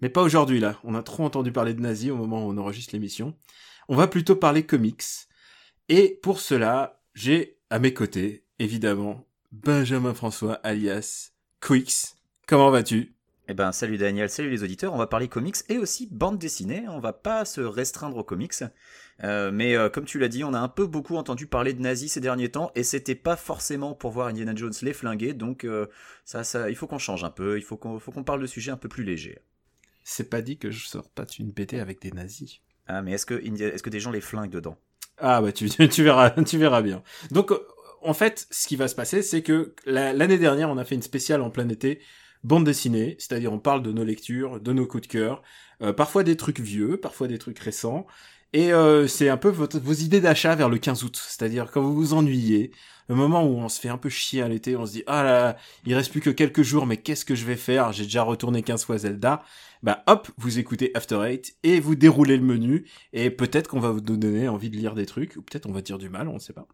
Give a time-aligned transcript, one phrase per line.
[0.00, 2.58] mais pas aujourd'hui là, on a trop entendu parler de nazis au moment où on
[2.58, 3.34] enregistre l'émission.
[3.88, 5.04] On va plutôt parler comics.
[5.88, 11.30] Et pour cela, j'ai à mes côtés, évidemment, Benjamin François alias
[11.60, 12.16] Quix.
[12.46, 13.14] Comment vas-tu?
[13.50, 14.92] Eh ben, salut Daniel, salut les auditeurs.
[14.92, 16.84] On va parler comics et aussi bande dessinée.
[16.88, 18.62] On va pas se restreindre aux comics.
[19.24, 21.80] Euh, mais euh, comme tu l'as dit, on a un peu beaucoup entendu parler de
[21.80, 25.32] nazis ces derniers temps et c'était pas forcément pour voir Indiana Jones les flinguer.
[25.32, 25.86] Donc, euh,
[26.26, 27.56] ça, ça, il faut qu'on change un peu.
[27.56, 29.38] Il faut qu'on, faut qu'on parle de sujets un peu plus légers.
[30.10, 32.60] C'est pas dit que je sors pas une BD avec des nazis.
[32.86, 34.78] Ah, mais est-ce que, des gens les flinguent dedans?
[35.18, 37.02] Ah, bah, tu, tu verras, tu verras bien.
[37.30, 37.52] Donc,
[38.00, 41.02] en fait, ce qui va se passer, c'est que l'année dernière, on a fait une
[41.02, 42.00] spéciale en plein été
[42.42, 45.42] bande dessinée, c'est-à-dire on parle de nos lectures, de nos coups de cœur,
[45.82, 48.06] euh, parfois des trucs vieux, parfois des trucs récents,
[48.52, 51.94] et euh, c'est un peu vos idées d'achat vers le 15 août, c'est-à-dire quand vous
[51.94, 52.70] vous ennuyez,
[53.08, 55.22] le moment où on se fait un peu chier à l'été, on se dit ah
[55.22, 57.92] là, il reste plus que quelques jours, mais qu'est-ce que je vais faire?
[57.92, 59.42] J'ai déjà retourné 15 fois Zelda.
[59.82, 63.90] Bah hop, vous écoutez After Eight et vous déroulez le menu et peut-être qu'on va
[63.90, 66.34] vous donner envie de lire des trucs ou peut-être on va dire du mal, on
[66.34, 66.66] ne sait pas.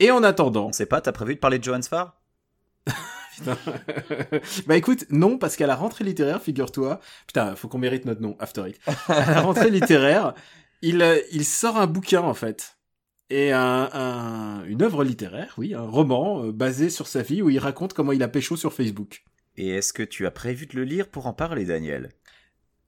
[0.00, 2.16] Et en attendant, on sait pas, t'as prévu de parler de Johannes Farr?
[4.66, 8.34] Bah écoute, non, parce qu'à la rentrée littéraire, figure-toi, putain, faut qu'on mérite notre nom,
[8.38, 8.80] After It.
[9.08, 10.32] À la rentrée littéraire,
[10.82, 12.76] il, euh, il sort un bouquin en fait.
[13.28, 17.58] Et un, une œuvre littéraire, oui, un roman euh, basé sur sa vie où il
[17.58, 19.24] raconte comment il a pécho sur Facebook.
[19.56, 22.10] Et est-ce que tu as prévu de le lire pour en parler, Daniel?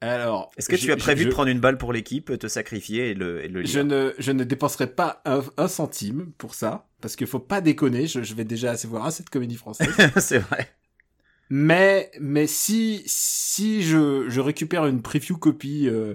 [0.01, 3.15] Alors, est-ce que tu as prévu de prendre une balle pour l'équipe, te sacrifier et
[3.15, 3.73] le, et le lire?
[3.73, 8.07] Je ne, je ne dépenserai pas un, centime pour ça, parce qu'il faut pas déconner.
[8.07, 9.93] Je, je vais déjà assez voir assez de comédie française.
[10.19, 10.69] c'est vrai.
[11.51, 16.15] Mais, mais si, si je, je récupère une preview copie euh,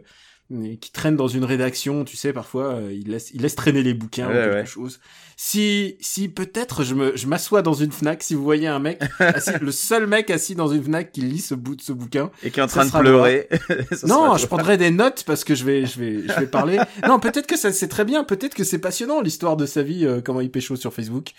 [0.79, 3.93] qui traîne dans une rédaction, tu sais, parfois, euh, il laisse, il laisse traîner les
[3.93, 4.99] bouquins ou quelque chose.
[5.35, 9.01] Si, si peut-être je me, je m'assois dans une Fnac, si vous voyez un mec,
[9.19, 12.29] assis, le seul mec assis dans une Fnac qui lit ce bout de ce bouquin.
[12.43, 13.49] Et qui est en train de pleurer.
[14.07, 16.79] non, je prendrai des notes parce que je vais, je vais, je vais parler.
[17.07, 20.05] non, peut-être que ça, c'est très bien, peut-être que c'est passionnant, l'histoire de sa vie,
[20.05, 21.31] euh, comment il pécho sur Facebook.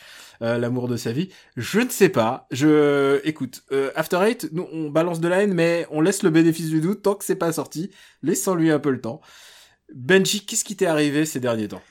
[0.43, 1.28] Euh, l'amour de sa vie.
[1.56, 2.47] Je ne sais pas.
[2.50, 6.31] Je, écoute, euh, After Eight, nous on balance de la haine, mais on laisse le
[6.31, 7.91] bénéfice du doute tant que c'est pas sorti.
[8.22, 9.21] Laissons-lui un peu le temps.
[9.95, 11.83] Benji, qu'est-ce qui t'est arrivé ces derniers temps?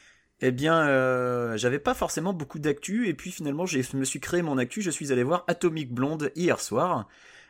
[0.41, 4.41] Eh bien, euh, j'avais pas forcément beaucoup d'actu, et puis finalement, je me suis créé
[4.41, 4.81] mon actu.
[4.81, 7.07] Je suis allé voir Atomic Blonde hier soir.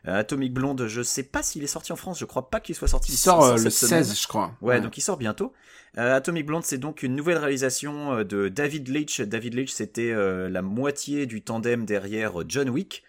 [0.07, 2.75] Euh, Atomic Blonde, je sais pas s'il est sorti en France, je crois pas qu'il
[2.75, 3.13] soit sorti.
[3.13, 4.53] Il sort euh, le 16, je crois.
[4.61, 5.53] Ouais, donc il sort bientôt.
[5.97, 9.21] Euh, Atomic Blonde, c'est donc une nouvelle réalisation de David Leitch.
[9.21, 13.03] David Leitch, c'était la moitié du tandem derrière John Wick.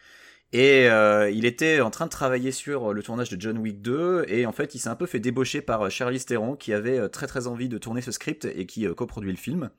[0.52, 4.46] Et il était en train de travailler sur le tournage de John Wick 2 et
[4.46, 7.48] en fait il s'est un peu fait débaucher par Charlize Theron qui avait très très
[7.48, 9.70] envie de tourner ce script et qui coproduit le film.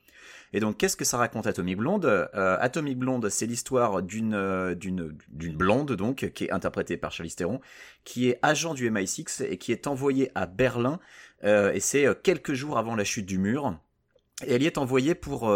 [0.52, 2.04] Et donc, qu'est-ce que ça raconte Atomic Blonde?
[2.06, 7.12] Euh, Atomic Blonde, c'est l'histoire d'une euh, d'une d'une blonde donc qui est interprétée par
[7.12, 7.60] Charlize Theron,
[8.04, 11.00] qui est agent du MI6 et qui est envoyée à Berlin.
[11.44, 13.78] Euh, et c'est quelques jours avant la chute du mur.
[14.46, 15.52] Et elle y est envoyée pour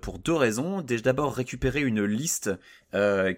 [0.00, 0.82] pour deux raisons.
[0.82, 2.50] D'abord récupérer une liste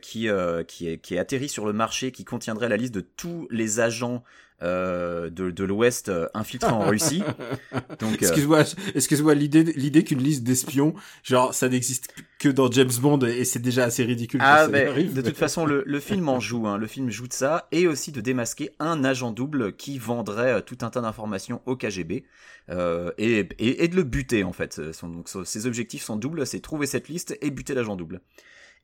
[0.01, 0.29] qui,
[0.69, 3.81] qui, est, qui est atterrie sur le marché, qui contiendrait la liste de tous les
[3.81, 4.23] agents
[4.63, 7.23] euh, de, de l'Ouest euh, infiltré en Russie.
[8.01, 12.91] Donc, euh, excuse-moi, excuse-moi l'idée, l'idée qu'une liste d'espions, genre ça n'existe que dans James
[13.01, 14.41] Bond et c'est déjà assez ridicule.
[14.43, 16.67] Ah, mais de toute façon, le, le film en joue.
[16.67, 16.79] Hein.
[16.79, 20.79] Le film joue de ça et aussi de démasquer un agent double qui vendrait tout
[20.83, 22.25] un tas d'informations au KGB
[22.71, 24.93] euh, et, et, et, de le buter en fait.
[24.93, 28.21] Son, donc, ses objectifs sont doubles, c'est trouver cette liste et buter l'agent double.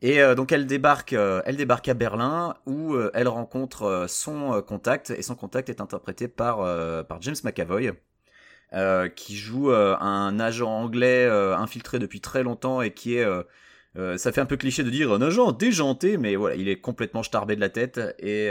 [0.02, 4.62] Et euh, donc elle débarque, euh, elle débarque à Berlin où euh, elle rencontre son
[4.62, 6.58] contact et son contact est interprété par
[7.06, 7.92] par James McAvoy.
[9.14, 13.26] qui joue un agent anglais infiltré depuis très longtemps et qui est
[14.18, 17.22] ça fait un peu cliché de dire un agent déjanté mais voilà il est complètement
[17.22, 18.50] starbé de la tête et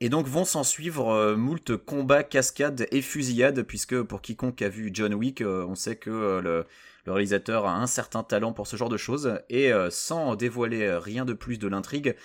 [0.00, 4.90] et donc vont s'en suivre moult combats, cascades et fusillades, puisque pour quiconque a vu
[4.92, 6.66] John Wick, on sait que le,
[7.06, 10.96] le réalisateur a un certain talent pour ce genre de choses, et euh, sans dévoiler
[10.96, 12.16] rien de plus de l'intrigue,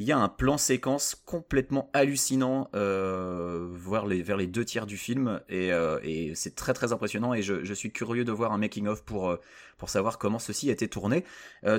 [0.00, 5.42] il y a un plan séquence complètement hallucinant euh, vers, les, deux tiers du film,
[5.50, 9.28] et, euh, c'est très très impressionnant, et je, suis curieux de voir un making-of pour,
[9.28, 9.36] euh,
[9.76, 11.24] pour savoir comment ceci a été tourné.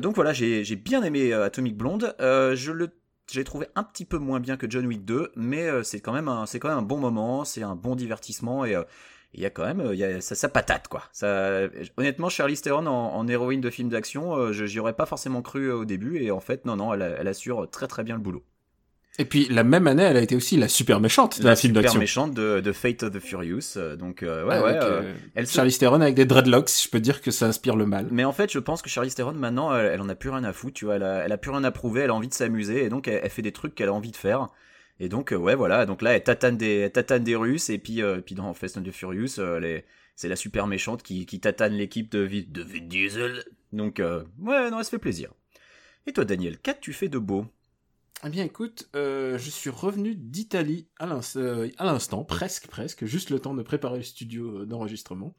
[0.01, 2.91] donc voilà, j'ai bien aimé Atomic Blonde, je le
[3.31, 6.27] j'ai trouvé un petit peu moins bien que John Wick 2, mais c'est quand même
[6.27, 8.75] un, c'est quand même un bon moment, c'est un bon divertissement et
[9.33, 11.03] il y a quand même, euh, il y a, ça, ça patate quoi.
[11.13, 11.61] Ça,
[11.97, 15.41] honnêtement, Charlize Theron en, en héroïne de film d'action, euh, je j'y aurais pas forcément
[15.41, 18.15] cru euh, au début et en fait, non, non, elle, elle assure très très bien
[18.15, 18.43] le boulot.
[19.19, 21.71] Et puis la même année, elle a été aussi la super méchante d'un La film
[21.71, 21.99] super d'action.
[21.99, 24.69] méchante de, de Fate of the Furious, donc euh, ouais, ouais.
[24.69, 27.75] Avec, euh, euh, elle Charlize Theron avec des dreadlocks, je peux dire que ça inspire
[27.75, 28.07] le mal.
[28.09, 30.45] Mais en fait, je pense que Charlize Theron maintenant, elle, elle en a plus rien
[30.45, 32.29] à foutre, tu vois, elle a, elle a plus rien à prouver, elle a envie
[32.29, 34.47] de s'amuser et donc elle, elle fait des trucs qu'elle a envie de faire.
[35.03, 38.03] Et donc euh, ouais, voilà, donc là elle tatane des, elle des Russes et puis
[38.03, 39.81] euh, puis dans Fast and the Furious, euh,
[40.15, 43.43] c'est la super méchante qui, qui tatane l'équipe de, Vi- de Vin Diesel.
[43.73, 45.33] Donc ouais, non, elle se fait plaisir.
[46.05, 47.47] Et toi, Daniel, qu'as-tu fait de beau?
[48.23, 53.39] Eh bien, écoute, je suis revenu d'Italie à l'ins- à l'instant, presque, presque, juste le
[53.39, 55.33] temps de préparer le studio d'enregistrement.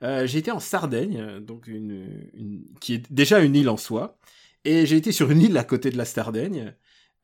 [0.00, 4.16] J'ai été en Sardaigne, donc une- qui est déjà une île en soi,
[4.64, 6.76] et j'ai été sur une île à côté de la Sardaigne,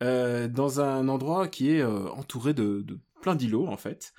[0.02, 2.84] euh, dans un endroit qui est euh, entouré de,
[3.20, 4.12] plein d'îlots en fait.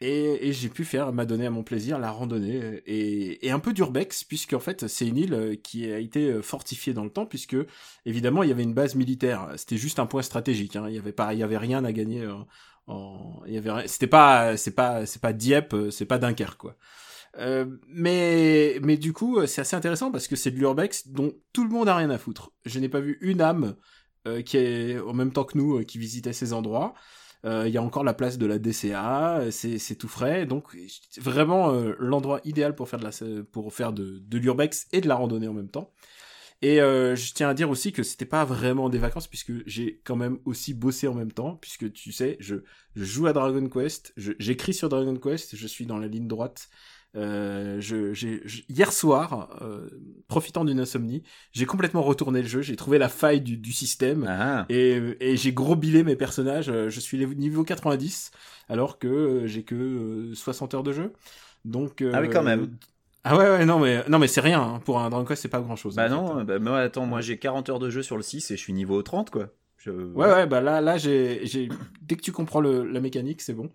[0.00, 4.52] Et, j'ai pu faire, m'adonner à mon plaisir, la randonnée et, un peu d'urbex, puisque
[4.54, 7.56] en fait c'est une île euh, qui a été fortifiée dans le temps, puisque
[8.06, 9.48] évidemment il y avait une base militaire.
[9.56, 10.76] C'était juste un point stratégique.
[10.76, 10.86] Hein.
[10.88, 12.26] Il y avait pas, il y avait rien à gagner.
[12.86, 16.76] en, il y avait, c'était pas, c'est pas, c'est pas Dieppe, c'est pas Dunkerque quoi.
[17.88, 21.70] Mais mais du coup c'est assez intéressant parce que c'est de l'urbex dont tout le
[21.70, 22.52] monde a rien à foutre.
[22.64, 23.76] Je n'ai pas vu une âme
[24.44, 26.94] qui est en même temps que nous euh, qui visitait ces endroits.
[27.44, 30.76] Euh, Il y a encore la place de la DCA, euh, c'est tout frais, donc
[31.18, 35.14] vraiment euh, l'endroit idéal pour faire de la pour faire de, l'urbex et de la
[35.14, 35.92] randonnée en même temps.
[36.60, 40.00] Et euh, je tiens à dire aussi que c'était pas vraiment des vacances puisque j'ai
[40.04, 42.56] quand même aussi bossé en même temps puisque tu sais je,
[42.96, 46.68] joue à Dragon Quest, j'écris sur Dragon Quest, je suis dans la ligne droite.
[47.16, 49.88] Euh, je, j'ai, hier soir, euh,
[50.28, 51.22] profitant d'une insomnie,
[51.52, 55.36] j'ai complètement retourné le jeu, j'ai trouvé la faille du, du système Ah, et, et
[55.36, 56.68] j'ai gros bilé mes personnages.
[56.68, 58.30] euh, Je suis niveau 90
[58.68, 61.12] alors que euh, j'ai que euh, 60 heures de jeu.
[61.64, 62.76] Donc Ah oui, quand même.
[63.24, 64.80] Ah ouais ouais non mais non mais c'est rien hein.
[64.84, 65.96] pour un Dragon Quest c'est pas grand chose.
[65.96, 68.56] bah non, bah, moi, attends, moi j'ai 40 heures de jeu sur le 6 et
[68.56, 69.48] je suis niveau 30 quoi.
[69.78, 71.68] Je- Ouais ouais bah là là j'ai j'ai
[72.02, 73.70] dès que tu comprends le, la mécanique c'est bon.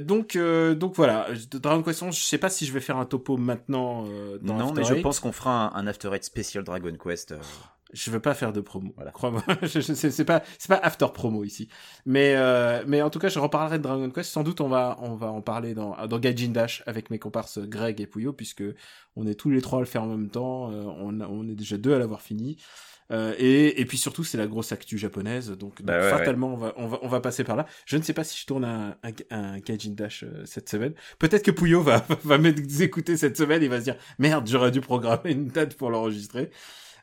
[0.00, 3.06] Donc euh, donc voilà Dragon Quest 11 je sais pas si je vais faire un
[3.06, 6.24] topo maintenant euh, dans Non, After mais je pense qu'on fera un, un After Eight
[6.24, 7.32] spécial Dragon Quest.
[7.32, 7.38] euh.
[7.94, 8.92] Je veux pas faire de promo.
[8.96, 9.12] Voilà.
[9.12, 11.70] Crois-moi, c'est pas c'est pas after promo ici.
[12.04, 14.30] Mais euh, mais en tout cas, je reparlerai de Dragon Quest.
[14.30, 17.58] Sans doute, on va on va en parler dans dans Gaijin Dash avec mes comparses
[17.58, 18.62] Greg et Puyo puisque
[19.16, 20.70] on est tous les trois à le faire en même temps.
[20.70, 22.58] euh, on on est déjà deux à l'avoir fini.
[23.10, 26.56] Euh, et, et puis surtout, c'est la grosse actu japonaise, donc, Bah ouais, fatalement, On,
[26.56, 27.66] va, on, va, on va passer par là.
[27.86, 30.94] Je ne sais pas si je tourne un, un, un Gaijin Dash euh, cette semaine.
[31.18, 34.80] Peut-être que Puyo va, va m'écouter cette semaine et va se dire merde, j'aurais dû
[34.82, 36.50] programmer une date pour l'enregistrer.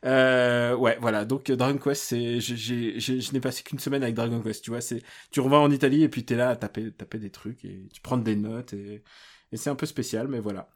[0.06, 1.25] Euh, ouais, voilà.
[1.25, 4.42] Donc euh, Dragon Quest, c'est, j'ai, j'ai, j'ai- je n'ai passé qu'une semaine avec Dragon
[4.42, 4.63] Quest.
[4.63, 5.01] Tu vois, c'est,
[5.31, 8.01] tu revends en Italie et puis t'es là à taper, taper des trucs et tu
[8.01, 9.04] prends des notes et,
[9.51, 10.69] et c'est un peu spécial, mais voilà.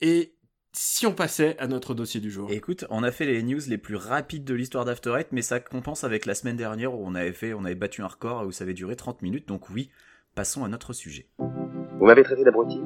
[0.00, 0.34] Et
[0.74, 2.50] si on passait à notre dossier du jour.
[2.50, 5.60] Écoute, on a fait les news les plus rapides de l'histoire d'After Eight, mais ça
[5.60, 8.50] compense avec la semaine dernière où on avait fait, on avait battu un record où
[8.50, 9.46] ça avait duré 30 minutes.
[9.46, 9.88] Donc oui,
[10.34, 11.26] passons à notre sujet.
[11.38, 12.80] Vous m'avez traité d'abruti?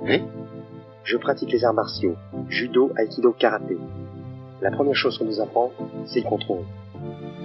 [0.00, 0.22] Oui.
[1.04, 2.16] Je pratique les arts martiaux,
[2.50, 3.78] judo, aikido, karaté.
[4.60, 5.72] La première chose qu'on nous apprend,
[6.06, 6.64] c'est le contrôle.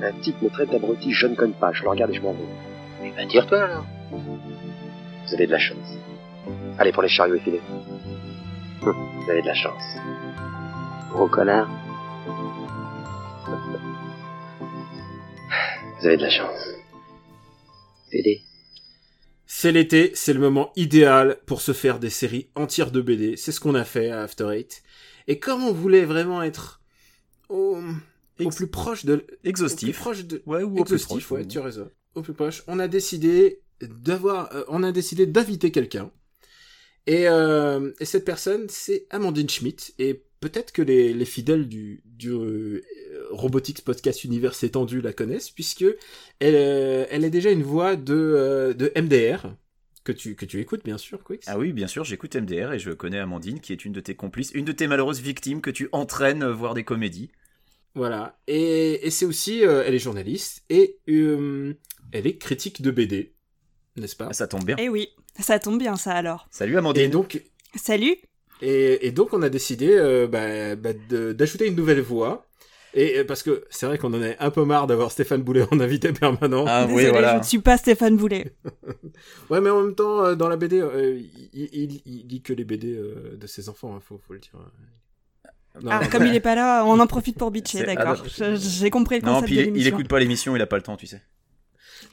[0.02, 2.34] Un type me traite d'abruti, je ne connais pas, je le regarde et je m'en
[2.34, 2.40] vais.
[3.06, 3.86] Eh ben, tire-toi alors.
[4.12, 5.98] Vous avez de la chance.
[6.78, 7.62] Allez pour les chariots effilés.
[8.94, 9.84] Vous avez de la chance.
[11.12, 11.70] Gros connard.
[16.00, 16.60] Vous avez de la chance.
[18.12, 18.42] BD.
[19.48, 23.38] C'est l'été, c'est le moment idéal pour se faire des séries entières de BD.
[23.38, 24.84] C'est ce qu'on a fait à After Eight.
[25.28, 26.82] Et comme on voulait vraiment être
[27.50, 27.80] au,
[28.56, 29.98] plus proche de, au plus Exhaustif.
[30.00, 31.32] proche de, Ouais, ou au plus exhaustif, proche.
[31.40, 31.90] ouais, tu as raison.
[32.16, 32.64] Au plus proche.
[32.68, 36.12] On a décidé d'avoir, euh, on a décidé d'inviter quelqu'un.
[37.08, 39.94] Et, euh, et cette personne, c'est Amandine Schmidt.
[40.00, 42.82] Et peut-être que les, les fidèles du, du euh,
[43.32, 45.86] Robotics Podcast Univers étendu la connaissent, puisque
[46.40, 49.56] elle, euh, elle est déjà une voix de, de MDR,
[50.04, 51.40] que tu, que tu écoutes, bien sûr, Quix.
[51.48, 54.16] Ah oui, bien sûr, j'écoute MDR et je connais Amandine qui est une de tes
[54.16, 57.32] complices, une de tes malheureuses victimes que tu entraînes voir des comédies.
[57.96, 58.38] Voilà.
[58.48, 63.35] Et, et c'est aussi, elle est journaliste et elle est critique de BD,
[63.96, 64.76] n'est-ce pas Ah, ça tombe bien.
[64.80, 65.10] Eh oui,
[65.40, 66.48] ça tombe bien ça alors.
[66.52, 67.10] Salut Et Amandine.
[67.12, 67.42] donc,
[67.76, 68.16] Salut
[68.62, 72.46] et, et donc on a décidé euh, bah, bah, de- d'ajouter une nouvelle voix.
[72.98, 75.66] Et euh, parce que c'est vrai qu'on en est un peu marre d'avoir Stéphane Boulet
[75.70, 76.64] en invité permanent.
[76.66, 77.34] Ah oui, voilà.
[77.34, 78.54] je ne suis pas Stéphane Boulet.
[79.50, 81.20] Ouais, mais en même temps, euh, dans la BD, euh,
[81.54, 84.40] il, il, il lit que les BD euh, de ses enfants, hein, faut, faut le
[84.40, 84.52] dire.
[85.82, 88.16] Non, Ah, non, comme il est pas là, on en profite pour bitcher, d'accord.
[88.24, 90.62] ah, Je- J'ai compris le Non, concept puis de il, il écoute pas l'émission, il
[90.62, 91.22] a pas le temps, tu sais.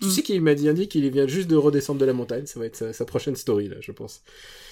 [0.00, 0.10] Tu Mm.
[0.10, 2.46] sais qu'il m'a dit, dit qu'il vient juste de redescendre de la montagne.
[2.46, 4.22] Ça va être sa, sa prochaine story, là, je pense.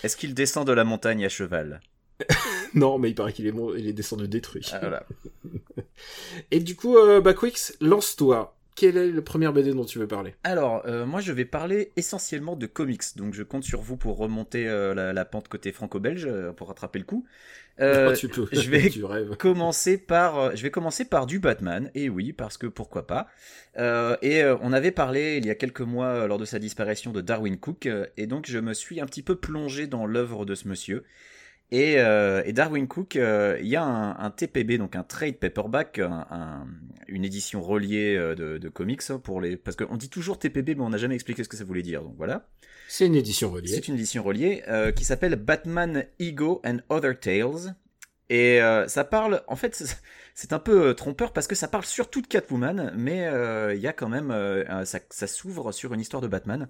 [0.03, 1.81] Est-ce qu'il descend de la montagne à cheval?
[2.75, 4.65] Non, mais il paraît qu'il est, il est descendu détruit.
[4.73, 5.05] Ah, voilà.
[6.53, 8.57] Et du coup, euh, bah, Quix, lance-toi.
[8.81, 11.93] Quelle est la première BD dont tu veux parler Alors, euh, moi je vais parler
[11.97, 15.71] essentiellement de comics, donc je compte sur vous pour remonter euh, la, la pente côté
[15.71, 17.27] franco-belge, euh, pour rattraper le coup.
[17.79, 18.49] Oh, Tu peux.
[18.51, 19.03] je vais- tu
[19.37, 23.29] commencer par, je vais commencer par du Batman, et oui, parce que pourquoi pas.
[23.77, 27.59] Et on avait parlé il y a quelques mois lors de sa disparition de Darwin
[27.59, 31.05] Cook, et donc je me suis un petit peu plongé dans l'œuvre de ce monsieur.
[31.73, 35.37] Et, euh, et Darwin Cook, euh, il y a un, un TPB, donc un trade
[35.37, 36.67] paperback, un- un-
[37.07, 40.75] une édition reliée euh, de, de comics hein, pour les, parce qu'on dit toujours TPB,
[40.75, 42.03] mais on n'a jamais expliqué ce que ça voulait dire.
[42.03, 42.49] Donc voilà.
[42.89, 43.69] C'est une édition reliée.
[43.69, 47.77] C'est une édition reliée euh, qui s'appelle Batman Ego and Other Tales.
[48.31, 52.21] Et euh, ça parle, en fait, c'est- un peu trompeur parce que ça parle surtout
[52.23, 56.01] de Catwoman, mais euh, il y a quand même, euh, ça, ça s'ouvre sur une
[56.01, 56.67] histoire de Batman.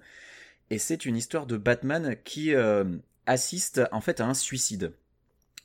[0.69, 2.83] Et c'est une histoire de Batman qui euh,
[3.25, 4.93] assiste en fait à un suicide.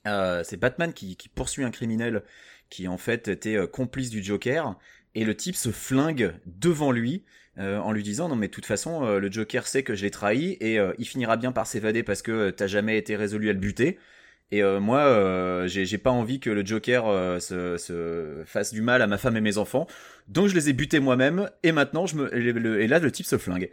[0.06, 2.22] Euh, c'est Batman qui, poursuit un criminel
[2.70, 4.78] qui en fait était euh, complice du Joker
[5.14, 7.24] et le type se flingue devant lui
[7.58, 10.10] euh, en lui disant non mais de toute façon le Joker sait que je l'ai
[10.10, 13.58] trahi et il finira bien par s'évader parce que t'as jamais été résolu à le
[13.58, 13.98] buter.
[14.52, 19.16] Et moi j'ai pas envie que le Joker se, se fasse du mal à ma
[19.16, 19.86] femme et mes enfants.
[20.28, 23.38] Donc je les ai butés moi-même et maintenant je me et là le type se
[23.38, 23.70] flingue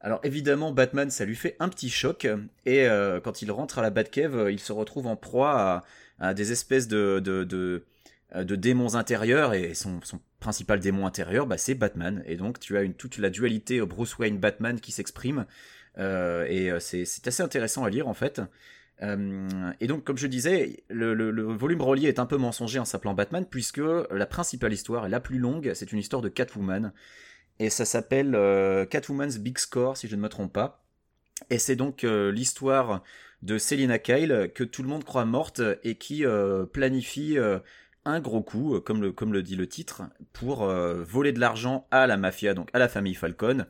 [0.00, 2.26] alors évidemment Batman ça lui fait un petit choc
[2.66, 5.84] et euh, quand il rentre à la Batcave euh, il se retrouve en proie
[6.18, 10.00] à, des espèces euh, de démons intérieurs et son,
[10.40, 12.22] principal démon intérieur bah, c'est Batman.
[12.26, 15.46] Et donc tu as toute la dualité Bruce Wayne Batman qui s'exprime
[15.98, 18.42] et c'est assez intéressant à lire en fait.
[19.02, 22.84] Et donc comme je disais le, le- le volume relié est un peu mensonger en
[22.84, 26.92] s'appelant Batman puisque la principale histoire et la plus longue c'est une histoire de Catwoman
[27.58, 30.84] et ça s'appelle euh, Catwoman's Big Score si je ne me trompe pas
[31.50, 33.02] et c'est donc euh, l'histoire
[33.42, 37.36] de Selina Kyle que tout le monde croit morte et qui euh, planifie
[38.04, 42.54] un gros coup, comme le, dit le titre, pour voler de l'argent à la mafia,
[42.54, 43.66] donc à la famille Falcon,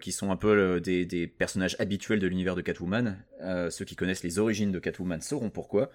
[0.00, 3.24] qui sont un peu des, personnages habituels de l'univers de Catwoman.
[3.70, 5.90] Ceux qui connaissent les origines de Catwoman sauront pourquoi.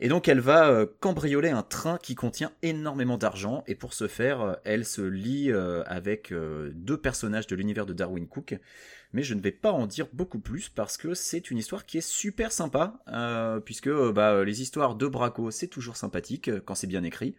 [0.00, 4.08] Et donc elle va euh, cambrioler un train qui contient énormément d'argent, et pour ce
[4.08, 8.58] faire, euh, elle se lie euh, avec deux personnages de l'univers de Darwin Cook,
[9.12, 11.98] mais je ne vais pas en dire beaucoup plus parce que c'est une histoire qui
[11.98, 12.98] est super sympa,
[13.64, 17.36] puisque bah, les histoires de braco c'est toujours sympathique quand c'est bien écrit,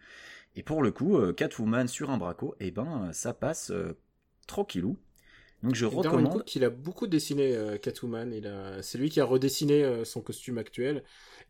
[0.54, 3.70] et pour le coup, Catwoman sur un braco, eh ben ça passe
[4.46, 4.96] tranquillou.
[5.62, 6.28] Donc je Et recommande.
[6.28, 8.32] Cook, il a beaucoup dessiné euh, Catwoman.
[8.32, 8.82] Il a...
[8.82, 11.02] C'est lui qui a redessiné euh, son costume actuel.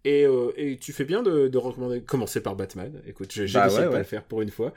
[0.04, 3.02] Et, euh, et tu fais bien de, de recommander, commencer par Batman.
[3.06, 4.72] Écoute, j'ai Bah décidé ouais, de pas le faire pour une fois.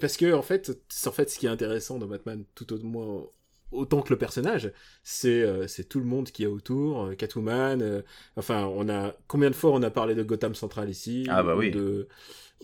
[0.00, 0.70] Parce que, en fait,
[1.06, 3.26] en fait ce qui est intéressant dans Batman, tout au moins
[3.70, 8.02] autant que le personnage, c'est c'est tout le monde qui est autour, Catwoman,
[8.36, 11.54] enfin, on a combien de fois on a parlé de Gotham Central ici, Ah bah
[11.54, 11.70] ou oui.
[11.70, 12.08] de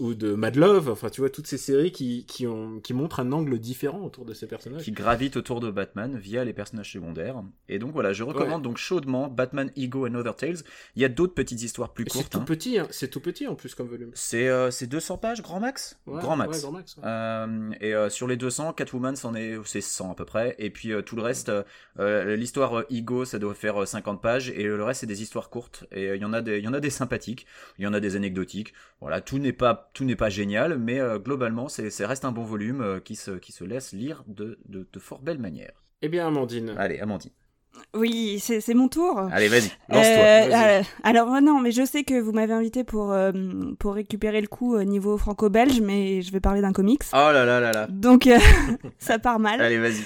[0.00, 3.21] ou de Mad Love, enfin tu vois toutes ces séries qui qui ont qui montrent
[3.21, 4.83] un angle différent autour de ces personnages.
[4.83, 7.42] qui gravite autour de Batman via les personnages secondaires.
[7.69, 10.57] Et donc voilà, je recommande donc chaudement Batman Ego and Other Tales.
[10.97, 12.33] Il y a d'autres petites histoires plus Et C'est courtes.
[12.33, 12.45] tout hein.
[12.45, 12.88] petit, hein.
[12.90, 14.11] c'est tout petit en plus comme volume.
[14.14, 15.99] C'est euh, c'est 200 pages, grand max?
[16.07, 16.57] Ouais, Grand max.
[16.57, 16.97] ouais, grand max.
[16.97, 17.02] ouais.
[17.07, 20.57] Euh, et euh, sur les 200, Catwoman, c'en est, c'est 100 à peu près.
[20.59, 21.52] Et puis euh, tout le reste,
[21.99, 24.50] l'histoire Ego, ça doit faire euh, 50 pages.
[24.50, 25.85] Et le reste, c'est des histoires courtes.
[25.92, 27.47] Et il y en a des, il y en a des sympathiques,
[27.78, 28.73] il y en a des anecdotiques.
[29.00, 32.32] Voilà, tout n'est pas, tout n'est pas génial, mais euh, globalement, c'est, c'est reste un
[32.32, 35.73] bon volume euh, qui se, qui se laisse lire de, de, de fort belle manière.
[36.02, 36.75] Eh bien, Amandine.
[36.78, 37.32] Allez, Amandine.
[37.94, 39.18] Oui, c'est c'est mon tour.
[39.32, 39.94] Allez, vas-y, lance-toi.
[39.94, 43.32] Euh, euh, alors non, mais je sais que vous m'avez invité pour euh,
[43.78, 47.02] pour récupérer le coup au niveau franco-belge, mais je vais parler d'un comics.
[47.12, 47.87] Oh là là là là.
[47.88, 48.38] Donc euh,
[48.99, 49.61] ça part mal.
[49.61, 50.02] Allez, vas-y.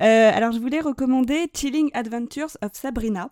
[0.00, 3.30] Euh, alors je voulais recommander Chilling Adventures of Sabrina.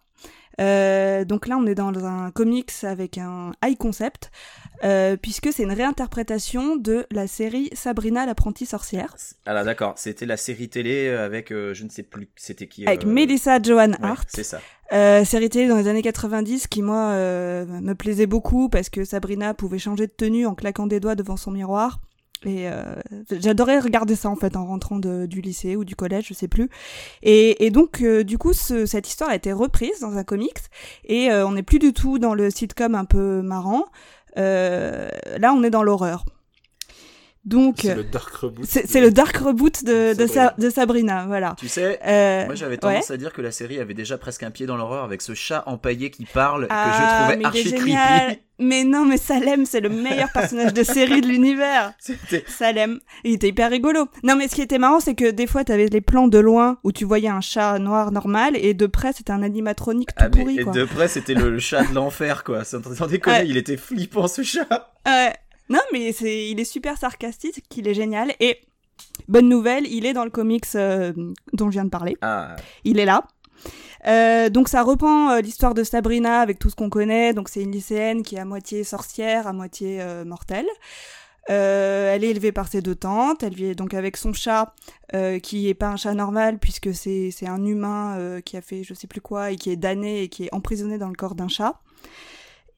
[0.60, 4.30] Euh, donc là on est dans un comics avec un high concept
[4.84, 9.14] euh, puisque c'est une réinterprétation de la série Sabrina l'apprentie sorcière
[9.46, 13.04] Alors d'accord, c'était la série télé avec, euh, je ne sais plus, c'était qui avec
[13.04, 14.28] euh, Melissa Joan ouais, Hart.
[14.28, 14.60] c'est ça.
[14.92, 19.04] Euh, série télé dans les années 90 qui moi euh, me plaisait beaucoup parce que
[19.04, 22.00] Sabrina pouvait changer de tenue en claquant des doigts devant son miroir.
[22.46, 22.94] Et euh,
[23.30, 26.48] j'adorais regarder ça en fait en rentrant de- du lycée ou du collège, je sais
[26.48, 26.70] plus.
[27.22, 30.56] Et, et donc euh, du coup ce- cette histoire a été reprise dans un comics
[31.04, 33.84] et euh, on n'est plus du tout dans le sitcom un peu marrant.
[34.38, 36.24] Euh, là on est dans l'horreur.
[37.46, 38.66] Donc, C'est le dark reboot.
[38.68, 40.54] c'est c'est le dark reboot de, de, Sabrina.
[40.58, 41.54] Sa- de Sabrina, voilà.
[41.58, 42.76] Tu sais, Euh, moi j'avais ouais.
[42.78, 45.32] tendance à dire que la série avait déjà presque un pied dans l'horreur avec ce
[45.32, 47.74] chat empaillé qui parle Ah, que je trouvais mais il archi
[48.32, 48.40] creepy.
[48.62, 51.94] Mais non, mais Salem, c'est le meilleur personnage de série de l'univers.
[51.98, 53.00] C'était Salem.
[53.24, 54.06] Il était hyper rigolo.
[54.22, 56.76] Non, mais ce qui était marrant, c'est que des fois, t'avais les plans de loin
[56.84, 60.28] où tu voyais un chat noir normal et de près, c'était un animatronique tout ah,
[60.34, 62.64] mais- pourri, et de près c'était le, le chat de l'enfer quoi.
[62.64, 63.48] Sans sans déconner, Ouais.
[63.48, 64.92] il était flippant ce chat.
[65.06, 65.32] Ouais.
[65.70, 68.34] Non, mais c'est, il est super sarcastique, il est génial.
[68.40, 68.60] Et
[69.28, 71.12] bonne nouvelle, il est dans le comics euh,
[71.52, 72.16] dont je viens de parler.
[72.20, 73.26] Ah, Il est là.
[74.06, 77.32] Euh, donc ça reprend euh, l'histoire de Sabrina avec tout ce qu'on connaît.
[77.34, 80.66] Donc c'est une lycéenne qui est à moitié sorcière, à moitié euh, mortelle.
[81.50, 83.42] Euh, elle est élevée par ses deux tantes.
[83.42, 84.74] Elle vit donc avec son chat,
[85.14, 88.60] euh, qui est pas un chat normal puisque c'est c'est un humain euh, qui a
[88.62, 91.14] fait je sais plus quoi et qui est damné et qui est emprisonné dans le
[91.16, 91.80] corps d'un chat.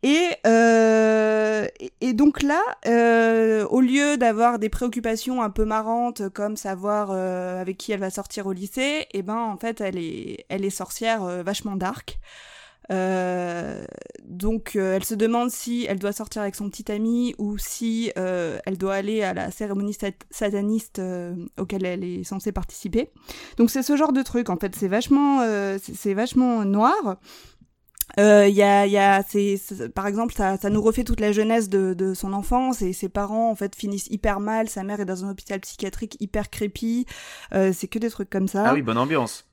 [0.05, 1.67] Et, euh,
[2.01, 7.61] et- donc là, euh, au lieu d'avoir des préoccupations un peu marrantes comme savoir euh,
[7.61, 10.71] avec qui elle va sortir au lycée, et ben en fait elle est, elle est
[10.71, 12.19] sorcière euh, vachement dark.
[12.91, 13.85] Euh,
[14.25, 18.11] donc euh, elle se demande si elle doit sortir avec son petit ami ou si
[18.17, 21.01] elle doit aller à la cérémonie sat- sataniste
[21.59, 23.11] auquel elle est censée participer.
[23.57, 25.47] Donc c'est ce genre de truc en fait, c'est vachement,
[25.79, 27.19] c'est vachement noir.
[28.19, 29.59] Euh, y a, y a c'est,
[29.95, 33.09] par exemple, ça, ça nous refait toute la jeunesse de, de son enfance et ses
[33.09, 34.69] parents en fait finissent hyper mal.
[34.69, 37.07] Sa mère est dans un hôpital psychiatrique hyper creepy.
[37.54, 38.64] Euh, c'est que des trucs comme ça.
[38.66, 39.47] ah oui, bonne ambiance.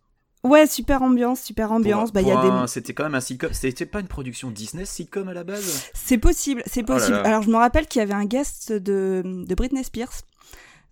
[0.43, 2.11] Ouais, super ambiance, super ambiance.
[2.11, 3.49] Pour- bah il y a pour des, C'était quand même un sitcom.
[3.51, 5.89] C'était pas une production Disney sitcom à la base?
[5.93, 7.17] c'est possible, c'est Oh là possible.
[7.17, 7.23] là.
[7.23, 10.13] Alors je me rappelle qu'il y avait un guest de, de Britney Spears.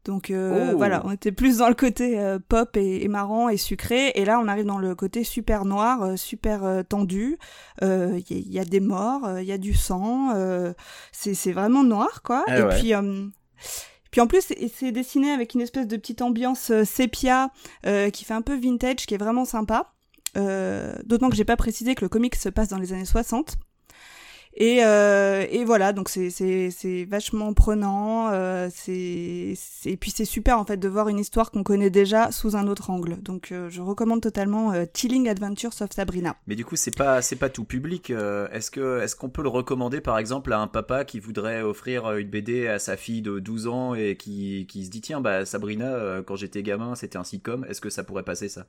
[0.08, 0.78] Donc euh, Oh.
[0.78, 4.26] voilà, on était plus dans le côté euh, pop et, et marrant et sucré, et
[4.26, 7.38] là on arrive dans le côté super noir, euh, super tendu.
[7.82, 10.34] Il y, a- il y a des morts, il y a du sang,
[11.12, 12.44] c'est vraiment noir quoi.
[12.48, 12.80] Ah et ouais.
[12.80, 12.94] puis
[14.12, 17.50] puis en plus c'est- dessiné avec une espèce de petite ambiance sépia
[18.14, 19.94] qui fait un peu vintage, qui est vraiment sympa.
[20.36, 23.56] D'autant que j'ai pas précisé que le comic se passe dans les années 60.
[24.60, 28.30] Et, euh, et voilà, donc c'est vachement prenant.
[28.32, 32.56] Euh, et puis c'est super en fait de voir une histoire qu'on connaît déjà sous
[32.56, 33.22] un autre angle.
[33.22, 36.38] Donc euh, je recommande totalement Chilling Adventures of Sabrina.
[36.48, 38.10] Mais du coup, c'est pas c'est pas tout public.
[38.10, 42.30] Est-ce que qu'on peut le recommander par exemple à un papa qui voudrait offrir une
[42.30, 46.24] BD à sa fille de 12 ans et qui, qui se dit tiens bah Sabrina
[46.26, 47.64] quand j'étais gamin c'était un sitcom.
[47.70, 48.66] Est-ce que ça pourrait passer ça?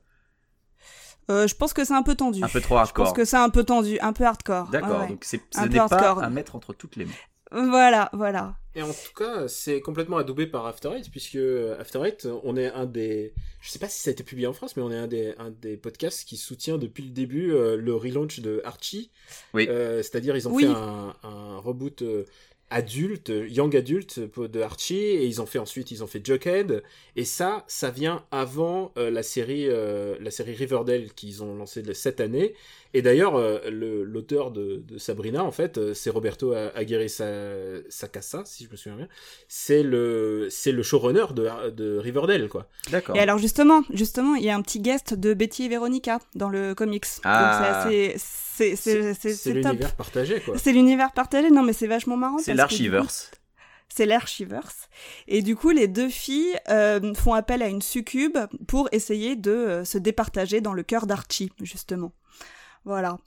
[1.30, 2.42] Euh, je pense que c'est un peu tendu.
[2.42, 3.04] Un peu trop Je hardcore.
[3.06, 4.68] pense que c'est un peu tendu, un peu hardcore.
[4.68, 4.90] D'accord.
[4.90, 5.08] Ouais, ouais.
[5.08, 6.22] Donc c'est pas hardcore.
[6.22, 7.12] à mettre entre toutes les mains.
[7.50, 8.56] Voilà, voilà.
[8.74, 11.38] Et en tout cas, c'est complètement adoubé par After Eight, puisque
[11.80, 14.52] After Eight, on est un des, je sais pas si ça a été publié en
[14.52, 17.76] France, mais on est un des, un des podcasts qui soutient depuis le début euh,
[17.76, 19.10] le relaunch de Archie.
[19.54, 19.66] Oui.
[19.68, 20.64] Euh, C'est-à-dire, ils ont Oui.
[20.64, 22.24] fait un, un reboot euh,
[22.70, 26.82] adulte, young adulte de Archie, et ils ont fait ensuite, ils ont fait Jughead,
[27.16, 31.82] et ça, ça vient avant euh, la série, euh, la série Riverdale qu'ils ont lancée
[31.94, 32.54] cette année.
[32.94, 38.42] Et d'ailleurs, euh, l'auteur de, de Sabrina, en fait, euh, c'est Roberto Aguirre Sa- Sacasa,
[38.46, 39.08] si je me souviens bien.
[39.46, 42.68] C'est le, c'est le showrunner de, de Riverdale, quoi.
[42.90, 43.14] D'accord.
[43.14, 46.48] Et alors justement, justement, il y a un petit guest de Betty et Veronica dans
[46.48, 47.04] le comics.
[47.24, 47.86] Ah.
[47.90, 48.74] C'est
[49.52, 50.56] l'univers partagé, quoi.
[50.58, 51.50] C'est l'univers partagé.
[51.50, 52.38] Non mais c'est vachement marrant.
[52.38, 53.30] C'est l'archiverse.
[53.94, 54.88] C'est l'archiverse.
[55.28, 59.50] Et du coup, les deux filles euh, font appel à une succube pour essayer de
[59.50, 62.12] euh, se départager dans le cœur d'Archie, justement.
[62.84, 63.18] Voilà.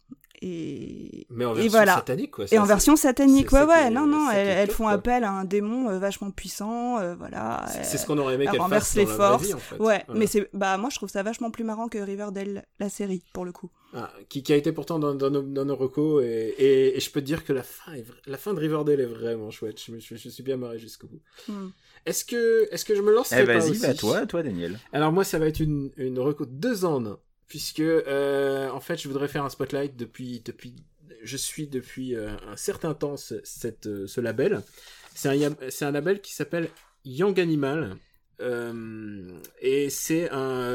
[0.44, 1.96] Et, Mais en et version voilà.
[1.98, 2.46] satanique, quoi.
[2.52, 4.94] Et en version satanique, c'est ouais, ouais, est- non, non, est elles, font quoi.
[4.94, 7.64] appel à un démon euh, vachement puissant, euh, voilà.
[7.72, 9.44] c'est- euh, ce qu'on aurait aimé elle qu'elle renverse fasse les dans la vraie forces.
[9.46, 9.76] vie, en fait.
[9.76, 10.20] Ouais, Voilà.
[10.20, 13.46] mais c'est, bah, moi je trouve ça vachement plus marrant que Riverdale, la série, pour
[13.46, 13.70] le coup.
[13.94, 17.00] Ah, qui, qui a été pourtant dans, dans nos, dans nos recos et, et, et
[17.00, 19.52] je peux te dire que la fin, est, vra- la fin de Riverdale est vraiment
[19.52, 19.80] chouette.
[19.86, 21.22] Je, me- je, je suis bien marré jusqu'au bout.
[21.50, 21.68] Hmm.
[22.08, 24.80] Est-ce que, est-ce que je me lance Eh vas-y, bah toi, toi Daniel.
[24.92, 27.20] Alors moi, ça va être une, une reco deux en un,
[27.52, 30.74] puisque euh, en fait, je voudrais faire un spotlight depuis, depuis,
[31.22, 33.42] je suis depuis euh, un certain temps ce,
[33.88, 34.62] euh, label.
[35.14, 35.28] C'est
[35.84, 36.70] un, label qui s'appelle
[37.04, 37.98] Young Animal
[39.60, 40.30] et c'est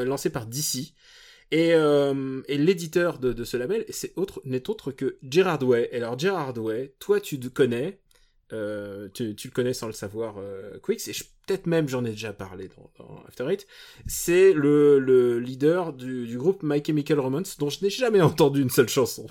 [0.05, 0.93] lancé par DC.
[1.49, 1.73] Et,
[2.47, 5.89] l'éditeur de, ce label, c'est autre n'est autre que Gerard Way.
[5.91, 7.97] Et alors Gerard Way, toi tu le connais,
[8.53, 11.13] euh, tu, tu le connais sans le savoir, euh, Quicks, et
[11.45, 13.67] peut-être même j'en ai déjà parlé dans, dans After Eight.
[14.05, 18.61] C'est le, le leader du, du groupe My Chemical Romance, dont je n'ai jamais entendu
[18.61, 19.27] une seule chanson.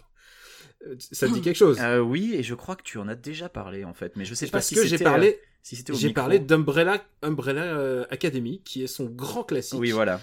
[0.86, 1.78] Euh, Ça te dit quelque chose?
[1.80, 4.34] Euh, oui, et je crois que tu en as déjà parlé en fait, mais je
[4.34, 8.86] sais pas Parce si que j'ai parlé, si j'ai parlé d'Umbrella Umbrella Academy, qui est
[8.86, 9.80] son grand classique.
[9.80, 10.20] Oui, voilà.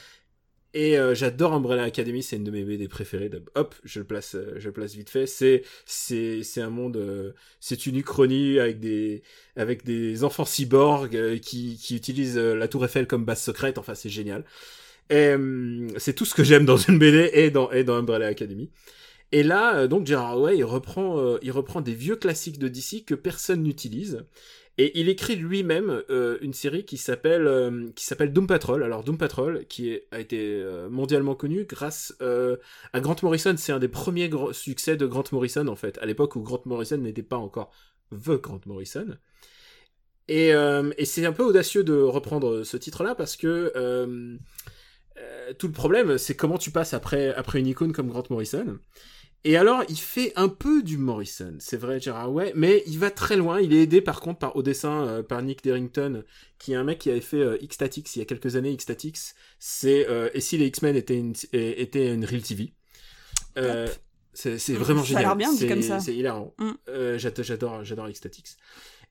[0.75, 3.29] Et euh, j'adore Umbrella Academy, c'est une de mes BD préférées.
[3.53, 5.27] Hop, je le place, euh, je le place vite fait.
[5.27, 9.21] C'est, c'est, c'est un monde, euh, c'est une uchronie avec des,
[9.55, 13.77] avec des enfants cyborgs euh, qui, qui utilisent euh, la Tour Eiffel comme base secrète.
[13.77, 14.45] Enfin, c'est génial.
[15.12, 18.27] Et hum, c'est tout ce que j'aime dans une BD et dans, et dans Umbrella
[18.27, 18.71] Academy.
[19.31, 23.15] Et là, donc Gerard Way, il reprend, il reprend des vieux classiques de DC que
[23.15, 24.25] personne n'utilise.
[24.79, 28.81] Et il écrit lui-même euh, une série qui s'appelle euh, qui s'appelle Doom Patrol.
[28.81, 33.53] Alors Doom Patrol, qui a été euh, mondialement connu grâce à Grant Morrison.
[33.57, 36.97] C'est un des premiers succès de Grant Morrison en fait, à l'époque où Grant Morrison
[36.97, 37.71] n'était pas encore
[38.12, 39.17] the Grant Morrison.
[40.29, 43.73] Et, et c'est un peu audacieux de reprendre ce titre-là parce que
[45.59, 48.79] tout le problème, c'est comment tu passes après après une icône comme Grant Morrison.
[49.45, 53.12] Et alors, il fait un peu du Morrison, c'est vrai, Gerard Way, mais il va
[53.12, 53.60] très loin.
[53.60, 56.23] Il est aidé par contre par, au dessin euh, par Nick Derrington,
[56.60, 58.71] qui est un mec qui avait fait euh, X-Statix il y a quelques années.
[58.71, 62.73] X-Statix, c'est euh, et si les X-Men étaient une, étaient une real TV.
[63.58, 63.88] Euh,
[64.34, 65.23] c'est c'est vraiment Ça a génial.
[65.23, 65.99] l'air bien dit C'est- comme ça.
[65.99, 66.56] C'est hilarant.
[66.60, 66.71] Mm.
[67.17, 68.56] J'ado- j'adore, j'adore X-Statix.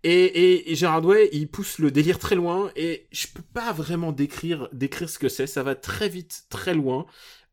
[0.05, 3.73] Et, et, et Gerard Way, il pousse le délire très loin, et je peux pas
[3.73, 5.47] vraiment décrire, décrire ce que c'est.
[5.47, 7.07] Ça va très vite, très loin.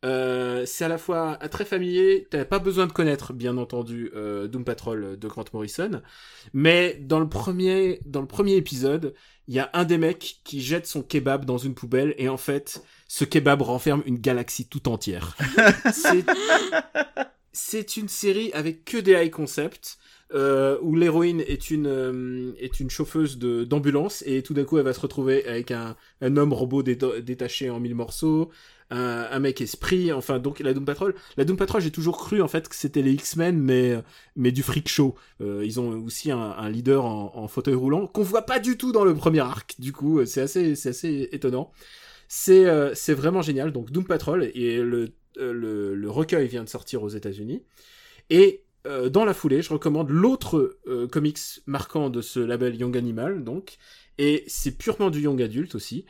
[0.05, 4.47] Euh, c'est à la fois très familier, t'as pas besoin de connaître, bien entendu, euh,
[4.47, 6.01] Doom Patrol de Grant Morrison,
[6.53, 9.13] mais dans le premier, dans le premier épisode,
[9.47, 12.37] il y a un des mecs qui jette son kebab dans une poubelle, et en
[12.37, 15.35] fait, ce kebab renferme une galaxie tout entière.
[17.51, 19.97] c'est, une série avec que des high concepts.
[20.31, 24.77] Euh, où l'héroïne est une euh, est une chauffeuse de d'ambulance et tout d'un coup
[24.77, 28.51] elle va se retrouver avec un, un homme robot déta- détaché en mille morceaux
[28.89, 31.15] un, un mec esprit enfin donc la Doom Patrol.
[31.37, 34.01] La Doom Patrol j'ai toujours cru en fait que c'était les X-Men mais
[34.35, 35.15] mais du freak show.
[35.41, 38.77] Euh, ils ont aussi un, un leader en, en fauteuil roulant qu'on voit pas du
[38.77, 39.75] tout dans le premier arc.
[39.79, 41.71] Du coup c'est assez c'est assez étonnant.
[42.27, 43.71] C'est euh, c'est vraiment génial.
[43.71, 47.63] Donc Doom Patrol et le euh, le, le recueil vient de sortir aux États-Unis.
[48.29, 52.95] Et euh, dans la foulée, je recommande l'autre euh, comics marquant de ce label Young
[52.95, 53.77] Animal, donc,
[54.17, 56.05] et c'est purement du young adulte aussi.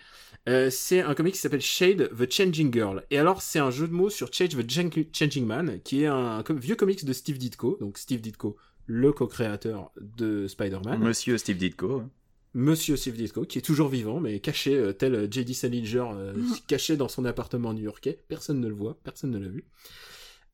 [0.47, 3.03] Euh, c'est un comic qui s'appelle Shade the Changing Girl.
[3.11, 4.71] Et alors, c'est un jeu de mots sur Change the
[5.13, 7.77] Changing Man, qui est un, vieux comics de Steve Ditko.
[7.79, 10.99] Donc, Steve Ditko, le co-créateur de Spider-Man.
[10.99, 11.99] Monsieur Steve Ditko.
[11.99, 12.09] hein.
[12.55, 15.53] Monsieur Steve Ditko, qui est toujours vivant, mais caché, euh, tel euh, J.D.
[15.53, 16.33] Salinger, euh,
[16.67, 18.23] caché dans son appartement new-yorkais.
[18.27, 19.65] Personne ne le voit, personne ne l'a vu.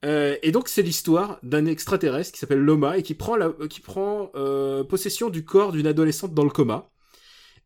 [0.04, 3.80] Euh, et donc c'est l'histoire d'un extraterrestre qui s'appelle Loma et qui prend, la, qui
[3.80, 6.90] prend euh, possession du corps d'une adolescente dans le coma.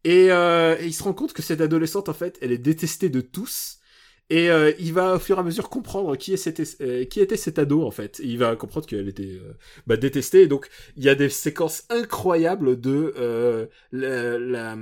[0.04, 3.22] Et, euh, il se rend compte que cette adolescente, en fait, elle est détestée de
[3.22, 3.78] tous.
[4.32, 6.36] Et euh, il va au fur et à mesure comprendre qui,
[6.82, 8.20] euh, était cet ado, en fait.
[8.24, 9.54] Il va comprendre qu'elle était euh,
[9.88, 10.48] bah, détestée.
[10.48, 14.78] Donc, il y a des séquences incroyables de euh, la, la-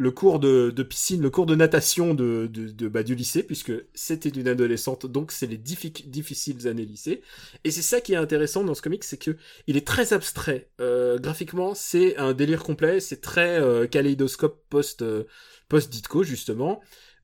[0.00, 3.42] le cours de, de piscine, le cours de natation de, de, de- bah, du lycée,
[3.42, 7.20] puisque c'était une adolescente, donc c'est les diffi- difficiles années lycée.
[7.64, 9.36] Et c'est ça qui est intéressant dans ce comic, c'est que
[9.66, 10.70] il est très abstrait.
[10.80, 15.24] Euh, graphiquement, c'est un délire complet, c'est très euh, kaléidoscope post euh,
[15.68, 16.80] post Ditko justement.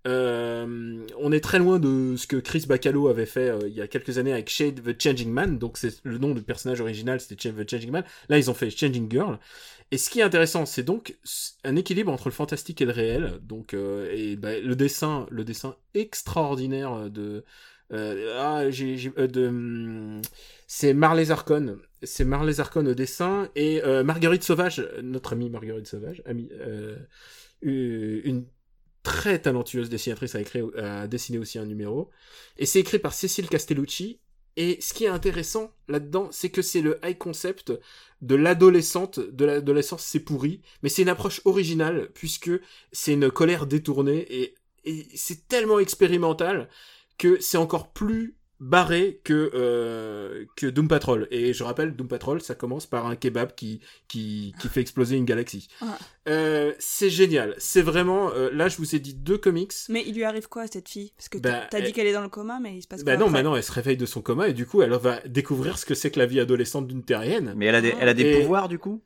[0.07, 3.81] Euh, on est très loin de ce que Chris Bacalo avait fait euh, il y
[3.81, 5.59] a quelques années avec Shade the Changing Man.
[5.59, 8.05] Donc c'est le nom du personnage original, c'était Shade the Changing Man.
[8.29, 9.39] Là, ils ont fait Changing Girl.
[9.93, 11.17] Et ce qui est intéressant, c'est donc
[11.63, 13.39] un équilibre entre le fantastique et le réel.
[13.43, 17.45] Donc euh, bah, le dessin, le dessin extraordinaire de
[17.93, 20.21] euh, ah, euh, hum,
[20.67, 21.79] c'est Marley Zarkon.
[22.03, 26.51] C'est Marley Zarkon au dessin et Marguerite Sauvage, notre amie Marguerite Sauvage, amie,
[27.63, 28.47] une
[29.05, 32.11] très talentueuse dessinatrice a, écrit, a dessiné aussi un numéro.
[32.59, 34.19] Et c'est écrit par Cécile Castellucci.
[34.57, 37.73] Et ce qui est intéressant là-dedans, c'est que c'est le high concept
[38.23, 42.51] de l'adolescente, de l'adolescence c'est pourri, mais c'est une approche originale puisque
[42.93, 46.71] c'est une colère détournée et, et c'est tellement expérimental
[47.19, 51.29] que c'est encore plus barré que euh, que Doom Patrol.
[51.31, 55.17] Et je rappelle Doom Patrol ça commence par un kebab qui qui qui fait exploser
[55.17, 55.69] une galaxie.
[55.83, 55.89] Ouais.
[56.29, 57.55] euh, c'est génial.
[57.59, 59.73] C'est vraiment euh, là je vous ai dit deux comics.
[59.91, 61.13] Mais il lui arrive quoi à cette fille?
[61.17, 63.05] Parce que Bah, t'as dit elle- qu'elle est dans le coma, mais il se passe
[63.05, 64.91] bah quoi non après maintenant elle se réveille de son coma et du coup elle
[64.93, 67.53] va découvrir ce que c'est que la vie adolescente d'une terrienne.
[67.57, 69.03] Mais elle a des, elle a des Et- pouvoirs du coup?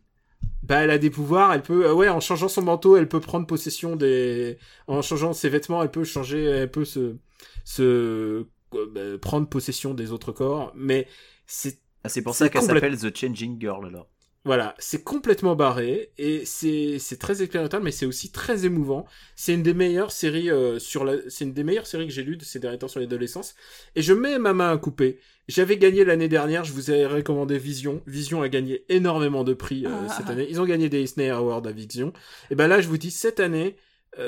[0.63, 3.19] Bah elle a des pouvoirs, elle peut euh, ouais en changeant son manteau, elle peut
[3.21, 7.17] prendre possession des en changeant ses vêtements, elle peut changer, elle peut se
[7.65, 11.07] se euh, bah, prendre possession des autres corps, mais
[11.47, 14.09] c'est Ah, C'est pour C'est ça qu'elle complète- s'appelle The Changing Girl alors.
[14.47, 19.05] voilà, c'est complètement barré et c'est c'est très expérimental, mais c'est aussi très émouvant.
[19.37, 22.23] C'est une des meilleures séries euh, sur la, c'est une des meilleures séries que j'ai
[22.23, 23.55] lues de ces derniers temps sur l'adolescence.
[23.97, 25.19] Et je mets ma main à couper.
[25.49, 28.03] J'avais gagné l'année dernière, je vous ai recommandé Vision.
[28.07, 30.15] Vision a gagné énormément de prix euh, Ah.
[30.17, 30.47] cette année.
[30.49, 32.13] Ils ont gagné des Disney Awards à Vision.
[32.51, 33.81] Et ben là, je vous dis cette année, euh,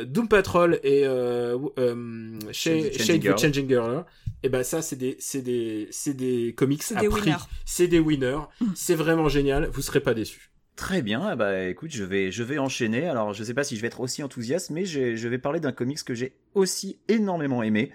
[0.05, 3.38] Doom Patrol et euh, euh, Shade the Girl.
[3.38, 4.05] Changing Girl,
[4.42, 7.23] et ben ça c'est des c'est des c'est des comics C'est à des prix.
[7.31, 7.42] winners.
[7.66, 8.38] C'est des winners.
[8.61, 8.66] Mm.
[8.75, 9.66] C'est vraiment génial.
[9.73, 10.51] Vous serez pas déçus.
[10.77, 13.07] Très bien, eh bah écoute, je vais, je vais enchaîner.
[13.07, 15.61] Alors, je sais pas si je vais être aussi enthousiaste, mais j'ai- je vais parler
[15.61, 17.90] d'un comics que j'ai aussi énormément aimé.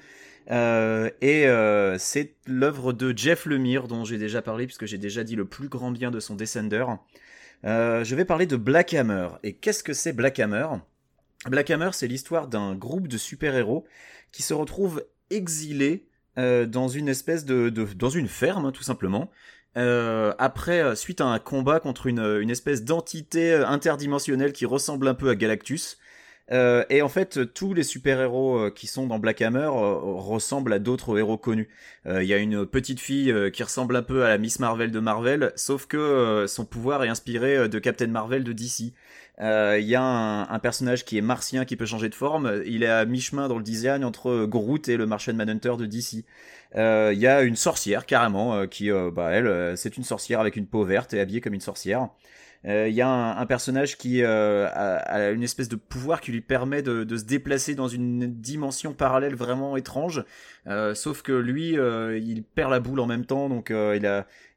[0.51, 5.23] Euh, et euh, c'est l'œuvre de Jeff Lemire, dont j'ai déjà parlé, puisque j'ai déjà
[5.23, 6.85] dit le plus grand bien de son Descender.
[7.65, 9.29] Euh, je vais parler de Black Hammer.
[9.43, 10.67] Et qu'est-ce que c'est Black Hammer?
[11.49, 13.85] Black Hammer, c'est l'histoire d'un groupe de super-héros
[14.31, 16.07] qui se retrouve exilés
[16.37, 19.31] euh, dans une espèce de, dans une ferme, hein, tout simplement.
[19.77, 25.13] Euh, après, euh, suite à un combat contre une, espèce d'entité interdimensionnelle qui ressemble un
[25.13, 25.97] peu à Galactus.
[26.49, 31.37] Et en fait, tous les super-héros qui sont dans Black Hammer ressemblent à d'autres héros
[31.37, 31.67] connus.
[32.05, 34.99] Il y a une petite fille qui ressemble un peu à la Miss Marvel de
[35.01, 38.93] Marvel, sauf que son pouvoir est inspiré de Captain Marvel de DC.
[39.39, 42.61] Euh, Il y a un, un personnage qui est martien qui peut changer de forme.
[42.65, 46.25] Il est à mi-chemin dans le design entre Groot et le Martian Manhunter de DC.
[46.75, 50.03] Euh, Il y a une sorcière carrément euh, qui, euh, bah elle, euh, c'est une
[50.03, 52.09] sorcière avec une peau verte et habillée comme une sorcière.
[52.65, 56.41] Euh, Il y a un, personnage qui euh, a, une espèce de pouvoir qui lui
[56.41, 60.23] permet de, se déplacer dans une dimension parallèle vraiment étrange.
[60.67, 63.95] Euh, sauf que lui, euh, il perd la boule en même temps, donc euh,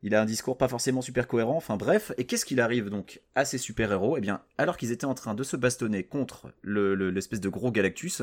[0.03, 1.57] il a, un discours pas forcément super cohérent.
[1.57, 4.93] Enfin bref, et qu'est-ce qu'il arrive donc à ces super héros Eh bien, alors qu'ils
[4.93, 8.23] étaient en train de se bastonner contre le- le- l'espèce de gros Galactus,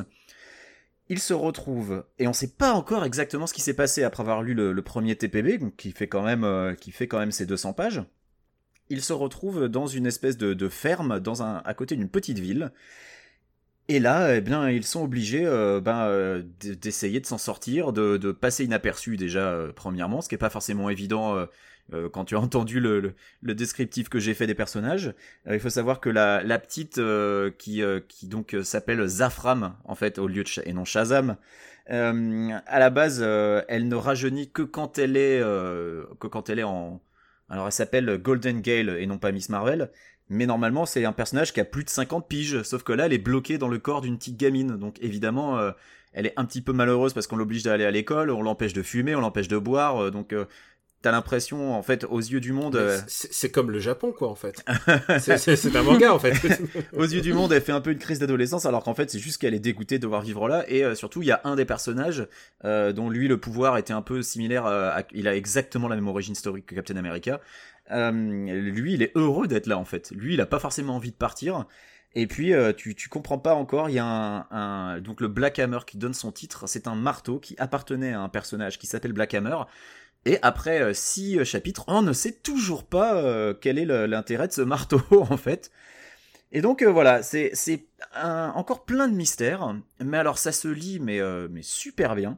[1.10, 4.44] ils se retrouvent et on sait pas encore exactement ce qui s'est passé après avoir
[4.44, 7.74] lu le, premier TPB, qui fait quand même, euh, qui fait quand même ses 200
[7.74, 8.04] pages
[8.89, 12.71] ils se retrouvent dans une espèce de, ferme, dans un, à côté d'une petite ville.
[13.89, 18.32] Et là, eh bien, ils sont obligés euh, ben, euh, d'essayer de s'en sortir, de,
[18.32, 21.47] passer inaperçus déjà, euh, premièrement, ce qui est pas forcément évident
[22.12, 25.13] quand tu as entendu le, descriptif que j'ai fait des personnages.
[25.50, 27.00] Il faut savoir que la, petite
[27.58, 31.38] qui, qui donc s'appelle Zafram, en fait, au lieu de et non Shazam,
[31.88, 37.00] à la base, elle ne rajeunit que quand elle est, que quand elle est en,
[37.50, 39.90] alors elle s'appelle Golden Gale et non pas Miss Marvel.
[40.30, 42.62] Mais normalement, c'est un personnage qui a plus de 50 piges.
[42.64, 44.76] Sauf que là, elle est bloquée dans le corps d'une petite gamine.
[44.78, 45.72] Donc évidemment, euh,
[46.14, 48.84] elle est un petit peu malheureuse parce qu'on l'oblige d'aller à l'école, on l'empêche de
[48.84, 50.04] fumer, on l'empêche de boire.
[50.04, 50.46] euh, donc euh,
[51.02, 54.36] t'as l'impression, en fait, aux yeux du monde, euh, C'est comme le Japon, quoi, en
[54.36, 54.64] fait.
[55.20, 56.34] C'est- un manga, en fait.
[56.94, 59.20] aux yeux du monde, elle fait un peu une crise d'adolescence, alors qu'en fait, c'est
[59.20, 60.66] juste qu'elle est dégoûtée de devoir vivre là.
[60.70, 62.28] Et euh, surtout, il y a un des personnages
[62.66, 64.66] euh, dont lui, le pouvoir était un peu similaire.
[64.66, 67.40] euh, à, il a exactement la même origine historique que Captain America.
[67.90, 70.12] Lui, il est heureux d'être là, en fait.
[70.16, 71.66] Lui, il a pas forcément envie de partir.
[72.16, 73.90] Et puis, euh, tu, tu comprends pas encore.
[73.90, 76.64] Il y a un, un- donc le Black Hammer qui donne son titre.
[76.68, 79.58] C'est un marteau qui appartenait à un personnage qui s'appelle Black Hammer.
[80.28, 84.50] Et après euh, six euh, chapitres, on ne sait toujours pas euh, quel est l'intérêt
[84.50, 85.72] de ce marteau en fait.
[86.52, 87.54] Et donc voilà, c'est
[88.13, 91.22] encore plein de mystères, mais alors ça se lit mais
[91.62, 92.38] super bien.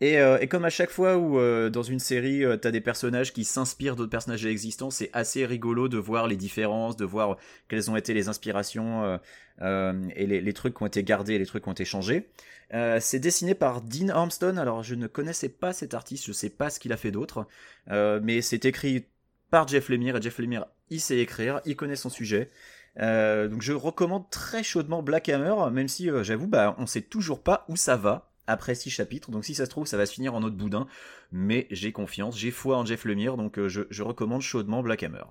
[0.00, 2.80] Et, euh, et comme à chaque fois où euh, dans une série euh, t'as des
[2.80, 7.36] personnages qui s'inspirent d'autres personnages existants, c'est assez rigolo de voir les différences, de voir
[7.68, 9.20] quelles ont été les inspirations
[9.60, 12.30] et les, trucs qui ont été gardés, les trucs qui ont été changés.
[12.72, 14.58] C'est dessiné par Dean Armstrong.
[14.58, 17.46] Alors je ne connaissais pas cet artiste, je sais pas ce qu'il a fait d'autre,
[17.88, 19.04] mais c'est écrit
[19.50, 22.48] par Jeff Lemire et Jeff Lemire il sait écrire, il connaît son sujet.
[22.96, 27.66] Donc je recommande très chaudement Black Hammer, même si j'avoue bah on sait toujours pas
[27.68, 29.30] où ça va après six chapitres.
[29.30, 30.86] Donc si ça se trouve ça va se finir en autre boudin,
[31.32, 35.02] mais j'ai confiance, j'ai foi en Jeff Lemire, donc euh, je, je recommande chaudement Black
[35.02, 35.24] Hammer.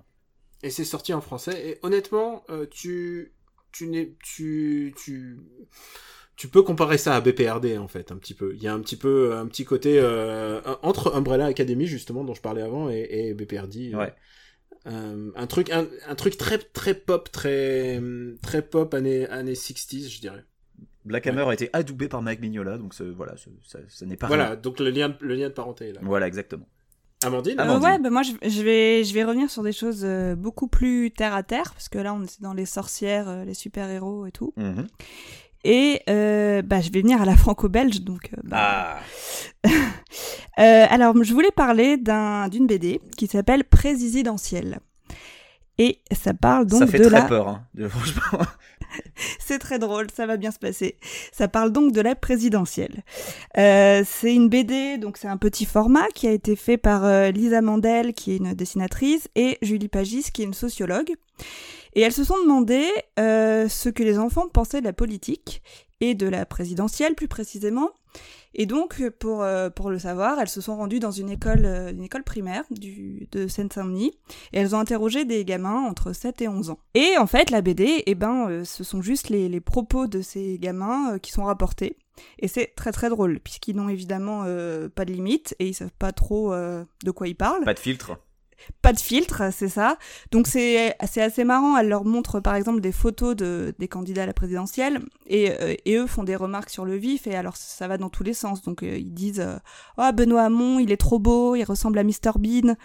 [0.63, 1.69] Et c'est sorti en français.
[1.69, 3.33] Et honnêtement, euh, tu,
[3.71, 5.39] tu n'es, tu, tu,
[6.35, 8.53] tu peux comparer ça à BPRD en fait, un petit peu.
[8.55, 12.33] Il y a un petit peu, un petit côté euh, entre Umbrella Academy justement dont
[12.33, 13.93] je parlais avant et, et BPRD.
[13.93, 14.13] euh, Ouais.
[14.87, 18.01] euh, un truc, un, un truc très, très pop, très,
[18.41, 20.45] très pop années, années 60s, je dirais.
[21.05, 24.47] Black Hammer a été adoubé par Mike Mignola, donc voilà, ça, ça n'est pas Voilà,
[24.47, 24.55] rien.
[24.57, 25.99] donc le lien, le lien de parenté est là.
[26.03, 26.65] Voilà, exactement.
[27.23, 27.59] Amandine.
[27.59, 30.67] Euh, ouais, bah moi je, je vais je vais revenir sur des choses euh, beaucoup
[30.69, 33.89] plus terre à terre parce que là on est dans les sorcières, euh, les super
[33.89, 34.53] héros et tout.
[34.55, 34.87] Mhm.
[35.65, 38.31] Et euh, bah je vais venir à la franco-belge donc.
[38.43, 38.99] bah,
[39.65, 39.69] Ah,
[40.59, 44.79] Euh, alors, je voulais parler d'un d'une BD qui s'appelle Présidentielle.
[45.79, 47.25] Et ça parle donc ça fait de très la.
[47.25, 48.39] peur, hein, de- franchement.
[49.39, 50.97] C'est très drôle, ça va bien se passer.
[51.31, 53.03] Ça parle donc de la présidentielle.
[53.57, 57.29] Euh, c'est une BD, donc c'est un petit format qui a été fait par euh,
[57.31, 61.11] Lisa Mandel, qui est une dessinatrice, et Julie Pagis, qui est une sociologue.
[61.93, 62.85] Et elles se sont demandé
[63.19, 65.61] euh, ce que les enfants pensaient de la politique.
[66.01, 67.89] et de la présidentielle plus précisément.
[68.53, 71.91] Et donc, pour, euh, pour le savoir, elles se sont rendues dans une école, euh,
[71.91, 74.13] une école primaire du, de Seine-Saint-Denis
[74.53, 76.79] et elles ont interrogé des gamins entre 7 et 11 ans.
[76.95, 80.21] Et en fait, la BD, eh ben, euh, ce sont juste les, les propos de
[80.21, 81.97] ces gamins qui sont rapportés.
[82.39, 84.43] Et c'est très très drôle, puisqu'ils n'ont évidemment
[84.93, 87.63] pas de limite et ils savent pas trop de quoi ils parlent.
[87.63, 88.19] Pas de filtre
[88.81, 89.97] pas de filtre, c'est ça.
[90.31, 91.77] Donc c'est assez marrant.
[91.77, 95.75] Elle leur montre par exemple des photos de des candidats à la présidentielle et, euh,
[95.85, 98.33] et eux font des remarques sur le vif et alors ça va dans tous les
[98.33, 98.63] sens.
[98.63, 99.57] Donc euh, ils disent euh,
[99.97, 102.75] oh Benoît Hamon il est trop beau, il ressemble à Mr Bean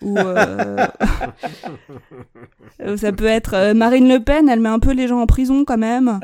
[0.00, 0.16] ou
[2.96, 5.78] ça peut être Marine Le Pen, elle met un peu les gens en prison quand
[5.78, 6.20] même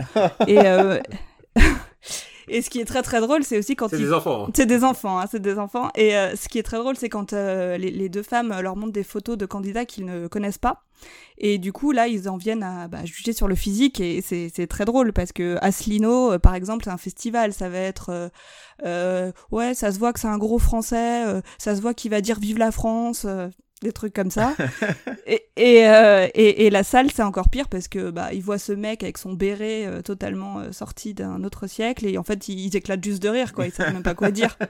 [0.46, 0.58] et
[2.48, 4.46] et ce qui est très très drôle, c'est aussi quand c'est des enfants.
[4.46, 4.50] Hein.
[4.54, 5.90] C'est des enfants, hein, c'est des enfants.
[5.94, 8.92] Et euh, ce qui est très drôle, c'est quand euh, les, deux femmes leur montrent
[8.92, 10.82] des photos de candidats qu'ils ne connaissent pas.
[11.38, 14.66] Et du coup, là, ils en viennent à bah, juger sur le physique et c'est
[14.66, 17.52] très drôle parce que Asselineau, euh, par exemple, c'est un festival.
[17.52, 18.30] Ça va être,
[19.50, 21.24] ouais, ça se voit que c'est un gros français,
[21.58, 23.26] ça se voit qu'il va dire vive la France
[23.84, 24.54] des trucs comme ça.
[25.26, 28.58] et, et, euh, et, et, la salle, c'est encore pire parce que bah ils voient
[28.58, 32.48] ce mec avec son béret euh, totalement euh, sorti d'un autre siècle et en fait
[32.48, 34.58] ils, éclatent juste de rire quoi, ils savent même pas quoi dire.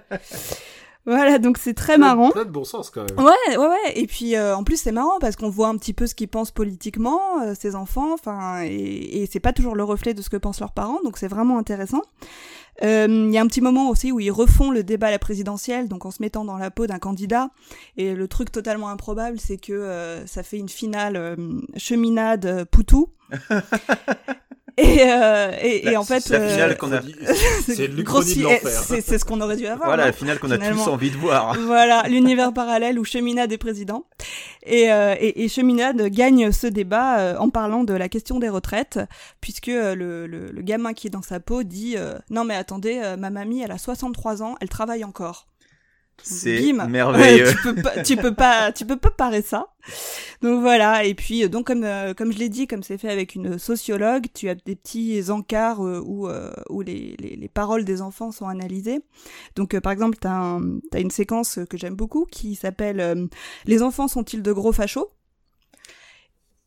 [1.07, 2.31] Voilà, donc c'est très marrant.
[2.31, 3.23] Plein de bon sens quand même.
[3.23, 3.93] Ouais, ouais, ouais.
[3.95, 6.51] Et puis en plus c'est marrant parce qu'on voit un petit peu ce qu'ils pensent
[6.51, 7.21] politiquement,
[7.55, 8.15] ces enfants.
[8.15, 11.19] Enfin, et, et c'est pas toujours le reflet de ce que pensent leurs parents, donc
[11.19, 12.01] c'est vraiment intéressant.
[12.83, 15.19] Il euh, y a un petit moment aussi où ils refont le débat à la
[15.19, 17.51] présidentielle, donc en se mettant dans la peau d'un candidat.
[17.97, 21.37] Et le truc totalement improbable, c'est que euh, ça fait une finale euh,
[21.77, 23.13] cheminade Poutou.
[24.77, 27.01] Et, euh, et, et, en fait, c'est la finale qu'on a.
[27.67, 29.01] c'est l'Uchronie de l'enfer.
[29.05, 29.89] C'est ce qu'on aurait dû avoir.
[29.89, 31.57] Voilà, la finale qu'on a tous envie de voir.
[31.61, 34.05] Voilà, l'univers parallèle où Cheminade est président.
[34.67, 38.49] Et, euh, et, et, Cheminade gagne ce débat euh, en parlant de la question des
[38.49, 38.99] retraites,
[39.41, 41.97] puisque euh, le, le, le, gamin qui est dans sa peau dit
[42.31, 45.47] non mais attendez, ma mamie, elle a 63 ans, elle travaille encore.
[46.23, 47.51] C'est merveilleux.
[47.51, 49.69] tu peux pas, tu peux pas, tu peux pas parer ça.
[50.43, 51.05] Donc voilà.
[51.05, 54.27] Et puis donc comme euh, comme je l'ai dit, comme c'est fait avec une sociologue,
[54.33, 58.33] tu as des petits encarts euh, où euh, où les, les, les paroles des enfants
[58.33, 59.01] sont analysées.
[59.57, 63.29] Donc par exemple, t'as un, as une séquence que j'aime beaucoup qui s'appelle
[63.67, 65.11] Les enfants sont-ils de gros fachos?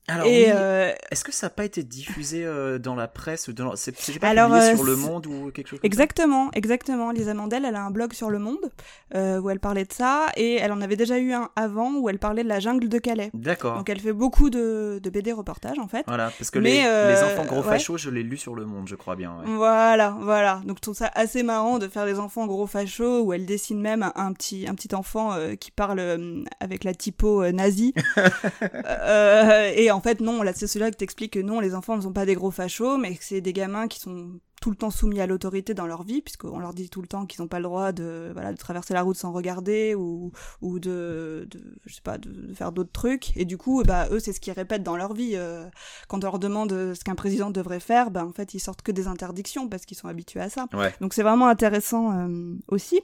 [0.10, 3.76] Alors, euh, est-ce que ça n'a pas été diffusé euh, dans la presse dans...
[3.76, 6.52] C'est pas Alors, publié euh, sur Le Monde ou quelque chose comme Exactement, ça?
[6.56, 7.12] Exactement.
[7.12, 8.72] Lisa Mandel, elle a un blog sur Le Monde
[9.14, 12.20] où elle parlait de ça et elle en avait déjà eu un avant où elle
[12.20, 13.32] parlait de la jungle de Calais.
[13.34, 13.78] D'accord.
[13.78, 16.06] Donc elle fait beaucoup de, de BD reportages en fait.
[16.08, 18.96] Voilà, parce que les, les, enfants gros fachos, je l'ai lu sur Le Monde, je
[18.96, 19.32] crois bien.
[19.40, 19.56] Ouais.
[19.56, 20.62] Voilà, voilà.
[20.66, 23.82] Donc je trouve ça assez marrant de faire les enfants gros fachos où elle dessine
[23.82, 27.94] même un, petit un petit enfant qui parle avec la typo nazie.
[29.76, 32.36] et en fait, non, la sociologue t'explique que non, les enfants ne sont pas des
[32.36, 35.74] gros fachos, mais que c'est des gamins qui sont tout le temps soumis à l'autorité
[35.74, 38.32] dans leur vie, puisqu'on leur dit tout le temps qu'ils n'ont pas le droit de,
[38.34, 42.54] voilà, de traverser la route sans regarder ou, ou de, de je sais pas, de,
[42.54, 43.36] faire d'autres trucs.
[43.38, 45.34] Et du coup, bah, eux, c'est ce qu'ils répètent dans leur vie.
[45.36, 45.66] Euh,
[46.08, 48.92] quand on leur demande ce qu'un président devrait faire, bah, en fait, ils sortent que
[48.92, 50.68] des interdictions parce qu'ils sont habitués à ça.
[51.02, 53.02] Donc c'est vraiment intéressant euh, aussi.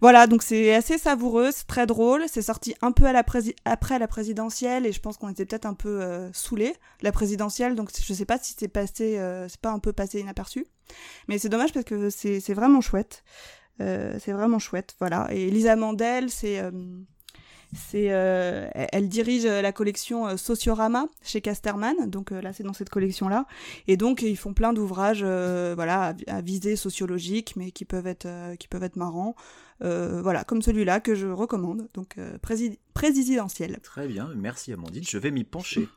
[0.00, 2.24] Voilà, donc c'est assez savoureux, c'est très drôle.
[2.28, 3.24] C'est sorti un peu à la
[3.64, 7.74] après la présidentielle et je pense qu'on était peut-être un peu euh, saoulés la présidentielle.
[7.74, 10.66] Donc je sais pas si c'est passé, euh, c'est pas un peu passé inaperçu.
[11.28, 13.24] Mais c'est dommage parce que c'est vraiment chouette.
[13.80, 15.28] Euh, c'est vraiment chouette, voilà.
[15.32, 16.70] Et Lisa Mandel, c'est euh,
[17.74, 22.10] c'est euh, elle dirige la collection Sociorama chez Casterman.
[22.10, 23.46] Donc là c'est dans cette collection là
[23.88, 28.68] et donc ils font plein d'ouvrages voilà à, visée sociologique mais qui peuvent être qui
[28.68, 29.34] peuvent être marrants.
[29.80, 31.88] Voilà comme celui-là que je recommande.
[31.94, 32.16] Donc
[32.92, 33.80] présidentiel.
[33.82, 34.28] Très bien.
[34.36, 35.04] Merci Amandine.
[35.08, 35.88] Je vais m'y pencher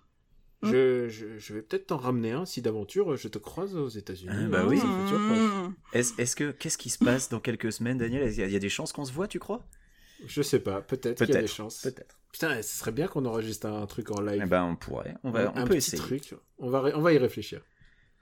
[0.62, 3.90] Hein je, je, je, vais peut-être t'en ramener un si d'aventure je te croise aux
[3.90, 4.32] États-Unis.
[4.32, 4.80] Ah, bah oui.
[5.94, 8.32] Est-ce est que qu'est-ce qui se passe dans quelques semaines, Daniel?
[8.32, 9.66] Il y, a des chances qu'on se voit, tu crois?
[10.26, 10.82] Je sais pas.
[10.82, 11.82] Peut-être qu'il y a des chances.
[11.82, 12.18] Peut-être.
[12.32, 14.42] Putain, ce serait bien qu'on enregistre un truc en live.
[14.44, 15.16] Eh ben, on pourrait.
[15.24, 16.02] On va, on peut essayer.
[16.02, 16.36] Truc.
[16.58, 17.62] On va, on va y réfléchir.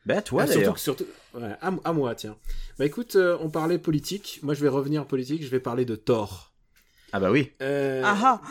[0.06, 0.78] Bah toi ah, d'ailleurs.
[0.78, 2.38] Surtout, surtout ouais, à, moi, tiens.
[2.78, 4.40] Bah écoute, euh, on parlait politique.
[4.44, 5.44] Moi, je vais revenir politique.
[5.44, 6.53] Je vais parler de Thor.
[7.14, 7.52] Ah bah oui.
[7.62, 8.02] Euh,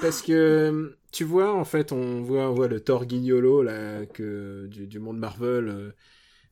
[0.01, 4.67] parce que tu vois, en fait, on voit, on voit le Thor Guignolo là, que,
[4.71, 5.69] du, du monde Marvel.
[5.69, 5.91] Euh,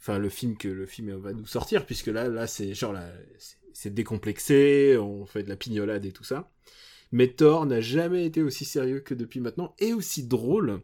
[0.01, 3.07] enfin, le film que le film va nous sortir, puisque là, là, c'est genre là,
[3.73, 6.51] c'est décomplexé, on fait de la pignolade et tout ça.
[7.12, 10.81] Mais Thor n'a jamais été aussi sérieux que depuis maintenant et aussi drôle.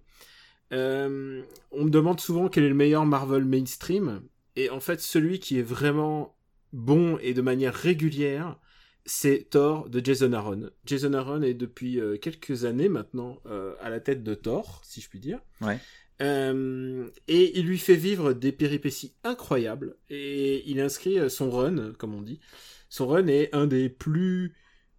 [0.73, 4.23] Euh, on me demande souvent quel est le meilleur Marvel mainstream,
[4.55, 6.37] et en fait, celui qui est vraiment
[6.73, 8.59] bon et de manière régulière,
[9.07, 10.71] c'est Thor de Jason Aaron.
[10.85, 15.01] Jason Aaron est depuis euh, quelques années maintenant euh, à la tête de Thor, si
[15.01, 15.39] je puis dire.
[15.61, 15.79] Ouais.
[16.21, 19.97] Euh, et il lui fait vivre des péripéties incroyables.
[20.11, 22.41] Et il inscrit son run, comme on dit.
[22.89, 24.55] Son run est un des plus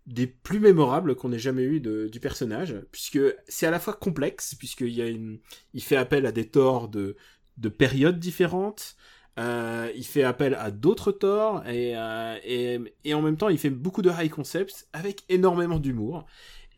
[0.05, 3.93] des plus mémorables qu'on ait jamais eu de, du personnage, puisque c'est à la fois
[3.93, 5.39] complexe, puisqu'il y a une,
[5.73, 7.17] il fait appel à des torts de,
[7.57, 8.95] de périodes différentes,
[9.37, 13.57] euh, il fait appel à d'autres torts, et, euh, et, et en même temps il
[13.59, 16.25] fait beaucoup de high concepts avec énormément d'humour.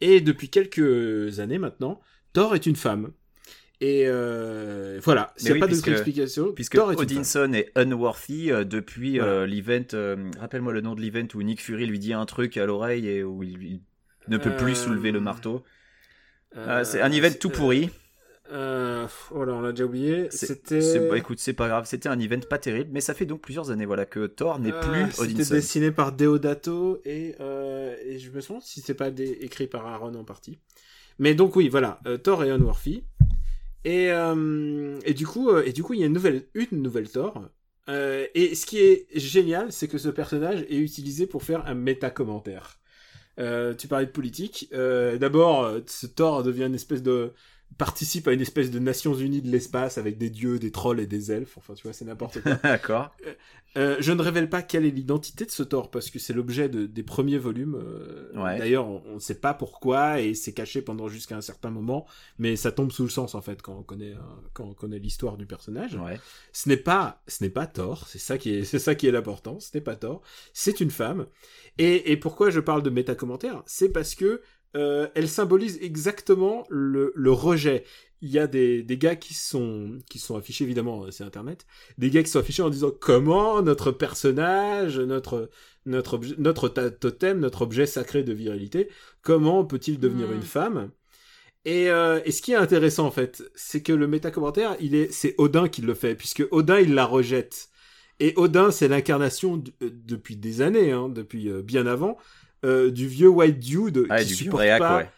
[0.01, 1.99] Et depuis quelques années maintenant,
[2.33, 3.11] Thor est une femme.
[3.81, 6.51] Et euh, voilà, c'est oui, pas puisque- d'autre explication.
[6.51, 7.17] Puisque Thor est une femme.
[7.17, 9.45] Odinson est unworthy euh, depuis Voilà.
[9.45, 10.29] l'event.
[10.37, 13.23] Rappelle-moi le nom de l'event où Nick Fury lui dit un truc à l'oreille et
[13.23, 13.81] où il, il
[14.27, 15.63] ne peut plus soulever le marteau.
[16.57, 17.89] Euh, c'est un event tout pourri.
[18.51, 20.27] Euh, oh là, on l'a déjà oublié.
[20.31, 21.07] C'était.
[21.07, 21.85] bah, écoute, c'est pas grave.
[21.85, 24.73] C'était un event pas terrible, mais ça fait donc plusieurs années voilà que Thor n'est
[24.73, 29.09] Euh, plus C'était dessiné par Deodato et, euh, et je me demande si c'est pas
[29.09, 30.59] écrit par Aaron en partie.
[31.19, 33.03] Mais donc oui, voilà, euh, Thor et Unworthy.
[33.85, 37.09] Et, euh, et du coup, et du coup, il y a une nouvelle, une nouvelle
[37.09, 37.49] Thor.
[38.35, 42.77] Et ce qui est génial, c'est que ce personnage est utilisé pour faire un méta-commentaire.
[43.39, 44.69] Euh, tu parlais de politique.
[44.71, 47.33] D'abord, ce Thor devient une espèce de
[47.77, 51.07] participe à une espèce de Nations Unies de l'espace avec des dieux, des trolls et
[51.07, 51.57] des elfes.
[51.57, 52.55] Enfin, tu vois, c'est n'importe quoi.
[52.63, 53.11] D'accord.
[53.77, 56.67] Euh, je ne révèle pas quelle est l'identité de ce Thor parce que c'est l'objet
[56.69, 57.75] de- des premiers volumes.
[57.75, 58.57] euh, Ouais.
[58.57, 62.05] D'ailleurs, on ne sait pas pourquoi et c'est caché pendant jusqu'à un certain moment,
[62.39, 64.19] mais ça tombe sous le sens en fait quand on connaît euh,
[64.53, 65.95] quand on connaît l'histoire du personnage.
[65.95, 66.19] Ouais.
[66.51, 69.11] Ce n'est pas ce n'est pas Thor, c'est ça qui est c'est ça qui est
[69.11, 69.59] l'important.
[69.59, 71.27] Ce n'est pas Thor, c'est une femme.
[71.77, 74.41] Et, et pourquoi je parle de méta commentaire C'est parce que
[74.75, 77.83] euh, elle symbolise exactement le, le rejet.
[78.21, 81.65] Il y a des, des gars qui sont qui sont affichés évidemment euh, c'est internet
[81.97, 85.49] des gars qui sont affichés en disant comment notre personnage notre
[85.85, 88.89] notre notre totem notre objet sacré de virilité
[89.21, 90.33] comment peut-il devenir Mm.
[90.33, 90.91] une femme?
[91.65, 94.95] Et, euh, et ce qui est intéressant en fait c'est que le méta commentaire il
[94.95, 97.69] est c'est Odin qui le fait puisque Odin il la rejette
[98.19, 102.17] et Odin c'est l'incarnation depuis des années hein, depuis bien avant
[102.65, 105.09] euh, du vieux white dude Ah, qui du vieux supporte réac, pas ouais.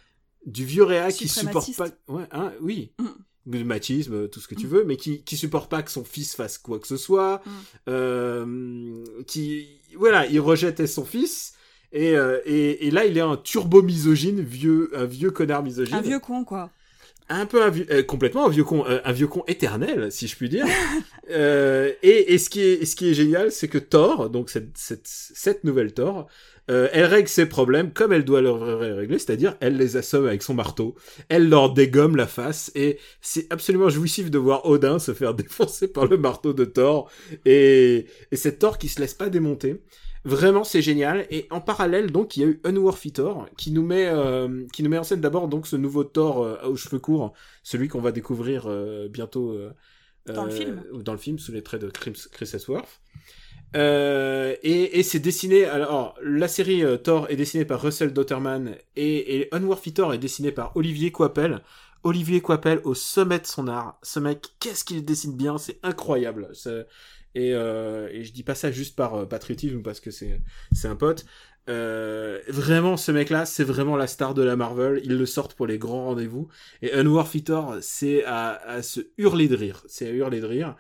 [0.46, 3.54] du vieux réac qui supporte pas ouais hein, oui Mm.
[3.58, 6.36] le machisme tout ce que tu veux mais qui qui supporte pas que son fils
[6.36, 7.50] fasse quoi que ce soit Mm.
[7.90, 9.68] euh, qui
[9.98, 11.54] voilà il rejette son fils
[11.92, 15.96] et, euh, et, et là il est un turbo misogyne vieux un vieux connard misogyne
[15.96, 16.70] Un vieux con, quoi.
[17.36, 20.28] Un peu un vieux, euh, complètement un vieux con, euh, un vieux con éternel, si
[20.28, 20.66] je puis dire.
[21.30, 24.76] Euh, et, et ce qui est, ce qui est génial, c'est que Thor, donc cette,
[24.76, 26.28] cette, cette nouvelle Thor,
[26.68, 28.60] elle règle ses problèmes comme elle doit leur
[28.98, 30.96] régler, c'est-à-dire elle les assomme avec son marteau,
[31.30, 35.88] elle leur dégomme la face, et c'est absolument jouissif de voir Odin se faire défoncer
[35.88, 37.10] par le marteau de Thor,
[37.46, 39.78] et, et cette Thor qui se laisse pas démonter.
[40.24, 41.26] Vraiment, c'est génial.
[41.32, 44.84] Et en parallèle, donc, il y a eu Unworthy Thor, qui nous met, euh, qui
[44.84, 48.02] nous met en scène d'abord donc ce nouveau Thor euh, aux cheveux courts, celui qu'on
[48.02, 49.72] va découvrir euh, bientôt euh,
[50.28, 50.84] Dans le euh, film.
[51.04, 53.02] dans le film sous les traits de Chris, Chris Hemsworth.
[53.76, 55.66] Euh, et et c'est dessiné.
[55.66, 60.18] Alors, la série euh, Thor est dessinée par Russell Dotterman et, et Unworthy Thor est
[60.20, 61.62] dessiné par Olivier Coipel.
[62.04, 63.98] Olivier Coipel au sommet de son art.
[64.04, 66.50] Ce mec, qu'est-ce qu'il dessine bien, c'est incroyable.
[67.36, 70.42] Et, euh, et je dis pas ça juste par euh, patriotisme parce que c'est
[70.74, 71.26] c'est un pote.
[71.70, 75.00] Euh, vraiment, ce mec-là, c'est vraiment la star de la Marvel.
[75.04, 76.48] Ils le sortent pour les grands rendez-vous.
[76.82, 79.84] Et Unworthy Thor, c'est à, à se hurler de rire.
[79.88, 80.76] C'est à hurler de rire.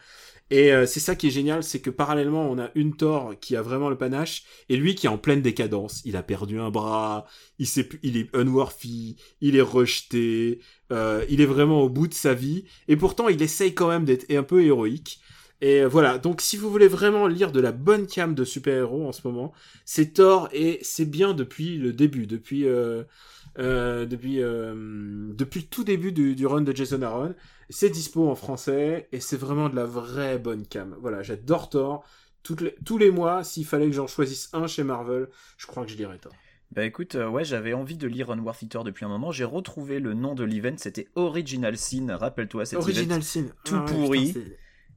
[0.51, 3.55] Et euh, c'est ça qui est génial, c'est que parallèlement, on a une Thor qui
[3.55, 6.01] a vraiment le panache, et lui qui est en pleine décadence.
[6.03, 7.25] Il a perdu un bras,
[7.57, 10.59] il, sait plus, il est unworthy, il est rejeté,
[10.91, 14.03] euh, il est vraiment au bout de sa vie, et pourtant il essaye quand même
[14.03, 15.20] d'être un peu héroïque.
[15.61, 19.11] Et voilà, donc si vous voulez vraiment lire de la bonne cam de super-héros en
[19.11, 19.53] ce moment,
[19.85, 22.67] c'est Thor, et c'est bien depuis le début, depuis...
[22.67, 23.03] Euh,
[23.59, 24.73] euh, depuis euh,
[25.33, 27.35] depuis le tout début du, du run de Jason Aaron.
[27.69, 30.95] C'est dispo en français et c'est vraiment de la vraie bonne cam.
[31.01, 32.05] Voilà, j'adore Thor.
[32.43, 35.83] Toutes les, tous les mois, s'il fallait que j'en choisisse un chez Marvel, je crois
[35.83, 36.31] que je lirais Thor.
[36.71, 39.31] Bah écoute, euh, ouais, j'avais envie de lire Unworthy Thor depuis un moment.
[39.33, 42.15] J'ai retrouvé le nom de l'event, c'était Original Sin.
[42.15, 42.83] Rappelle-toi cet event.
[42.83, 43.47] Original Sin.
[43.65, 44.33] tout Ah ouais, pourri.
[44.33, 44.39] putain,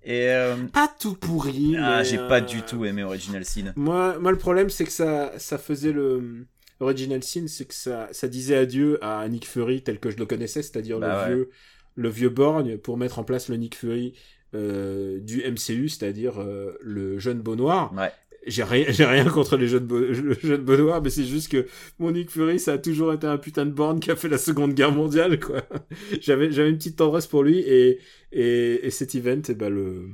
[0.05, 1.77] Et euh, pas tout pourri.
[1.79, 3.73] ah, j'ai euh, pas du tout aimé Original Sin.
[3.77, 6.47] Moi, moi, le problème, c'est que ça, ça faisait le
[6.81, 10.27] Original Sin, c'est que ça, ça disait adieu à Nick Fury tel que je le
[10.27, 11.35] connaissais, c'est-à-dire Bah le ouais.
[11.37, 11.51] vieux,
[11.95, 14.15] le vieux borgne pour mettre en place le Nick Fury
[14.55, 17.93] euh, du MCU, c'est-à-dire euh, le jeune beau noir.
[17.95, 18.13] Ouais.
[18.47, 21.67] J'ai rien, j'ai rien contre les jeunes beaux, le noir, mais c'est juste que
[21.99, 24.39] mon Nick Fury, ça a toujours été un putain de borgne qui a fait la
[24.39, 25.63] Seconde Guerre mondiale, quoi.
[26.21, 27.99] j'avais, j'avais une petite tendresse pour lui et
[28.33, 30.11] et, et cet event, eh ben le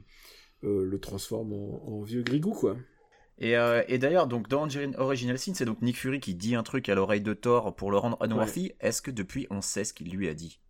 [0.65, 2.77] euh, le transforme en, en vieux grigou, quoi.
[3.39, 6.55] Et, euh, et d'ailleurs, donc dans Origin- Original Sin, c'est donc Nick Fury qui dit
[6.55, 8.73] un truc à l'oreille de Thor pour le rendre unworthy.
[8.81, 10.61] Est-ce que depuis on sait ce qu'il lui a dit?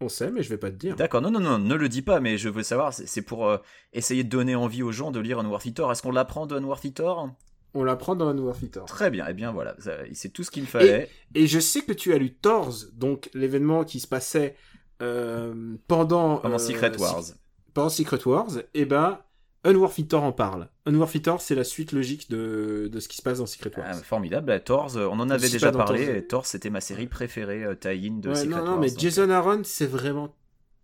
[0.00, 0.96] On sait, mais je vais pas te dire.
[0.96, 3.58] D'accord, non, non, non, ne le dis pas, mais je veux savoir, c'est pour euh,
[3.92, 5.90] essayer de donner envie aux gens de lire Unworthy Thor.
[5.92, 7.30] Est-ce qu'on l'apprend de Unworthy Thor
[7.74, 8.86] On l'apprend dans Unworthy Thor.
[8.86, 9.76] Très bien, eh bien voilà,
[10.12, 11.08] c'est tout ce qu'il me fallait.
[11.34, 14.56] Et je sais que tu as lu Thors, donc l'événement qui se passait
[15.00, 17.22] euh, pendant Pendant euh, Secret Wars.
[17.22, 17.34] Si-
[17.72, 19.18] pendant Secret Wars, et ben
[19.64, 20.68] Unworthy Thor en parle.
[20.86, 23.86] Unworthy Thor, c'est la suite logique de, de ce qui se passe dans Secret Wars.
[23.88, 26.44] Ah, formidable, bah, Thor, euh, on en avait déjà parlé, Thor.
[26.46, 28.80] c'était ma série préférée euh, tie-in de Ouais, Secret non, non, Wars.
[28.80, 30.34] mais donc, Jason Aaron, c'est vraiment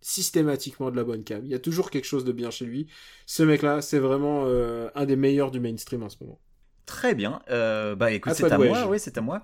[0.01, 1.41] systématiquement de la bonne cam.
[1.45, 2.87] Il y a toujours quelque chose de bien chez lui.
[3.27, 6.39] Ce mec-là, c'est vraiment euh, un des meilleurs du mainstream en ce moment.
[6.87, 7.41] Très bien.
[7.51, 8.87] Euh, bah écoute, À c'est à moi.
[8.87, 9.43] Oui, c'est à moi.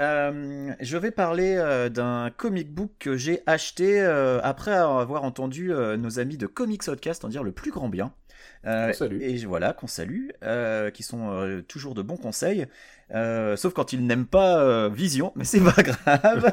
[0.00, 5.72] Euh, je vais parler euh, d'un comic book que j'ai acheté euh, après avoir entendu
[5.72, 8.12] euh, nos amis de Comics Podcast en dire le plus grand bien.
[8.66, 8.92] Euh.
[9.20, 12.66] Et voilà, qu'on salue, euh, qui sont euh, toujours de bons conseils,
[13.10, 16.52] sauf quand ils n'aiment pas Vision, mais c'est pas grave.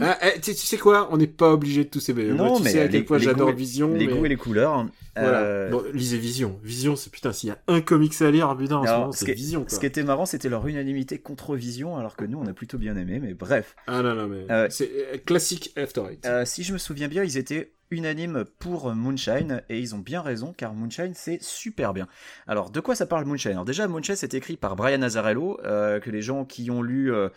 [0.00, 1.08] Ah, eh, tu, tu sais quoi?
[1.12, 2.14] On n'est pas obligé de tous ces.
[2.14, 3.92] Non, Moi, tu mais sais à quel point j'adore Vision.
[3.94, 4.86] les mais- goûts et les couleurs.
[5.16, 5.40] Voilà.
[5.42, 6.58] Euh, Bon, lisez Vision.
[6.62, 9.32] Vision, c'est putain, s'il y a un comics à lire, putain, en ce moment, c'est
[9.32, 9.70] Vision, quoi.
[9.70, 12.76] ce qui était marrant, c'était leur unanimité contre Vision, alors que nous, on a plutôt
[12.78, 13.74] bien aimé, mais bref.
[13.86, 16.28] Ah non, non, mais Euh, c'est euh, classique After Eight.
[16.46, 20.52] Si je me souviens bien, ils étaient unanimes pour Moonshine et ils ont bien raison
[20.56, 22.08] car Moonshine c'est super bien.
[22.48, 23.52] Alors de quoi ça parle Moonshine?
[23.52, 27.14] Alors déjà Moonshine c'est écrit par Brian Azzarello euh, que les gens qui ont lu
[27.14, 27.28] euh,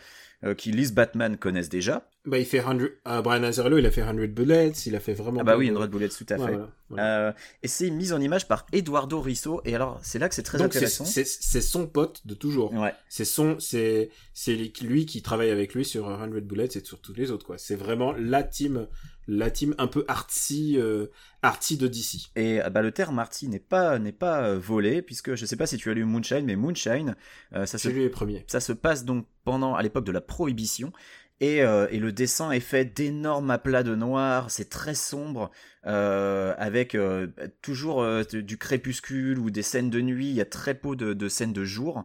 [0.44, 2.06] euh, qui lisent Batman connaissent déjà.
[2.26, 2.78] Bah, il fait 100...
[3.06, 5.40] ah, Brian Azzarello, il a fait 100 Bullets, il a fait vraiment...
[5.40, 6.52] Ah bah oui, de- une Red Bullet tout à Ouais, fait.
[6.52, 7.28] voilà, voilà.
[7.28, 7.32] Euh,
[7.62, 10.58] et c'est mis en image par Eduardo Risso et alors c'est là que c'est très
[10.58, 11.04] Donc, intéressant.
[11.06, 12.74] c'est son pote de toujours.
[12.74, 12.92] Ouais.
[13.08, 17.14] C'est son, c'est, c'est lui qui travaille avec lui sur 100 Bullets et sur tous
[17.14, 17.56] les autres, quoi.
[17.56, 18.86] C'est vraiment la team,
[19.28, 21.06] la team un peu artsy, euh,
[21.42, 22.30] artsy de DC.
[22.36, 25.56] Et euh, bah, le terme arty n'est pas n'est pas euh, volé puisque je sais
[25.56, 27.16] pas si tu as lu Moonshine mais Moonshine
[27.54, 28.44] euh, ça se les premiers.
[28.48, 30.92] Ça se passe donc pendant, à l'époque de la prohibition.
[31.40, 35.50] Et, euh, et le dessin est fait d'énormes aplats de noir, c'est très sombre,
[35.86, 37.28] euh, avec euh,
[37.62, 41.28] toujours du crépuscule ou des scènes de nuit, il y a très peu de, de
[41.28, 42.04] scènes de jour.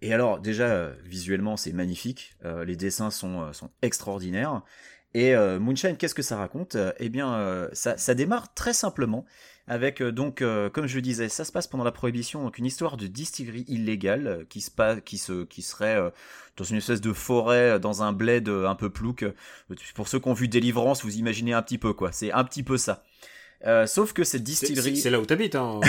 [0.00, 2.34] Et alors déjà, visuellement, c'est magnifique,
[2.66, 4.62] les dessins sont, sont extraordinaires.
[5.14, 6.76] Et euh, Moonshine, qu'est-ce que ça raconte?
[6.98, 9.24] Eh bien, euh, ça, démarre très simplement
[9.68, 10.42] avec euh, donc,
[10.72, 13.64] comme je le disais, ça se passe pendant la prohibition, donc une histoire de distillerie
[13.68, 15.98] illégale qui se passe, qui se, qui serait
[16.56, 19.24] dans une espèce de forêt, dans un bled un peu plouc.
[19.94, 22.12] Pour ceux qui ont vu Délivrance, vous imaginez un petit peu quoi.
[22.12, 23.04] C'est un petit peu ça.
[23.64, 25.80] Euh, sauf que cette distillerie, C'est là où t'habites, hein.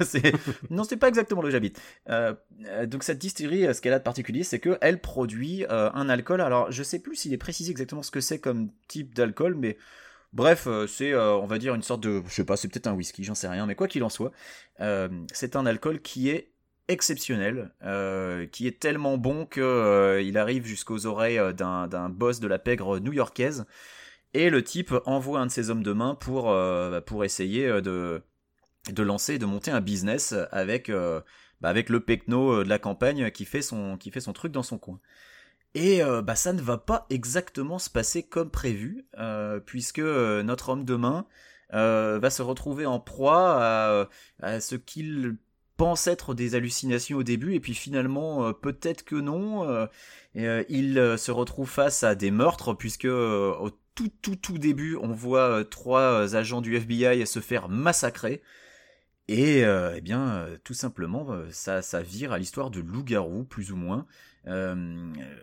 [0.70, 1.80] non, c'est pas exactement là où j'habite.
[2.08, 2.34] Euh,
[2.86, 6.08] donc cette distillerie, euh, ce qu'elle a de particulier, c'est que elle produit euh, un
[6.08, 6.40] alcool.
[6.40, 9.76] Alors, je sais plus s'il est précisé exactement ce que c'est comme type d'alcool, mais
[10.32, 13.24] bref, c'est, on va dire une sorte de, je sais pas, c'est peut-être un whisky,
[13.24, 14.32] j'en sais rien, mais quoi qu'il en soit,
[15.32, 16.52] c'est un alcool qui est
[16.88, 22.40] exceptionnel, euh, qui est tellement bon que euh, il arrive jusqu'aux oreilles d'un d'un boss
[22.40, 23.66] de la pègre new-yorkaise.
[24.34, 27.80] Et le type envoie un de ses hommes de main pour, euh, pour essayer euh,
[27.80, 28.22] de,
[28.92, 31.20] de lancer, de monter un business avec, euh,
[31.60, 35.00] bah, le pecno de la campagne qui fait son, qui truc dans son coin.
[35.74, 39.06] Et bah, ça ne va pas exactement se passer comme prévu,
[39.66, 41.26] puisque notre homme de main
[41.70, 44.08] va se retrouver en proie à,
[44.40, 45.36] à ce qu'il
[45.76, 49.88] pense être des hallucinations au début, et puis finalement, peut-être que non.
[50.34, 53.06] il se retrouve face à des meurtres, puisque
[53.98, 58.42] tout tout tout début, on voit euh, trois euh, agents du FBI se faire massacrer.
[59.28, 63.72] Et euh, eh bien, euh, tout simplement, ça, ça vire à l'histoire de loup-garou, plus
[63.72, 64.06] ou moins.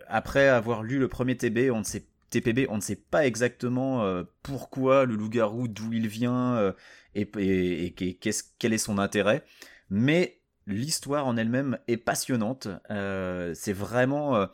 [0.08, 4.24] Après avoir lu le premier TB, on ne sait, TPB, on ne sait pas exactement
[4.42, 6.74] pourquoi le loup-garou, d'où il vient
[7.14, 9.44] et, et, et qu'est-ce- quel est son intérêt.
[9.90, 12.66] Mais l'histoire en elle-même est passionnante.
[12.88, 14.48] C'est vraiment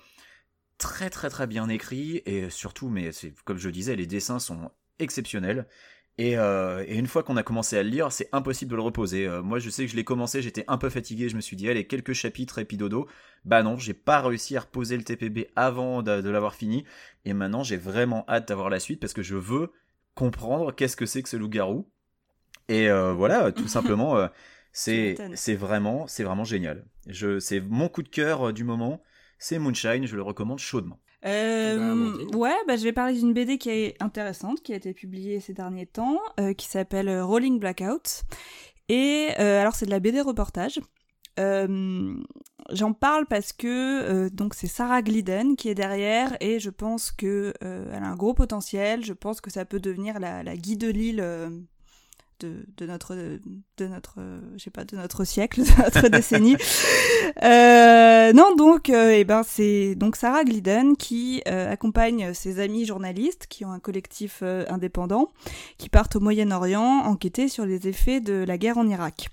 [0.83, 4.73] très très très bien écrit et surtout, mais c'est comme je disais, les dessins sont
[4.99, 5.69] exceptionnels.
[6.19, 8.83] Et, euh, et une fois qu'on a commencé à le lire, c'est impossible de le
[8.83, 9.27] reposer.
[9.27, 11.57] Euh, moi, je sais que je l'ai commencé, j'étais un peu fatigué, je me suis
[11.57, 13.07] dit, allez, quelques chapitres et puis dodo.
[13.45, 16.85] Bah non, j'ai pas réussi à reposer le TPB avant de, de l'avoir fini.
[17.25, 19.73] Et maintenant, j'ai vraiment hâte d'avoir la suite parce que je veux
[20.15, 21.89] comprendre qu'est-ce que c'est que ce loup-garou.
[22.69, 24.29] Et euh, voilà, tout simplement,
[24.73, 25.15] c'est
[25.55, 26.85] vraiment, vraiment génial.
[27.07, 29.01] Je, c'est mon coup de cœur du moment.
[29.43, 31.01] C'est Moonshine, je le recommande chaudement.
[31.27, 34.93] Euh, Bah, ouais, bah, je vais parler d'une BD qui est intéressante, qui a été
[34.95, 38.23] publiée ces derniers temps, euh, qui s'appelle euh, Rolling Blackout.
[38.89, 40.79] Et euh, alors, c'est de la BD reportage.
[41.41, 42.15] Euh,
[42.71, 47.11] J'en parle parce que euh, donc c'est Sarah Glidden qui est derrière et je pense
[47.11, 49.05] que euh, elle a un gros potentiel.
[49.05, 51.51] Je pense que ça peut devenir la, la Guy de Lille euh,
[52.43, 56.57] de, de notre de notre euh, je sais pas de notre siècle, de notre décennie.
[57.43, 63.65] Euh, non, donc eh ben c'est donc Sarah Glidden qui accompagne ses amis journalistes qui
[63.65, 65.31] ont un collectif indépendant
[65.79, 69.29] qui partent au Moyen-Orient enquêter sur les effets de la guerre en Irak.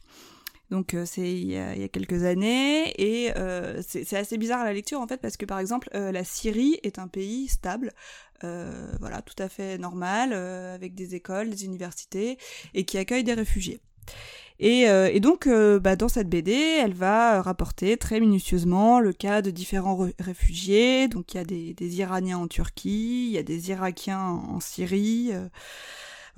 [0.70, 4.74] Donc euh, c'est il, y a quelques années et euh, c'est assez bizarre à la
[4.74, 7.92] lecture en fait parce que par exemple euh, la Syrie est un pays stable,
[8.42, 12.38] voilà tout à fait normal avec des écoles, des universités
[12.74, 13.82] et qui accueille des réfugiés.
[14.62, 19.52] Et, et donc, bah, dans cette BD, elle va rapporter très minutieusement le cas de
[19.52, 21.10] différents réfugiés.
[21.10, 24.60] Donc, il y a des, des, Iraniens en Turquie, il y a des Irakiens en
[24.62, 25.34] Syrie.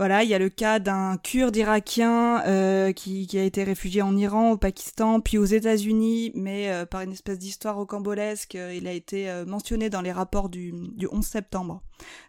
[0.01, 4.17] Voilà, il y a le cas d'un kurde irakien euh, qui, a été réfugié en
[4.17, 8.87] Iran, au Pakistan, puis aux États-Unis, mais euh, par une espèce d'histoire rocambolesque, euh, il
[8.87, 10.73] a été mentionné dans les rapports du,
[11.11, 11.83] 11 septembre.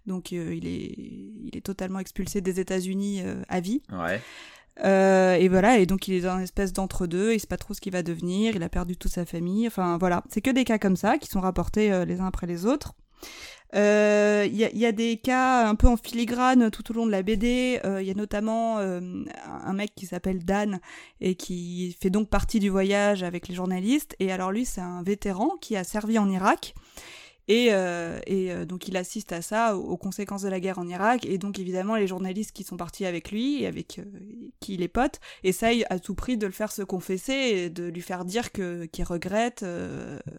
[0.07, 3.81] Donc il, est, il est totalement expulsé des États-Unis à vie.
[3.91, 4.21] Ouais.
[5.41, 7.81] et voilà, et donc il est dans une espèce d'entre-deux, il sait pas trop ce
[7.81, 10.77] qu'il va devenir, il a perdu toute sa famille, enfin voilà, c'est que des cas
[10.77, 12.93] comme ça qui sont rapportés les uns après les autres.
[13.75, 17.07] Il euh, y, a, y, a, des cas un peu en filigrane tout au long
[17.07, 17.81] de la BD.
[17.83, 19.01] Il euh, y a notamment euh,
[19.47, 20.79] un mec qui s'appelle Dan
[21.23, 24.15] et qui fait donc partie du voyage avec les journalistes.
[24.21, 26.75] Et alors lui, c'est un vétéran qui a servi en Irak
[27.49, 31.27] et, euh, euh, donc il assiste à ça, aux, conséquences de la guerre en Irak,
[31.27, 34.05] et donc évidemment les journalistes qui sont partis avec lui et avec euh,
[34.61, 37.85] qui il est pote essayent à tout prix de le faire se confesser et de
[37.85, 39.65] lui faire dire que qu'il regrette,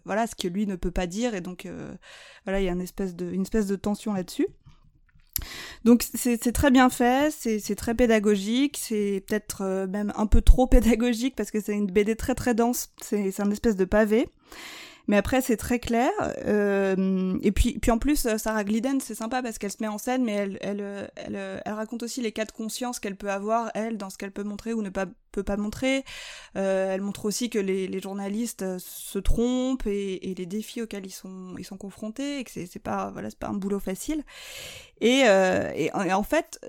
[0.04, 1.68] voilà ce que lui ne peut pas dire, et donc
[2.44, 4.48] voilà il y a une espèce de une espèce de tension là-dessus.
[5.84, 11.36] Donc c'est très bien fait, c'est très pédagogique, c'est peut-être même un peu trop pédagogique
[11.36, 14.28] parce que c'est une BD très très dense, c'est un espèce de pavé.
[15.06, 16.10] Mais après, c'est très clair.
[16.46, 19.98] Euh, et puis, puis en plus, Sarah Glidden, c'est sympa parce qu'elle se met en
[19.98, 23.70] scène, mais elle, elle, elle, elle, raconte aussi les cas de conscience qu'elle peut avoir,
[23.74, 26.04] elle, dans ce qu'elle peut montrer ou ne pas, peut pas montrer.
[26.56, 30.82] Euh, elle montre aussi que les, les journalistes euh, se trompent et, et, les défis
[30.82, 33.80] auxquels ils sont, ils sont confrontés et que c'est pas, voilà, c'est pas un boulot
[33.80, 34.24] facile.
[35.00, 36.60] Et, euh, et, en fait,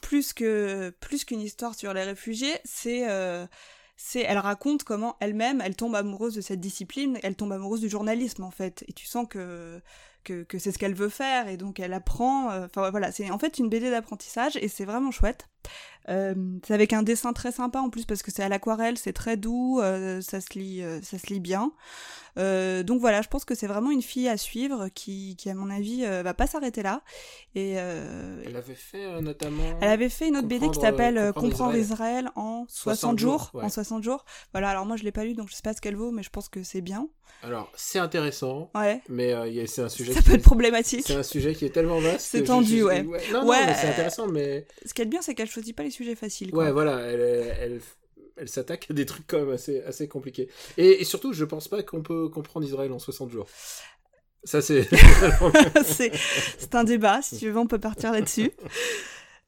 [0.00, 3.46] plus que plus qu'une histoire sur les réfugiés, c'est euh,
[3.96, 7.88] c'est elle raconte comment elle-même elle tombe amoureuse de cette discipline, elle tombe amoureuse du
[7.88, 9.80] journalisme en fait, et tu sens que
[10.24, 12.50] que, c'est ce qu'elle veut faire et donc elle apprend.
[12.50, 15.48] Euh, enfin voilà, c'est en fait une BD d'apprentissage et c'est vraiment chouette.
[16.08, 16.34] Euh,
[16.66, 19.36] c'est avec un dessin très sympa en plus parce que c'est à l'aquarelle, c'est très
[19.36, 21.72] doux, euh, ça se lit, ça se lit bien.
[22.36, 25.70] Donc voilà, je pense que c'est vraiment une fille à suivre qui, qui à mon
[25.70, 27.02] avis, va pas s'arrêter là.
[27.54, 29.62] Et elle avait fait notamment.
[29.80, 32.30] Elle avait fait une autre BD qui s'appelle Comprendre, Israël.
[32.36, 33.50] en 60, jours.
[33.54, 34.24] En 60 jours.
[34.52, 36.22] Voilà, alors moi je l'ai pas lu donc je sais pas ce qu'elle vaut, mais
[36.22, 37.08] je pense que c'est bien.
[37.42, 38.70] Alors c'est intéressant.
[38.74, 39.00] Ouais.
[39.08, 39.34] Mais
[39.66, 40.12] c'est un sujet.
[40.12, 41.04] Ça peut être problématique.
[41.06, 42.26] C'est un sujet qui est tellement vaste.
[42.34, 43.02] C'est tendu, ouais.
[43.02, 43.66] Non, ouais.
[43.66, 44.66] non, c'est intéressant, mais.
[44.84, 46.54] Ce qui est bien, c'est qu'elle choisit pas les sujets faciles.
[46.54, 47.20] Ouais, voilà, elle,
[47.60, 47.80] elle,
[48.36, 50.48] elle s'attaque à des trucs quand même assez, assez compliqués.
[50.76, 53.46] Et, surtout, je pense pas qu'on peut comprendre Israël en 60 jours.
[54.44, 54.88] Ça, c'est.
[55.84, 58.50] c'est un débat, si tu veux, on peut partir là-dessus.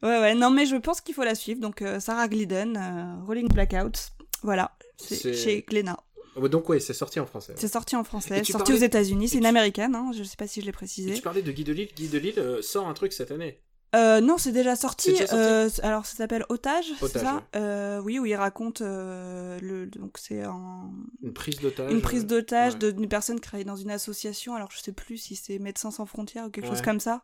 [0.03, 1.61] Ouais, ouais, non, mais je pense qu'il faut la suivre.
[1.61, 4.13] Donc, euh, Sarah Glidden, euh, Rolling Blackouts.
[4.43, 5.99] Voilà, c'est chez Glénat.
[6.37, 7.55] Donc oui, c'est sorti en français.
[7.57, 9.29] C'est sorti en français, sorti aux États-Unis.
[9.29, 11.15] C'est une américaine, hein, je sais pas si je l'ai précisé.
[11.15, 11.89] tu parlais de Guy Delisle.
[11.97, 13.63] Guy Delisle euh, sort un truc cette année.
[13.97, 15.17] Euh, non, c'est déjà sorti.
[15.33, 19.87] Euh, alors, ça s'appelle Otage, c'est ça euh, Oui, où il raconte le.
[19.87, 20.91] Donc, c'est un...
[21.23, 21.91] une prise d'otage.
[21.91, 24.55] Une prise d'otage d'une personne qui travaille dans une association.
[24.55, 27.23] Alors, je sais plus si c'est Médecins sans frontières ou quelque chose comme ça.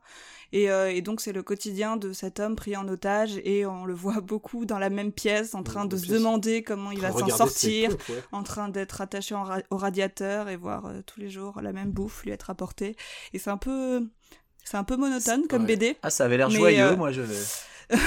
[0.52, 3.94] Et, et donc, c'est le quotidien de cet homme pris en otage et on le
[3.94, 7.28] voit beaucoup dans la même pièce, en train de se demander comment il va s'en
[7.28, 7.90] sortir,
[8.32, 9.34] en train d'être attaché
[9.70, 12.96] au radiateur et voir tous les jours la même bouffe lui être apportée.
[13.32, 14.06] Et c'est un peu
[14.72, 15.98] c'est un peu monotone comme BD.
[16.02, 17.20] Ah, ça avait l'air joyeux, euh, moi je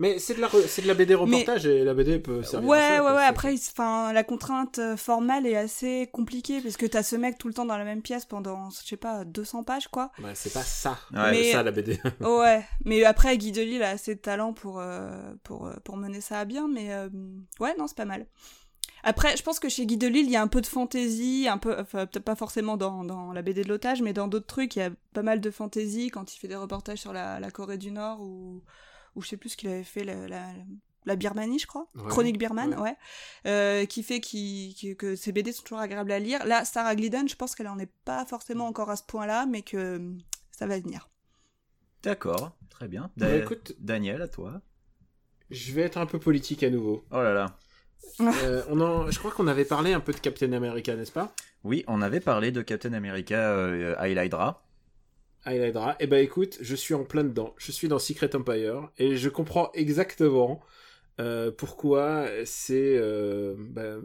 [0.00, 2.78] mais c'est de la c'est de la BD reportage et la BD peut servir ouais
[2.78, 6.86] à ça, ouais ouais après enfin la contrainte euh, formelle est assez compliquée parce que
[6.86, 9.62] t'as ce mec tout le temps dans la même pièce pendant je sais pas 200
[9.62, 10.10] pages quoi.
[10.24, 10.98] Ouais c'est pas ça.
[11.14, 11.52] Ouais.
[11.52, 12.64] ça la BD ouais.
[12.84, 15.08] Mais après Guy Delisle a assez de talent pour euh,
[15.44, 16.90] pour pour mener ça à bien mais
[17.60, 18.26] ouais non c'est pas mal
[19.02, 21.58] après, je pense que chez Guy Delisle, il y a un peu de fantaisie, un
[21.58, 24.76] peu, enfin, peut-être pas forcément dans, dans la BD de l'otage, mais dans d'autres trucs,
[24.76, 27.50] il y a pas mal de fantaisie quand il fait des reportages sur la, la
[27.50, 28.62] Corée du Nord ou,
[29.14, 30.26] ou je sais plus ce qu'il avait fait, la,
[31.04, 31.88] la, Birmanie, je crois.
[32.08, 32.96] Chronique Birman, ouais.
[33.46, 36.44] Euh, qui fait que ces BD sont toujours agréables à lire.
[36.44, 39.62] Là, Sarah Glidden, je pense qu'elle en est pas forcément encore à ce point-là, mais
[39.62, 40.12] que
[40.50, 41.08] ça va venir.
[42.02, 43.10] D'accord, très bien.
[43.16, 44.60] Bah, écoute, Daniel, à toi.
[45.50, 47.06] Je vais être un peu politique à nouveau.
[47.10, 47.58] Oh là là.
[48.42, 51.34] Euh, on en, je crois qu'on avait parlé un peu de Captain America, n'est-ce pas?
[51.62, 54.66] Oui, on avait parlé de Captain America euh, Hydra.
[55.46, 55.96] Hydra.
[56.00, 57.54] Eh ben écoute, je suis en plein dedans.
[57.58, 60.60] Je suis dans Secret Empire et je comprends exactement
[61.20, 63.96] euh, pourquoi c'est euh, bah,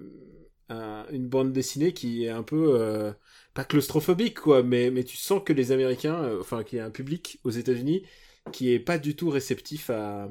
[0.70, 3.14] un- une bande dessinée qui est un peu
[3.54, 6.92] pas claustrophobique quoi, mais mais tu sens que les Américains, enfin qu'il y a un
[6.92, 8.04] public aux États-Unis
[8.52, 10.30] qui est pas du tout réceptif à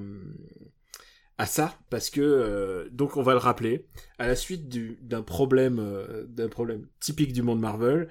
[1.43, 3.84] à ça parce que euh, donc on va le rappeler
[4.20, 8.09] à la suite du- d'un problème euh, d'un problème typique du monde Marvel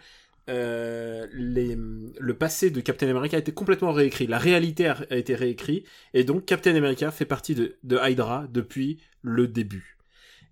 [0.50, 4.28] euh, le passé de Captain America a été complètement réécrit.
[4.28, 9.48] La réalité a, été réécrite et donc Captain America fait partie de, Hydra depuis le
[9.48, 9.98] début.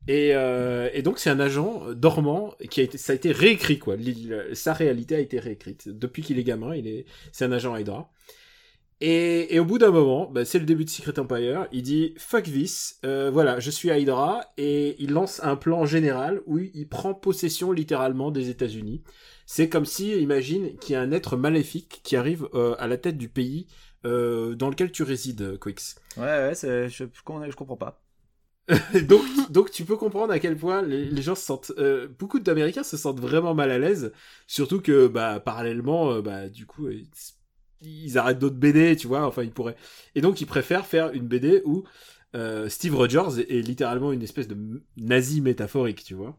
[0.08, 3.98] Et, et donc c'est un agent dormant qui a été ça a été réécrit quoi.
[4.54, 5.90] Sa réalité a été réécrite.
[5.90, 8.10] Depuis qu'il est gamin il est c'est un agent Hydra
[9.02, 12.14] et, et au bout d'un moment, bah, c'est le début de Secret Empire, il dit
[12.18, 16.88] fuck this, euh, voilà, je suis Hydra, et il lance un plan général où il
[16.90, 19.04] prend possession littéralement des États-Unis.
[19.46, 22.98] C'est comme si, imagine, qu'il y a un être maléfique qui arrive euh, à la
[22.98, 23.68] tête du pays
[24.06, 25.96] euh, dans lequel tu résides, Quix.
[26.18, 28.02] Ouais, ouais, je, je, com- je comprends pas.
[29.08, 32.40] donc, donc tu peux comprendre à quel point les, les gens se sentent, euh, beaucoup
[32.40, 34.12] d'Américains se sentent vraiment mal à l'aise,
[34.46, 37.02] surtout que bah parallèlement, euh, bah du coup euh,
[37.82, 39.76] ils arrêtent d'autres BD, tu vois, enfin ils pourraient.
[40.16, 41.84] Et donc ils préfèrent faire une BD où
[42.36, 46.38] euh, Steve Rogers est, littéralement une espèce de nazi métaphorique, tu vois.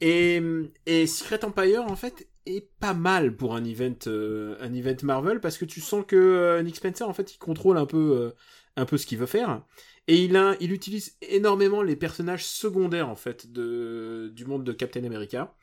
[0.00, 0.40] Et,
[0.86, 5.40] et Secret Empire en fait est pas mal pour un event, euh, un event Marvel
[5.40, 8.32] parce que tu sens que euh, Nick Spencer en fait il contrôle un peu,
[8.76, 9.62] un peu ce qu'il veut faire.
[10.06, 14.72] Et il, a, il utilise énormément les personnages secondaires en fait de, du monde de
[14.72, 15.54] Captain America.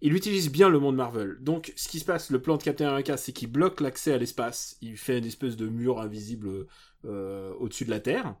[0.00, 1.38] Il utilise bien le monde Marvel.
[1.40, 4.18] Donc, ce qui se passe, le plan de Captain America, c'est qu'il bloque l'accès à
[4.18, 4.76] l'espace.
[4.82, 6.66] Il fait une espèce de mur invisible
[7.06, 8.34] euh, au-dessus de la Terre.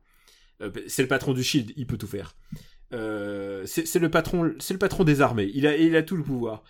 [0.60, 2.34] Euh, c'est le patron du Shield, il peut tout faire.
[2.92, 5.50] Euh, c'est le patron, c'est le patron des armées.
[5.54, 6.62] Il a, il a tout le pouvoir.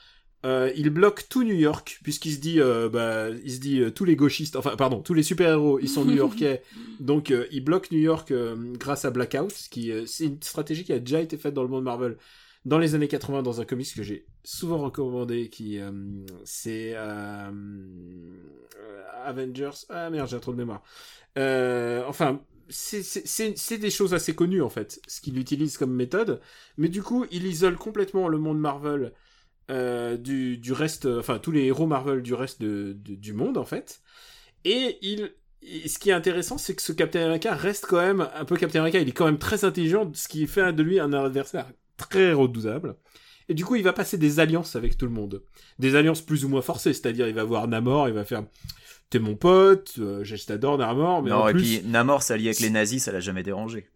[0.44, 2.60] Il bloque tout New York puisqu'il se dit,
[2.92, 6.04] bah, il se dit tous les gauchistes, enfin pardon, tous les super héros, ils sont
[6.04, 6.62] new-yorkais,
[7.00, 8.30] donc il bloque New York
[8.74, 11.84] grâce à Blackout, qui c'est une stratégie qui a déjà été faite dans le monde
[11.84, 12.18] Marvel
[12.64, 15.90] dans les années 80 dans un comics que j'ai souvent recommandé, qui euh,
[16.44, 17.50] c'est euh,
[18.78, 19.70] euh, Avengers.
[19.88, 20.82] Ah merde, j'ai trop de mémoire.
[22.08, 26.40] Enfin, c'est- des choses assez connues en fait, ce qu'il utilise comme méthode.
[26.78, 29.12] Mais du coup, il isole complètement le monde Marvel
[29.68, 34.00] du, du reste, enfin tous les héros Marvel du reste de- du monde en fait.
[34.64, 38.28] Et il, et ce qui est intéressant, c'est que ce Captain America reste quand même
[38.34, 39.00] un peu Captain America.
[39.00, 42.96] Il est quand même très intelligent, ce qui fait de lui un adversaire très redoutable.
[43.48, 45.42] Et du coup, il va passer des alliances avec tout le monde.
[45.78, 48.44] Des alliances plus ou moins forcées, c'est-à-dire il va voir Namor, il va faire
[49.10, 51.62] T'es mon pote, euh, je t'adore Namor, mais non, en et plus...
[51.62, 53.90] puis Namor s'allier avec les nazis, ça l'a jamais dérangé.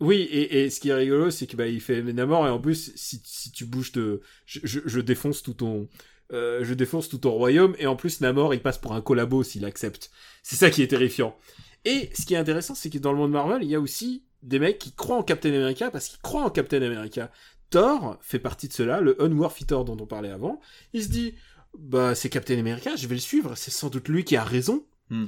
[0.00, 2.58] Oui, et, et ce qui est rigolo, c'est que bah, il fait Namor, et en
[2.58, 5.88] plus, si, si tu bouges, je, je, je défonce tout ton...
[6.32, 9.42] euh, je défonce tout ton royaume, et en plus, Namor, il passe pour un collabo
[9.42, 10.10] s'il accepte.
[10.42, 11.36] C'est ça qui est terrifiant.
[11.84, 14.24] Et ce qui est intéressant, c'est que dans le monde Marvel, il y a aussi
[14.42, 17.30] des mecs qui croient en Captain America parce qu'ils croient en Captain America.
[17.70, 20.60] Thor fait partie de cela, le Unworthy Thor dont on parlait avant.
[20.94, 21.34] Il se dit,
[21.78, 24.86] bah c'est Captain America, je vais le suivre, c'est sans doute lui qui a raison.
[25.10, 25.26] Hmm.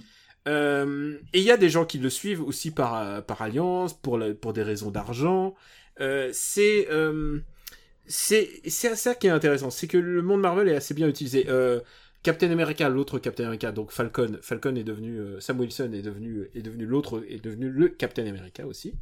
[0.48, 3.92] Euh, et il y a des gens qui le suivent aussi par, euh, par alliance,
[3.92, 5.54] pour, la- pour des raisons d'argent.
[6.00, 7.40] Euh, c'est euh,
[8.06, 11.46] c'est c'est ça qui est intéressant, c'est que le monde Marvel est assez bien utilisé.
[12.22, 16.48] Captain America, l'autre Captain America, donc Falcon, Falcon est devenu euh, Sam Wilson est devenu
[16.54, 18.94] est devenu l'autre est devenu le Captain America aussi.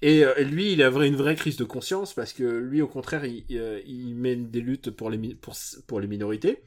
[0.00, 3.24] Et euh, lui, il a une vraie crise de conscience parce que lui, au contraire,
[3.24, 5.54] il, euh, il mène des luttes pour les pour
[5.86, 6.62] pour les minorités.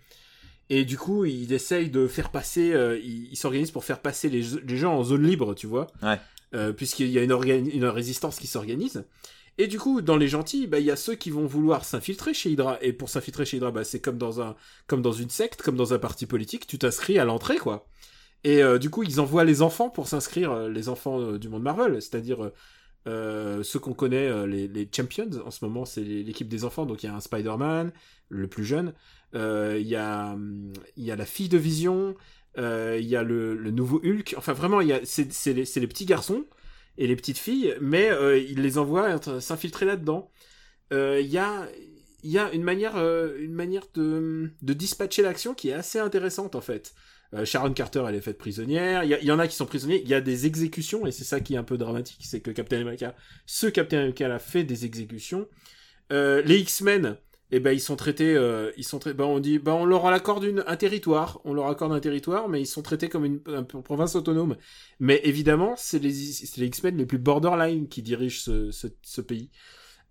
[0.70, 2.74] Et du coup, il essaye de faire passer,
[3.04, 5.88] il, il s'organise pour faire passer les, les gens en zone libre, tu vois.
[6.02, 6.18] Ouais.
[6.56, 9.04] Euh, Puisqu'il y a une résistance qui s'organise.
[9.58, 12.34] Et du coup, dans les gentils, bah, il y a ceux qui vont vouloir s'infiltrer
[12.34, 12.78] chez Hydra.
[12.82, 14.56] Et pour s'infiltrer chez Hydra, bah, c'est comme dans un,
[14.88, 17.88] comme dans une secte, comme dans un parti politique, tu t'inscris à l'entrée, quoi.
[18.44, 21.50] Et euh, du coup, ils envoient les enfants pour s'inscrire, euh, les enfants euh, du
[21.50, 22.52] monde Marvel, c'est-à-dire
[23.08, 25.30] ceux qu'on connaît, les, Champions.
[25.46, 26.86] En ce moment, c'est l'équipe des enfants.
[26.86, 27.92] Donc il y a un Spider-Man,
[28.30, 28.94] le plus jeune.
[29.34, 32.16] Il y a, hum, y a la fille de Vision.
[32.58, 34.34] Il y a le, nouveau Hulk.
[34.38, 36.46] Enfin, vraiment, il y a, c'est, les, les petits garçons
[36.98, 40.32] et les petites filles, mais euh, il les envoie s'infiltrer là-dedans.
[40.94, 46.00] Euh, Il y a, une manière, euh, une manière de, dispatcher l'action qui est assez
[46.00, 46.94] intéressante en fait.
[47.34, 49.04] Euh, Sharon Carter, elle est faite prisonnière.
[49.04, 50.02] Il y, y en a qui sont prisonniers.
[50.02, 52.52] Il y a des exécutions et c'est ça qui est un peu dramatique, c'est que
[52.52, 53.16] Captain America,
[53.46, 55.48] ce Captain America a fait des exécutions.
[56.12, 57.18] Les X-Men,
[57.58, 59.16] eh ben ils sont traités, euh, ils sont traités.
[59.16, 62.50] Ben on dit, ben on leur accorde une, un territoire, on leur accorde un territoire,
[62.50, 64.56] mais ils sont traités comme une, une province autonome.
[65.00, 69.50] Mais évidemment, c'est les, X-Men les plus borderline qui dirigent ce, ce, ce pays.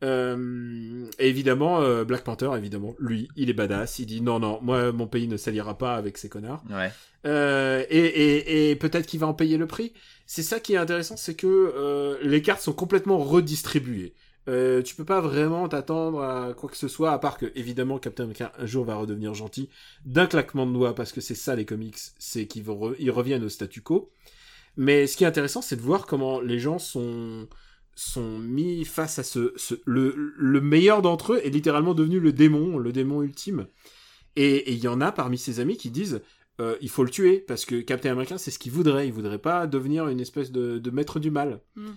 [0.02, 3.98] Euh, et évidemment, euh, Black Panther, évidemment, lui, il est badass.
[3.98, 6.62] Il dit non, non, moi, mon pays ne s'alliera pas avec ces connards.
[6.70, 6.90] Ouais.
[7.26, 9.92] Euh, et et, et peut-être qu'il va en payer le prix.
[10.26, 14.14] C'est ça qui est intéressant, c'est que les cartes sont complètement redistribuées.
[14.46, 17.98] Euh, tu peux pas vraiment t'attendre à quoi que ce soit, à part que, évidemment,
[17.98, 19.70] Captain America un jour va redevenir gentil
[20.04, 22.68] d'un claquement de doigts, parce que c'est ça les comics, c'est qu'ils
[23.10, 24.10] reviennent au statu quo.
[24.76, 27.48] Mais ce qui est intéressant, c'est de voir comment les gens sont
[27.96, 32.32] sont mis face à ce, ce le, le meilleur d'entre eux est littéralement devenu le
[32.32, 33.68] démon, le démon ultime.
[34.34, 36.20] Et il y en a parmi ses amis qui disent
[36.60, 39.38] euh, il faut le tuer parce que Captain America c'est ce qu'il voudrait, il voudrait
[39.38, 41.60] pas devenir une espèce de, de maître du mal.
[41.76, 41.90] Mm.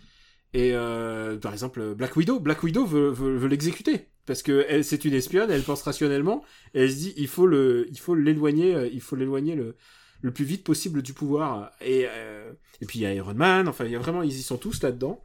[0.54, 5.14] Et euh, par exemple Black Widow, Black Widow veut, veut, l'exécuter parce que c'est une
[5.14, 6.44] espionne, elle pense rationnellement
[6.74, 9.76] elle se dit il faut le il faut l'éloigner, euh, il faut l'éloigner le
[10.22, 11.72] le plus vite possible du pouvoir.
[11.82, 14.38] Et euh, et puis il y a Iron Man, enfin il y a vraiment ils
[14.38, 15.22] y sont tous là-dedans.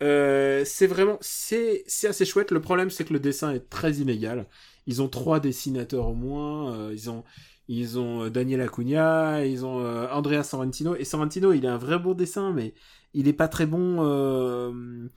[0.00, 2.50] C'est vraiment c'est c'est assez chouette.
[2.50, 4.46] Le problème c'est que le dessin est très inégal.
[4.86, 6.90] Ils ont trois dessinateurs au moins.
[6.90, 7.24] ils ont
[7.68, 10.94] ils ont euh, Daniel Acuna, ils ont euh, Andrea Sorrentino.
[10.96, 12.74] Et Sorrentino il a un vrai bon dessin mais
[13.14, 15.08] il est pas très bon euh,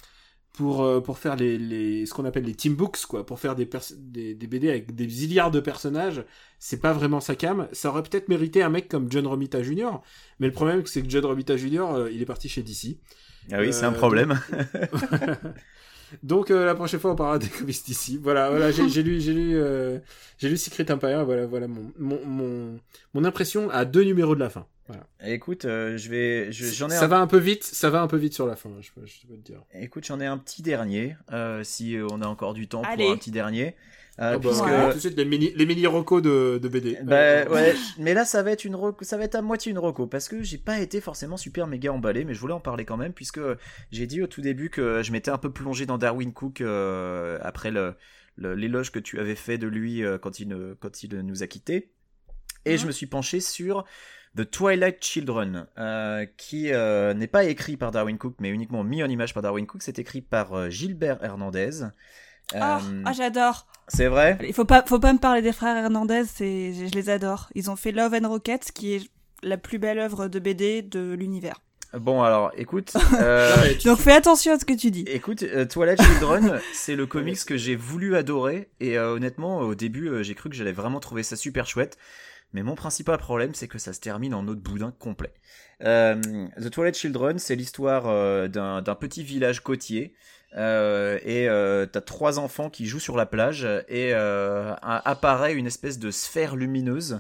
[0.54, 3.26] pour pour faire les, les ce qu'on appelle les team books quoi.
[3.26, 6.24] Pour faire des, des des BD avec des milliards de personnages
[6.60, 7.68] c'est pas vraiment sa cam.
[7.74, 9.90] Ça aurait peut-être mérité un mec comme John Romita Jr
[10.40, 12.98] mais le problème c'est que John Romita Jr euh, il est parti chez DC
[13.52, 14.40] Ah oui, c'est un problème.
[14.54, 15.40] donc
[16.52, 18.20] euh, la prochaine fois on parlera des comics d'ici.
[18.22, 20.00] Voilà, voilà, j'ai j'ai lu, j'ai lu, euh,
[20.38, 21.26] j'ai lu Secret Empire.
[21.26, 22.80] Voilà, voilà mon, mon, mon,
[23.14, 24.66] mon impression à deux numéros de la fin.
[24.88, 25.08] Voilà.
[25.26, 28.02] Écoute, euh, je vais, je- j'en ai ça un va un peu vite, ça va
[28.02, 28.70] un peu vite sur la fin.
[28.82, 29.64] Je peux, je peux te dire.
[29.74, 33.06] Écoute, j'en ai un petit dernier, euh, si on a encore du temps Allez.
[33.06, 33.76] pour un petit dernier.
[34.20, 34.64] Euh, bah, puisque...
[34.64, 34.90] Ouais.
[34.92, 36.98] tout de suite les mini, les mini recos de, de BD.
[37.04, 39.72] Bah Euh, ouais, mais là ça va être une reco, ça va être à moitié
[39.74, 42.62] une reco parce que j'ai pas été forcément super méga emballé, mais je voulais en
[42.62, 43.42] parler quand même puisque
[43.92, 47.40] j'ai dit au tout début que je m'étais un peu plongé dans Darwin Cook euh,
[47.42, 47.96] après le
[48.38, 51.48] l'éloge que tu avais fait de lui euh, quand il ne- quand il nous a
[51.48, 51.92] quittés,
[52.66, 52.78] et Mhm.
[52.78, 53.84] je me suis penché sur
[54.36, 59.04] The Twilight Children, euh, qui euh, n'est pas écrit par Darwin Cook, mais uniquement mis
[59.04, 59.82] en image par Darwin Cook.
[59.82, 61.84] C'est écrit par euh, Gilbert Hernandez.
[62.54, 63.66] Ah, ah, j'adore.
[63.88, 64.38] c'est vrai?
[64.44, 67.50] Il faut pas, faut pas me parler des frères Hernandez, c'est, je les adore.
[67.56, 69.10] Ils ont fait Love and Rockets, qui est
[69.42, 71.62] la plus belle œuvre de BD de l'univers.
[72.00, 72.94] Bon alors, écoute.
[73.20, 75.06] euh, Donc fais attention à ce que tu dis.
[75.08, 79.76] Écoute, euh, Twilight Children, c'est le comics que j'ai voulu adorer et euh, honnêtement, au
[79.76, 81.98] début, euh, j'ai cru que j'allais vraiment trouver ça super chouette.
[82.56, 85.34] Mais mon principal problème, c'est que ça se termine en autre boudin complet.
[85.84, 86.16] Euh,
[86.56, 90.16] The Twilight Children, c'est l'histoire euh, d'un petit village côtier.
[90.56, 91.48] euh, et
[91.92, 97.20] t'as trois enfants qui jouent sur la plage et apparaît une espèce de sphère lumineuse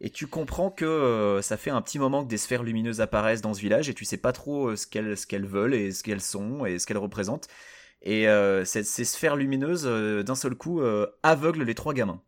[0.00, 3.54] et tu comprends que ça fait un petit moment que des sphères lumineuses apparaissent dans
[3.54, 6.78] ce village et tu sais pas trop ce qu'elles veulent et ce qu'elles sont et
[6.78, 7.48] ce qu'elles représentent.
[8.02, 8.26] Et
[8.64, 9.86] ces, sphères lumineuses,
[10.24, 10.80] d'un seul coup,
[11.24, 12.22] aveuglent les trois gamins.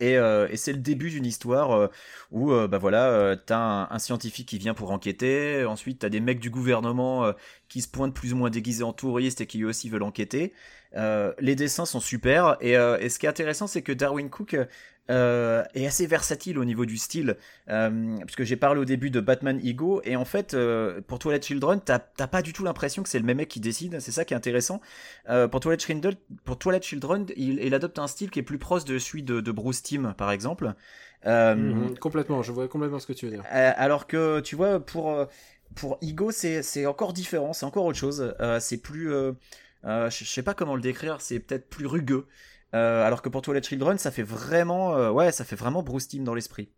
[0.00, 1.88] Et, euh, et c'est le début d'une histoire euh,
[2.30, 6.08] où euh, bah voilà, euh, t'as un, un scientifique qui vient pour enquêter, ensuite t'as
[6.08, 7.32] des mecs du gouvernement
[7.68, 10.54] qui se pointent plus ou moins déguisés en touristes et qui eux aussi veulent enquêter.
[10.96, 14.28] Euh, les dessins sont super et, euh, et ce qui est intéressant c'est que Darwin
[14.28, 14.56] Cook
[15.10, 17.36] euh, est assez versatile au niveau du style
[17.66, 20.56] parce que j'ai parlé au début de Batman Ego et en fait
[21.06, 24.00] pour Twilight Children t'as pas du tout l'impression que c'est le même mec qui décide
[24.00, 24.80] c'est ça qui est intéressant
[25.50, 26.14] pour Twilight Children
[26.44, 29.40] pour Twilight Children il, il adopte un style qui est plus proche de celui de,
[29.40, 30.74] de Bruce Timm par exemple
[31.24, 33.44] Mhm, complètement, je vois complètement ce que tu veux dire.
[33.50, 35.26] alors que tu vois pour
[35.74, 38.34] pour Igo c'est encore différent, c'est encore autre chose.
[38.60, 39.12] C'est plus
[39.84, 42.26] euh, je sais pas comment le décrire, c'est peut-être plus rugueux.
[42.74, 46.08] Euh, alors que pour Twilight Children, ça fait vraiment euh, ouais, ça fait vraiment Bruce
[46.08, 46.70] Timm dans l'esprit.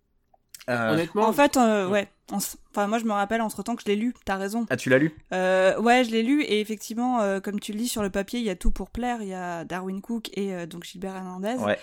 [0.70, 2.08] Euh, Honnêtement, En fait, euh, ouais.
[2.30, 4.14] Enfin, moi, je me rappelle entre temps que je l'ai lu.
[4.24, 4.64] T'as raison.
[4.70, 7.78] ah tu l'as lu Euh, ouais, je l'ai lu et effectivement, euh, comme tu le
[7.78, 9.18] dis sur le papier, il y a tout pour plaire.
[9.22, 11.56] Il y a Darwin Cook et euh, donc Gilbert Hernandez.
[11.58, 11.78] Ouais.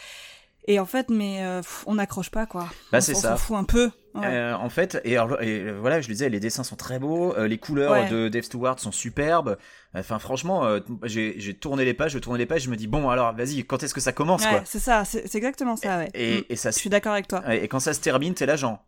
[0.67, 2.67] Et en fait, mais euh, on n'accroche pas quoi.
[2.91, 3.33] Bah, c'est ça.
[3.33, 3.89] On s'en fout un peu.
[4.15, 4.25] Ouais.
[4.25, 6.99] Euh, en fait, et, alors, et, euh, voilà, je le disais, les dessins sont très
[6.99, 8.09] beaux, euh, les couleurs Ouais.
[8.09, 9.57] de Dave Stewart sont superbes.
[9.95, 10.67] Enfin, franchement,
[11.03, 13.81] j'ai tourné les pages, je tournais les pages, je me dis bon, alors vas-y, quand
[13.83, 14.61] est-ce que ça commence Ouais, quoi?
[14.65, 15.03] c'est ça.
[15.05, 15.99] C'est exactement ça.
[15.99, 16.09] Ouais.
[16.13, 16.43] et, Mm.
[16.49, 17.41] et ça Je suis d'accord avec toi.
[17.47, 18.83] Ouais, Et quand ça se termine, t'es là genre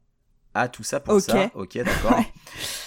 [0.53, 2.17] ah tout ça pour ça, ok d'accord.
[2.17, 2.25] Ouais.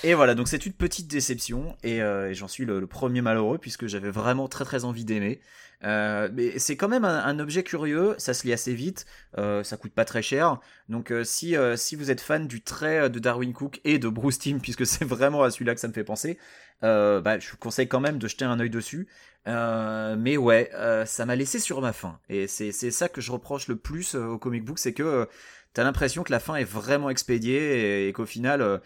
[0.03, 3.23] Et voilà donc c'est une petite déception et, euh, et j'en suis le, le premier
[3.23, 5.41] malheureux puisque j'avais vraiment très très envie d'aimer.
[5.83, 9.05] Euh, mais c'est quand même un, un objet curieux, ça se lit assez vite,
[9.39, 10.59] euh, ça coûte pas très cher.
[10.89, 14.61] Donc si si vous êtes fan du trait de Darwin Cook et de Bruce Timm
[14.61, 16.39] puisque c'est vraiment à celui-là que ça me fait penser,
[16.83, 19.09] bah, je vous conseille quand même de jeter un œil dessus.
[19.47, 20.71] Mais ouais,
[21.07, 22.19] ça m'a laissé sur ma faim.
[22.29, 25.29] Et c'est c'est ça que je reproche le plus au comic book, c'est que
[25.75, 28.79] t'as l'impression que la fin est vraiment expédiée et, et qu'au final, euh,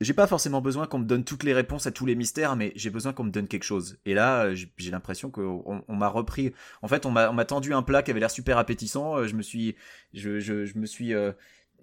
[0.00, 2.72] j'ai pas forcément besoin qu'on me donne toutes les réponses à tous les mystères, mais
[2.74, 3.98] j'ai besoin qu'on me donne quelque chose.
[4.06, 6.52] Et là, euh, j'ai l'impression qu'on on, m'a repris.
[6.82, 9.16] En fait, on m'a tendu un plat qui avait l'air super appétissant.
[9.18, 9.76] euh, Je me suis,
[10.14, 11.32] je, je, je me suis, euh,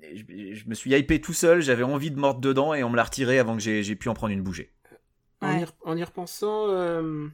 [0.01, 0.23] je,
[0.55, 1.61] je me suis hypé tout seul.
[1.61, 4.13] J'avais envie de mordre dedans et on me l'a retiré avant que j'ai pu en
[4.15, 4.71] prendre une bouchée.
[5.41, 5.63] En, y, Ouais.
[5.63, 7.27] re- en y repensant, euh,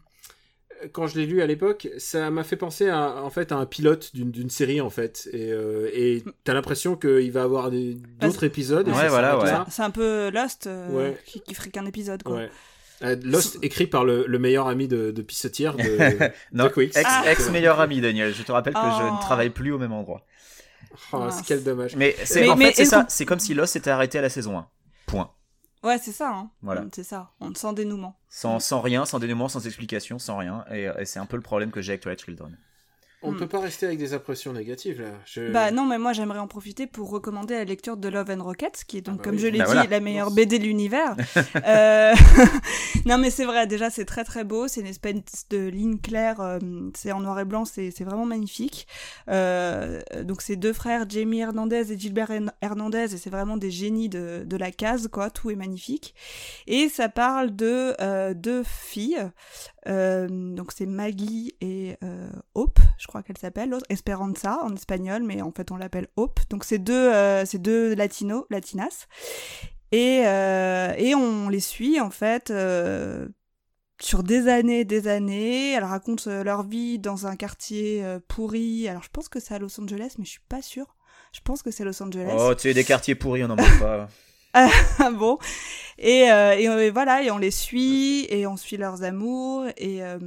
[0.92, 3.66] quand je l'ai lu à l'époque, ça m'a fait penser à, en fait, à un
[3.66, 5.30] pilote d'une série, en fait.
[5.34, 8.88] Et euh, et t'as l'impression qu'il va avoir d'autres épisodes.
[8.88, 9.50] et Ouais, voilà, ouais.
[9.70, 11.18] C'est un peu Lost, euh, Ouais.
[11.26, 12.36] qui, qui ferait qu'un épisode, quoi.
[12.38, 12.50] Ouais.
[13.04, 15.84] Euh, Lost, écrit par le, le meilleur ami de, de Pissotière de
[16.54, 17.24] Non, ex, Ah.
[17.30, 18.34] ex meilleur ami Daniel.
[18.34, 19.16] Je te rappelle que je Oh.
[19.16, 20.26] ne travaille plus au même endroit.
[21.12, 21.96] Oh, quel dommage.
[21.96, 22.16] Mais
[22.50, 23.06] en mais fait ça.
[23.10, 24.68] C'est comme si Lost s'était arrêté à la saison 1.
[25.08, 25.32] Point.
[25.84, 26.50] Ouais, c'est ça, hein.
[26.62, 26.86] Voilà.
[26.94, 27.32] C'est ça.
[27.40, 28.18] On sans dénouement.
[28.30, 30.64] Sans, sans rien, sans dénouement, sans explication, sans rien.
[30.72, 32.58] Et, et c'est un peu le problème que j'ai avec Twilight Children.
[33.26, 33.38] On Hmm.
[33.38, 35.08] peut pas rester avec des impressions négatives, là.
[35.26, 35.50] Je...
[35.52, 38.84] Bah non, mais moi j'aimerais en profiter pour recommander la lecture de Love and Rockets,
[38.86, 39.42] qui est donc, Ah bah comme oui.
[39.42, 39.90] je l'ai Bah dit, voilà.
[39.90, 40.32] la meilleure.
[40.32, 41.16] BD de l'univers.
[41.66, 42.14] Euh,
[43.06, 45.14] non, mais c'est vrai, déjà c'est très très beau, c'est une espèce
[45.50, 46.60] de ligne claire, euh,
[46.96, 48.88] c'est en noir et blanc, c'est vraiment magnifique.
[49.30, 54.10] Euh, donc c'est deux frères, Jamie Hernandez et Gilbert Hernandez, et c'est vraiment des génies
[54.10, 56.14] de, de la case, quoi, tout est magnifique.
[56.68, 59.30] Et ça parle de euh, deux filles,
[59.88, 65.24] euh, donc c'est Maggie et euh, Hope, je crois qu'elle s'appelle, l'autre Esperanza en espagnol,
[65.24, 66.40] mais en fait on l'appelle Hope.
[66.50, 69.08] Donc c'est deux, euh, c'est deux latinos, latinas,
[69.92, 72.54] et et on les suit en fait.
[74.02, 78.88] sur des années, des années, elles racontent leur vie dans un quartier pourri.
[78.88, 80.96] Alors je pense que c'est à Los Angeles, mais je suis pas sûre.
[81.34, 82.36] Je pense que c'est Los Angeles.
[82.38, 84.08] Oh, tu sais, des quartiers pourris, on n'en manque pas.
[85.18, 85.38] Bon.
[85.98, 90.04] Et, euh, et, euh, voilà et on les suit et on suit leurs amours et
[90.04, 90.18] euh,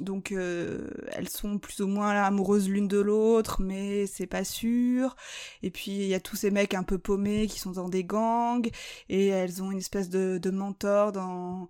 [0.00, 5.16] donc euh, elles sont plus ou moins amoureuses l'une de l'autre mais c'est pas sûr.
[5.62, 8.04] Et puis il y a tous ces mecs un peu paumés qui sont dans des
[8.04, 8.68] gangs
[9.08, 11.68] et elles ont une espèce de, de mentor dans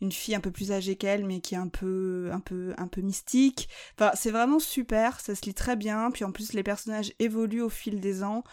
[0.00, 2.86] une fille un peu plus âgée qu'elle mais qui est un peu un peu un
[2.88, 3.68] peu mystique.
[3.98, 7.62] Enfin c'est vraiment super ça se lit très bien puis en plus les personnages évoluent
[7.62, 8.44] au fil des ans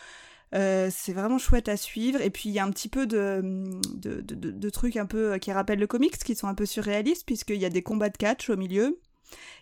[0.53, 2.21] euh, c'est vraiment chouette à suivre.
[2.21, 3.41] Et puis il y a un petit peu de,
[3.95, 7.25] de, de, trucs un peu euh, qui rappellent le comics, qui sont un peu surréalistes,
[7.25, 8.99] puisqu'il y a des combats de catch au milieu.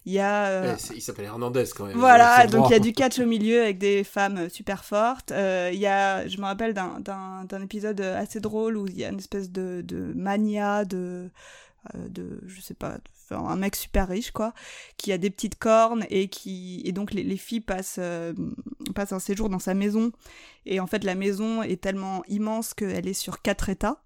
[0.05, 0.47] Il y a.
[0.47, 1.97] euh, Ouais, c'est- il s'appelle Hernandez quand même.
[1.97, 5.31] voilà, donc il y a du catch au milieu avec des femmes super fortes.
[5.31, 6.99] Euh, Il y a, je me rappelle d'un-
[7.63, 11.29] épisode assez drôle où il y a une espèce de, de mania de,
[11.95, 12.97] euh, de, je sais pas,
[13.31, 14.53] un mec super riche quoi,
[14.97, 18.33] qui a des petites cornes et qui, et donc les, les filles passent, euh,
[18.95, 20.11] passent un séjour dans sa maison.
[20.65, 24.01] Et en fait, la maison est tellement immense qu'elle est sur quatre états.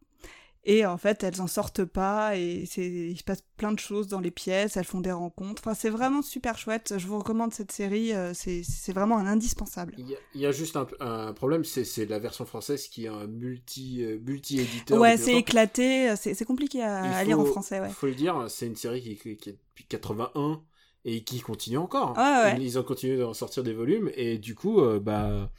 [0.66, 4.22] Et en fait, elles en sortent pas et il se passe plein de choses dans
[4.22, 5.62] les pièces, elles font des rencontres.
[5.62, 6.94] Enfin, c'est vraiment super chouette.
[6.98, 9.94] Je vous recommande cette série, euh, c'est vraiment un indispensable.
[9.98, 13.06] Il y, a, il y a juste un, un problème, c'est la version française qui
[13.06, 15.00] est un multi, euh, multi-éditeur.
[15.00, 17.90] Ouais, c'est éclaté, c'est compliqué à, Il lire en français, ouais.
[17.90, 20.62] faut le dire, c'est une série qui, qui- est depuis 81
[21.04, 22.18] et qui continue encore.
[22.18, 22.56] Ouais, ouais.
[22.58, 25.52] Ils, ils ont continué d'en sortir des volumes et du coup, euh, bah,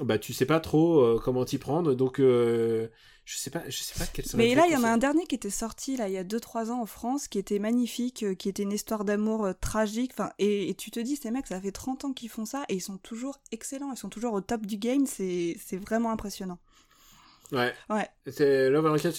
[0.00, 1.94] bah, tu sais pas trop euh, comment t'y prendre.
[1.94, 2.88] Donc, euh,
[3.26, 4.24] je sais pas, je sais pas quel.
[4.34, 6.22] Mais là, il y en a un dernier qui était sorti là il y a
[6.24, 10.12] 2-3 ans en France, qui était magnifique, euh, qui était une histoire d'amour euh, tragique.
[10.14, 12.64] Enfin, et, et tu te dis, ces mecs, ça fait 30 ans qu'ils font ça
[12.68, 15.06] et ils sont toujours excellents, ils sont toujours au top du game.
[15.06, 16.58] C'est vraiment impressionnant.
[17.52, 17.72] Ouais.
[17.90, 18.08] Ouais.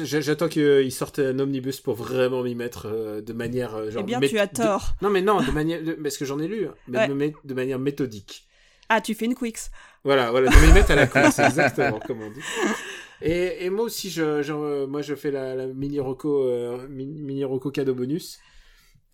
[0.04, 3.76] J'attends qu'ils sortent un omnibus pour vraiment m'y mettre euh, de manière.
[3.76, 4.94] euh, genre, eh bien, tu as de- tort.
[5.02, 5.84] Non, mais non, de manière.
[5.84, 7.34] de- Parce que j'en ai lu, hein, mais Ouais.
[7.44, 8.48] de, manière méthodique.
[8.90, 9.70] Ah, tu fais une Quicks.
[10.04, 12.40] Voilà, voilà, de m'y mettre à la course, exactement, comme on dit.
[13.22, 17.06] Et, et moi aussi, je, je- moi, je fais la, la mini roco, euh, mi-
[17.08, 18.40] mini roco cadeau bonus.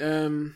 [0.02, 0.48] Euh,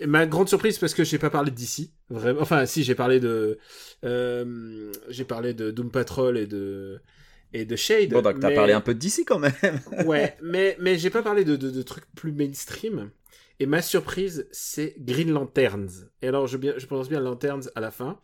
[0.00, 2.40] et ma grande surprise, parce que j'ai pas parlé d'ici, vraiment.
[2.42, 3.58] Enfin, si, j'ai parlé de,
[4.04, 7.00] euh, j'ai parlé de Doom Patrol et de
[7.54, 8.10] et de Shade.
[8.10, 9.52] Bon, donc t'as mais- parlé un peu d'ici quand même.
[10.06, 13.10] ouais, mais, mais j'ai pas parlé de, de, de trucs plus mainstream.
[13.60, 16.10] Et ma surprise, c'est Green Lanterns.
[16.22, 18.20] Et alors, je, bien, je prononce bien Lanterns à la fin.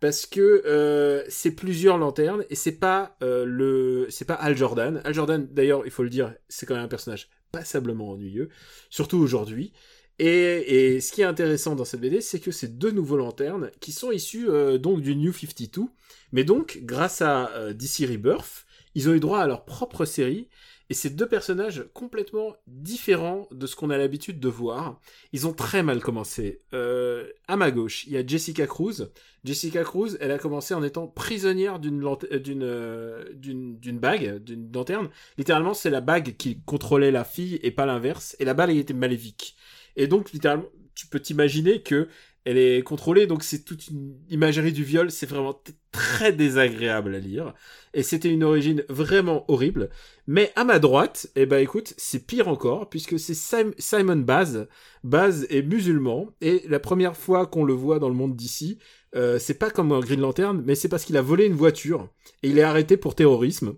[0.00, 5.02] Parce que euh, c'est plusieurs lanternes et c'est pas euh, le c'est pas Al Jordan.
[5.04, 8.48] Al Jordan d'ailleurs, il faut le dire, c'est quand même un personnage passablement ennuyeux,
[8.88, 9.72] surtout aujourd'hui.
[10.18, 13.90] Et, ce qui est intéressant dans cette BD, c'est que c'est deux nouveaux lanternes qui
[13.92, 15.84] sont issus euh, donc du New 52,
[16.32, 20.48] mais donc grâce à DC Rebirth, ils ont eu droit à leur propre série
[20.90, 25.00] et c'est deux personnages complètement différents de ce qu'on a l'habitude de voir.
[25.32, 26.62] Ils ont très mal commencé.
[26.74, 29.08] Euh, à ma gauche, il y a Jessica Cruz.
[29.44, 34.42] Jessica Cruz, elle a commencé en étant prisonnière d'une euh, d'une euh, d'une d'une bague,
[34.42, 35.10] d'une lanterne.
[35.38, 38.34] Littéralement, c'est la bague qui contrôlait la fille et pas l'inverse.
[38.40, 39.54] Et la bague était maléfique.
[39.94, 40.66] Et donc, littéralement,
[40.96, 42.08] tu peux t'imaginer que
[42.44, 45.60] elle est contrôlée, donc c'est toute une imagerie du viol, c'est vraiment
[45.92, 47.54] très désagréable à lire.
[47.92, 49.90] Et c'était une origine vraiment horrible.
[50.26, 54.68] Mais à ma droite, eh ben écoute, c'est pire encore, puisque c'est Sim- Simon Baz.
[55.04, 58.78] Baz est musulman, et la première fois qu'on le voit dans le monde d'ici,
[59.16, 62.08] euh, c'est pas comme un Green Lantern, mais c'est parce qu'il a volé une voiture,
[62.42, 63.74] et il est arrêté pour terrorisme.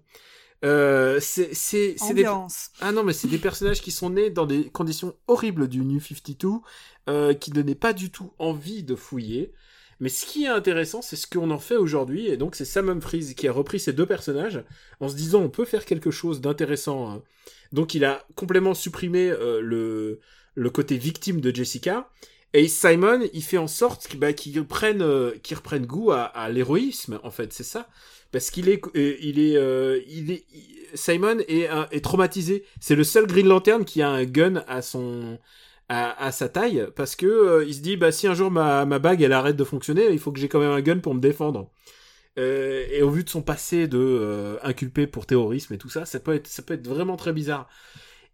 [0.64, 2.22] Euh, c'est des
[2.80, 5.98] ah non mais c'est des personnages qui sont nés dans des conditions horribles du New
[6.00, 6.60] 52
[7.08, 9.52] euh, qui donnaient pas du tout envie de fouiller
[10.00, 12.88] mais ce qui est intéressant c'est ce qu'on en fait aujourd'hui et donc c'est Sam
[12.88, 14.62] Humphries qui a repris ces deux personnages
[15.00, 17.22] en se disant on peut faire quelque chose d'intéressant hein.
[17.72, 20.20] donc il a complètement supprimé euh, le
[20.54, 22.08] le côté victime de Jessica
[22.52, 25.34] et Simon il fait en sorte qu'il bah, qu'il reprenne euh,
[25.80, 27.88] goût à, l'héroïsme en fait c'est ça
[28.32, 30.44] parce qu'il est, euh, il est, il est,
[30.94, 32.64] Simon est, est traumatisé.
[32.80, 35.38] C'est le seul Green Lantern qui a un gun à son,
[35.92, 38.98] à, sa taille, parce que euh, il se dit, bah si un jour ma, ma
[38.98, 41.20] bague elle arrête de fonctionner, il faut que j'ai quand même un gun pour me
[41.20, 41.70] défendre.
[42.38, 46.06] Euh, et au vu de son passé de euh, inculpé pour terrorisme et tout ça,
[46.06, 47.68] ça peut être, ça peut être vraiment très bizarre.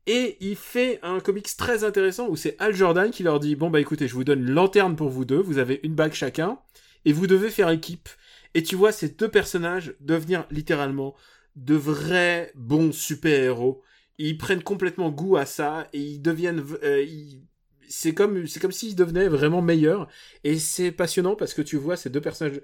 [0.07, 3.71] Et il fait un comics très intéressant où c'est Al Jordan qui leur dit bon
[3.71, 6.61] bah écoutez, je vous donne lanterne pour vous deux, vous avez une bague chacun
[7.05, 8.09] et vous devez faire équipe.
[8.55, 11.17] Et tu vois ces deux personnages devenir littéralement
[11.57, 13.83] de vrais bons super-héros.
[14.19, 17.48] Ils prennent complètement goût à ça et ils deviennent ils-
[17.89, 20.09] c'est comme c'est comme s'ils devenaient vraiment meilleurs
[20.45, 22.61] et c'est passionnant parce que tu vois ces deux personnages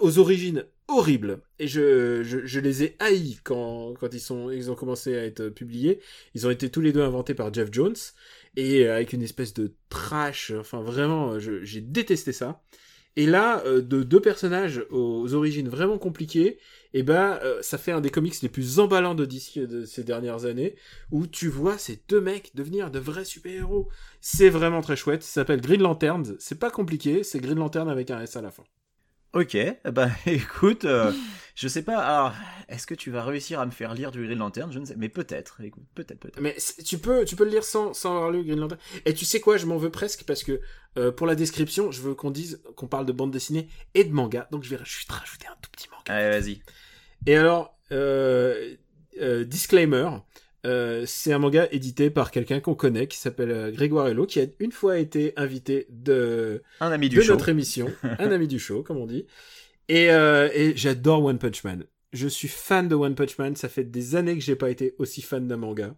[0.00, 1.40] aux origines horribles.
[1.58, 5.48] Et je, je, les ai haïs quand, quand ils sont ils ont commencé à être
[5.48, 6.00] publiés.
[6.34, 7.96] Ils ont été tous les deux inventés par Jeff Jones.
[8.56, 10.52] Et avec une espèce de trash.
[10.58, 12.62] Enfin vraiment j'ai détesté ça.
[13.16, 16.58] Et là euh, de deux personnages aux origines vraiment compliquées
[16.94, 20.04] et ben euh, ça fait un des comics les plus emballants de DC de ces
[20.04, 20.76] dernières années
[21.10, 23.88] où tu vois ces deux mecs devenir de vrais super-héros
[24.22, 28.10] c'est vraiment très chouette ça s'appelle Green Lanterns c'est pas compliqué c'est Green Lantern avec
[28.10, 28.64] un S à la fin
[29.34, 29.56] Ok,
[29.90, 31.12] bah écoute, euh,
[31.56, 32.32] je sais pas.
[32.68, 34.70] Est-ce que tu vas réussir à me faire lire du Green Lantern?
[34.70, 35.60] Je ne sais, mais peut-être.
[35.60, 36.40] Écoute, peut-être, peut-être.
[36.40, 38.80] Mais tu peux, tu peux le lire sans, sans avoir lu Green Lantern.
[39.06, 40.60] Et tu sais quoi, je m'en veux presque parce que
[40.98, 44.12] euh, pour la description, je veux qu'on dise qu'on parle de bande dessinée et de
[44.12, 44.46] manga.
[44.52, 46.14] Donc je vais juste rajouter un tout petit manga.
[46.14, 46.62] Allez, vas-y.
[47.26, 48.74] Et alors, euh,
[49.20, 50.08] euh, disclaimer,
[50.66, 54.46] euh, c'est un manga édité par quelqu'un qu'on connaît qui s'appelle Grégoire Hello, qui a
[54.58, 57.32] une fois été invité de, Un ami du de show.
[57.32, 59.26] notre émission, un ami du show, comme on dit.
[59.88, 61.84] Et, et j'adore One Punch Man.
[62.12, 63.56] Je suis fan de One Punch Man.
[63.56, 65.94] Ça fait des années que j'ai pas été aussi fan d'un manga.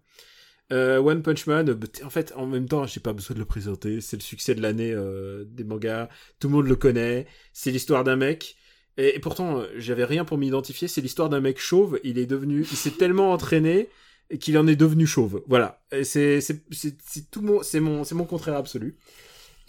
[0.72, 4.00] Euh, One Punch Man, en fait, en même temps, j'ai pas besoin de le présenter.
[4.00, 6.08] C'est le succès de l'année euh, des mangas.
[6.40, 7.26] Tout le monde le connaît.
[7.52, 8.56] C'est l'histoire d'un mec.
[8.98, 10.88] Et, pourtant, euh, j'avais rien pour m'identifier.
[10.88, 12.00] C'est l'histoire d'un mec chauve.
[12.02, 13.88] Il est devenu, il s'est tellement entraîné
[14.40, 15.42] qu'il en est devenu chauve.
[15.46, 15.82] Voilà.
[16.02, 16.40] C'est
[17.30, 18.96] tout mon c'est mon c'est mon contraire absolu.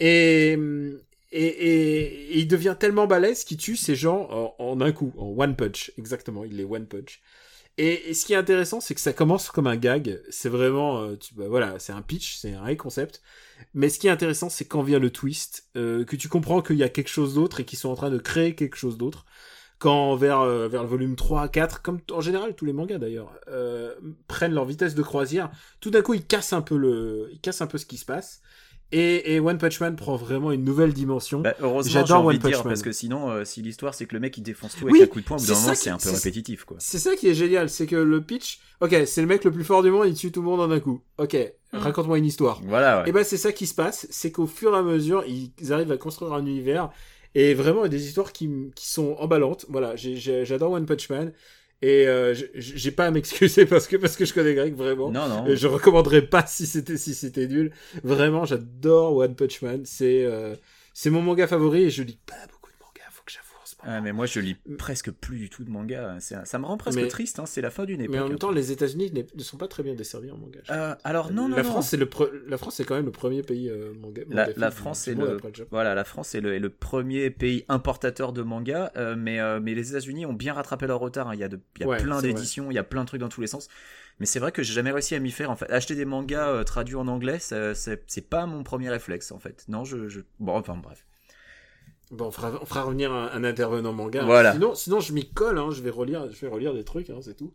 [0.00, 0.58] Et
[1.30, 5.12] et, et, et il devient tellement balèze qu'il tue ces gens en, en un coup,
[5.18, 5.92] en one punch.
[5.98, 7.20] Exactement, il est one punch.
[7.78, 10.20] Et, et ce qui est intéressant, c'est que ça commence comme un gag.
[10.30, 13.22] C'est vraiment, euh, tu, bah, voilà, c'est un pitch, c'est un vrai concept.
[13.72, 16.76] Mais ce qui est intéressant, c'est quand vient le twist, euh, que tu comprends qu'il
[16.76, 19.24] y a quelque chose d'autre et qu'ils sont en train de créer quelque chose d'autre.
[19.78, 23.32] Quand vers, euh, vers le volume 3, 4, comme en général tous les mangas d'ailleurs,
[23.46, 23.94] euh,
[24.26, 25.50] prennent leur vitesse de croisière,
[25.80, 28.04] tout d'un coup ils cassent un peu le, ils cassent un peu ce qui se
[28.04, 28.42] passe.
[28.90, 31.40] Et, et One Punch Man prend vraiment une nouvelle dimension.
[31.40, 32.68] Bah, heureusement, J'adore One de dire, Punch Man.
[32.68, 35.10] parce que sinon, euh, si l'histoire c'est que le mec il défonce tout Oui, avec
[35.10, 36.78] un coup de poing, au bout d'un c'est moment c'est un peu répétitif, quoi.
[36.80, 39.64] C'est ça qui est génial, c'est que le pitch, ok, c'est le mec le plus
[39.64, 41.02] fort du monde, il tue tout le monde en un coup.
[41.18, 41.36] Ok,
[41.72, 42.62] raconte-moi une histoire.
[42.64, 43.10] Voilà, ouais.
[43.10, 45.92] Et ben c'est ça qui se passe, c'est qu'au fur et à mesure, ils arrivent
[45.92, 46.90] à construire un univers
[47.34, 49.66] et vraiment des histoires qui, sont emballantes.
[49.68, 51.32] Voilà, j'adore One Punch Man
[51.80, 55.10] et euh, j'ai- pas à m'excuser parce que parce que je connais Greg vraiment.
[55.10, 55.46] Non, non.
[55.46, 57.70] Et je recommanderais pas si c'était si c'était nul.
[58.02, 59.82] Vraiment, j'adore One Punch Man.
[59.84, 60.54] C'est euh,
[60.94, 63.08] c'est mon manga favori et je lis pas beaucoup de mangas.
[63.12, 63.77] Faut que j'avoue en ce moment.
[63.90, 66.18] Ah, mais moi je lis presque plus du tout de manga.
[66.20, 67.46] Ça me rend presque Mais- triste, hein.
[67.46, 68.14] c'est la fin d'une époque.
[68.14, 70.60] Mais en même temps, les États-Unis ne sont pas très bien desservis en manga.
[70.70, 71.70] Euh, alors non, non, la non.
[71.70, 74.22] France, c'est le pre- la France, quand même le premier pays euh, manga.
[74.28, 75.38] La, manga la France est le
[75.70, 79.74] voilà la France est le, est le premier pays importateur de manga euh, mais mais
[79.74, 81.34] les États-Unis ont bien rattrapé leur retard hein.
[81.34, 83.06] il y a de, il y a Ouais, plein d'éditions il y a plein de
[83.06, 83.60] trucs dans tous les sons
[84.20, 86.64] mais c'est vrai que j'ai jamais réussi à m'y faire en fait acheter des mangas
[86.64, 90.20] traduits en anglais c'est pas mon premier réflexe en fait non je, je...
[90.40, 91.06] bon enfin bref
[92.10, 94.24] Bon, on fera, on fera revenir un, un intervenant manga.
[94.24, 94.52] Voilà.
[94.52, 95.58] Sinon, sinon je m'y colle.
[95.58, 97.10] Hein, je vais relire, je vais relire des trucs.
[97.10, 97.52] Hein, c'est tout.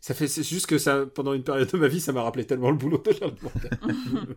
[0.00, 2.44] Ça fait, c'est juste que ça, pendant une période de ma vie, ça m'a rappelé
[2.46, 4.36] tellement le boulot de lire le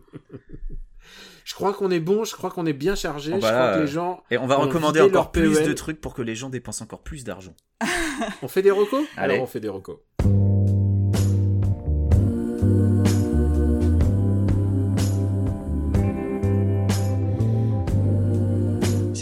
[1.44, 2.24] je crois qu'on est bon.
[2.24, 3.32] Je crois qu'on est bien chargé.
[3.36, 4.22] Je bah crois là, que les gens.
[4.30, 5.68] et on va recommander encore plus PEL.
[5.68, 7.54] de trucs pour que les gens dépensent encore plus d'argent
[8.42, 9.04] On fait des recos?
[9.16, 9.34] Allez.
[9.34, 9.98] Alors on fait des recos.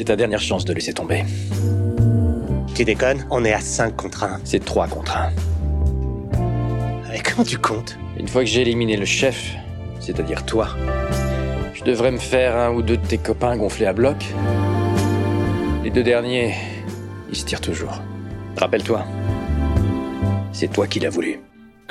[0.00, 1.26] C'est ta dernière chance de laisser tomber.
[2.74, 4.40] Tu déconnes On est à 5 contre 1.
[4.44, 5.28] C'est 3 contre 1.
[7.14, 7.98] Et comment tu comptes?
[8.18, 9.52] Une fois que j'ai éliminé le chef,
[10.00, 10.68] c'est-à-dire toi,
[11.74, 14.16] je devrais me faire un ou deux de tes copains gonflés à bloc.
[15.84, 16.54] Les deux derniers,
[17.28, 18.00] ils se tirent toujours.
[18.56, 19.04] Rappelle-toi,
[20.52, 21.40] c'est toi qui l'as voulu.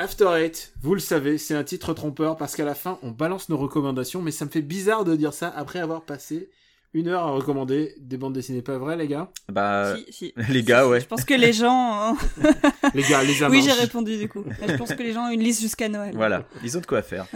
[0.00, 3.48] After Eight, vous le savez, c'est un titre trompeur parce qu'à la fin, on balance
[3.50, 6.48] nos recommandations, mais ça me fait bizarre de dire ça après avoir passé
[6.92, 8.62] une heure à recommander des bandes dessinées.
[8.62, 9.30] Pas vrai, les gars?
[9.50, 10.34] Bah, Si, si.
[10.48, 11.00] les gars, ouais.
[11.00, 11.92] Je pense que les gens.
[12.14, 12.16] hein.
[12.94, 13.54] Les gars, les amants.
[13.54, 14.44] oui, j'ai répondu du coup.
[14.66, 16.12] Je pense que les gens ont une liste jusqu'à Noël.
[16.16, 17.26] Voilà, ils ont de quoi faire.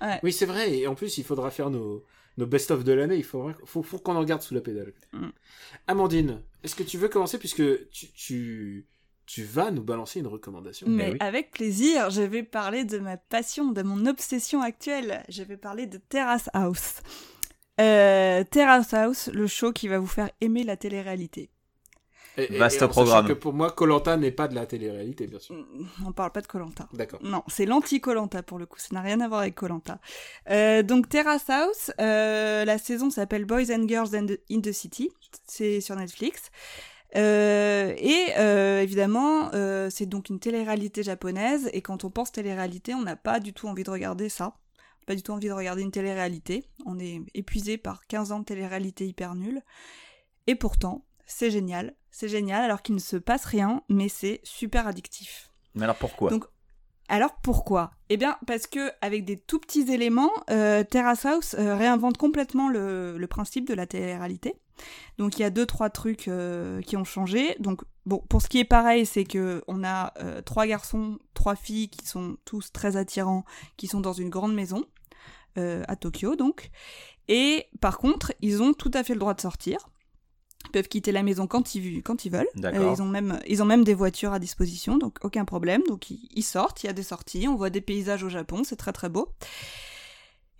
[0.00, 0.20] Ouais.
[0.22, 0.72] Oui, c'est vrai.
[0.76, 2.04] Et en plus, il faudra faire nos,
[2.36, 3.16] nos best-of de l'année.
[3.16, 4.92] Il faudra, faut, faut qu'on en garde sous la pédale.
[5.12, 5.28] Mm.
[5.86, 7.38] Amandine, est-ce que tu veux commencer?
[7.38, 8.86] Puisque tu, tu,
[9.26, 11.16] tu vas nous balancer une recommandation Mais oui.
[11.20, 15.22] avec plaisir, je vais parler de ma passion, de mon obsession actuelle.
[15.28, 16.96] Je vais parler de Terrace House.
[17.80, 21.50] Euh, Terrace House, le show qui va vous faire aimer la télé-réalité.
[22.36, 23.26] Et- et- Vaste et programme.
[23.26, 25.56] que pour moi, Colanta n'est pas de la télé-réalité, bien sûr.
[26.06, 26.88] On parle pas de Colanta.
[26.92, 27.18] D'accord.
[27.22, 29.98] Non, c'est l'anti-Colanta pour le coup, ça n'a rien à voir avec Colanta.
[30.50, 34.70] Euh, donc Terrace House, euh, la saison s'appelle Boys and Girls in the, in the
[34.72, 35.10] City,
[35.46, 36.50] c'est sur Netflix.
[37.16, 42.94] Euh, et euh, évidemment, euh, c'est donc une télé-réalité japonaise, et quand on pense télé-réalité,
[42.94, 44.54] on n'a pas du tout envie de regarder ça.
[45.08, 46.68] Pas du tout envie de regarder une télé-réalité.
[46.84, 49.62] On est épuisé par 15 ans de télé-réalité hyper nulle.
[50.46, 51.94] Et pourtant, c'est génial.
[52.10, 55.50] C'est génial alors qu'il ne se passe rien, mais c'est super addictif.
[55.74, 56.28] Mais alors pourquoi?
[56.28, 56.44] Donc,
[57.08, 57.92] Alors pourquoi?
[58.10, 62.68] Eh bien parce que avec des tout petits éléments, euh, Terrace House euh, réinvente complètement
[62.68, 64.56] le, le principe de la télé-réalité.
[65.16, 67.56] Donc il y a deux trois trucs euh, qui ont changé.
[67.60, 70.12] Donc bon, pour ce qui est pareil, c'est que on a
[70.44, 73.46] trois garçons, trois filles qui sont tous très attirants,
[73.78, 74.84] qui sont dans une grande maison
[75.58, 76.70] euh, à Tokyo donc.
[77.28, 79.90] Et par contre, ils ont tout à fait le droit de sortir.
[80.66, 82.48] Ils peuvent quitter la maison quand ils, quand ils veulent.
[82.64, 85.82] Euh, ils, ont même, ils ont même des voitures à disposition, donc aucun problème.
[85.86, 88.62] Donc ils, ils sortent, il y a des sorties, on voit des paysages au Japon,
[88.64, 89.28] c'est très très beau.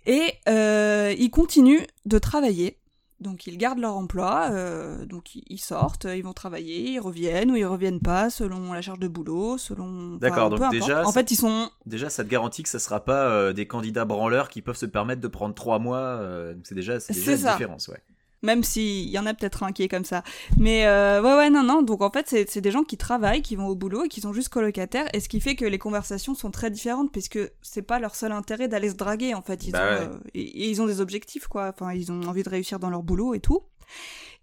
[0.05, 2.79] Et euh, ils continuent de travailler.
[3.21, 7.55] Donc ils gardent leur emploi, euh, donc ils- sortent, ils vont travailler, ils reviennent ou
[7.57, 10.15] ils reviennent pas selon la charge de boulot, selon.
[10.15, 13.03] D'accord, donc déjà, En ça- fait, ils sont Déjà, ça te garantit que ça sera
[13.03, 15.97] pas euh, des candidats branleurs qui peuvent se permettre de prendre trois mois.
[15.97, 17.51] euh, c'est déjà, c'est déjà une ça.
[17.53, 18.01] différence, ouais.
[18.41, 20.23] Même s'il y en a peut-être un qui est comme ça.
[20.57, 21.81] Mais euh, ouais, ouais, non, non.
[21.81, 24.21] Donc en fait, c'est c'est des gens qui travaillent, qui vont au boulot et qui
[24.21, 25.07] sont juste colocataires.
[25.13, 28.31] Et ce qui fait que les conversations sont très différentes, puisque c'est pas leur seul
[28.31, 29.33] intérêt d'aller se draguer.
[29.33, 30.07] En fait, ils, Bah ont, ouais.
[30.07, 31.73] euh, et, et ils ont des objectifs, quoi.
[31.73, 33.59] Enfin, ils ont envie de réussir dans leur boulot et tout.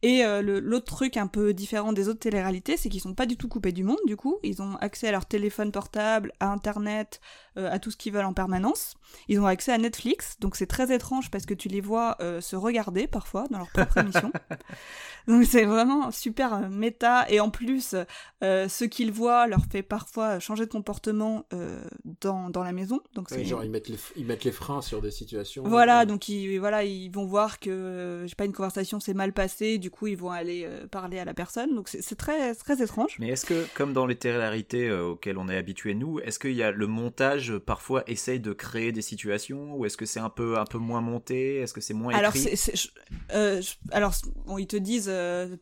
[0.02, 3.36] Et euh, l'autre truc un peu différent des autres téléréalités, c'est qu'ils sont pas du
[3.36, 4.38] tout coupés du monde, du coup.
[4.42, 7.20] Ils ont accès à leur téléphone portable, à Internet,
[7.56, 8.94] euh, à tout ce qu'ils veulent en permanence.
[9.28, 12.40] Ils ont accès à Netflix, donc c'est très étrange parce que tu les vois euh,
[12.40, 14.32] se regarder parfois dans leur propre émission.
[15.26, 17.96] Donc c'est vraiment super méta et en plus
[18.44, 21.84] euh, ce qu'ils voient leur fait parfois changer de comportement euh,
[22.20, 23.00] dans, dans la maison.
[23.14, 25.64] Donc Ouais, genre, ils mettent, les, ils mettent les freins sur des situations.
[25.64, 29.32] voilà, donc ils, voilà, ils vont voir que je sais pas une conversation s'est mal
[29.32, 31.74] passée, du coup ils vont aller euh, parler à la personne.
[31.76, 33.16] Donc c'est très très étrange.
[33.20, 36.54] Mais est-ce que, comme dans les télé-réalités euh, auxquelles on est habitué nous, est-ce qu'il
[36.54, 40.18] y a le montage euh, parfois essaye de créer des situations ou est-ce que c'est
[40.20, 41.58] un peu un peu moins monté?
[41.60, 42.56] Est-ce que c'est moins Alors, écrit?
[42.56, 42.88] je-
[43.32, 44.12] euh, je- alors
[44.46, 45.12] bon, ils te disent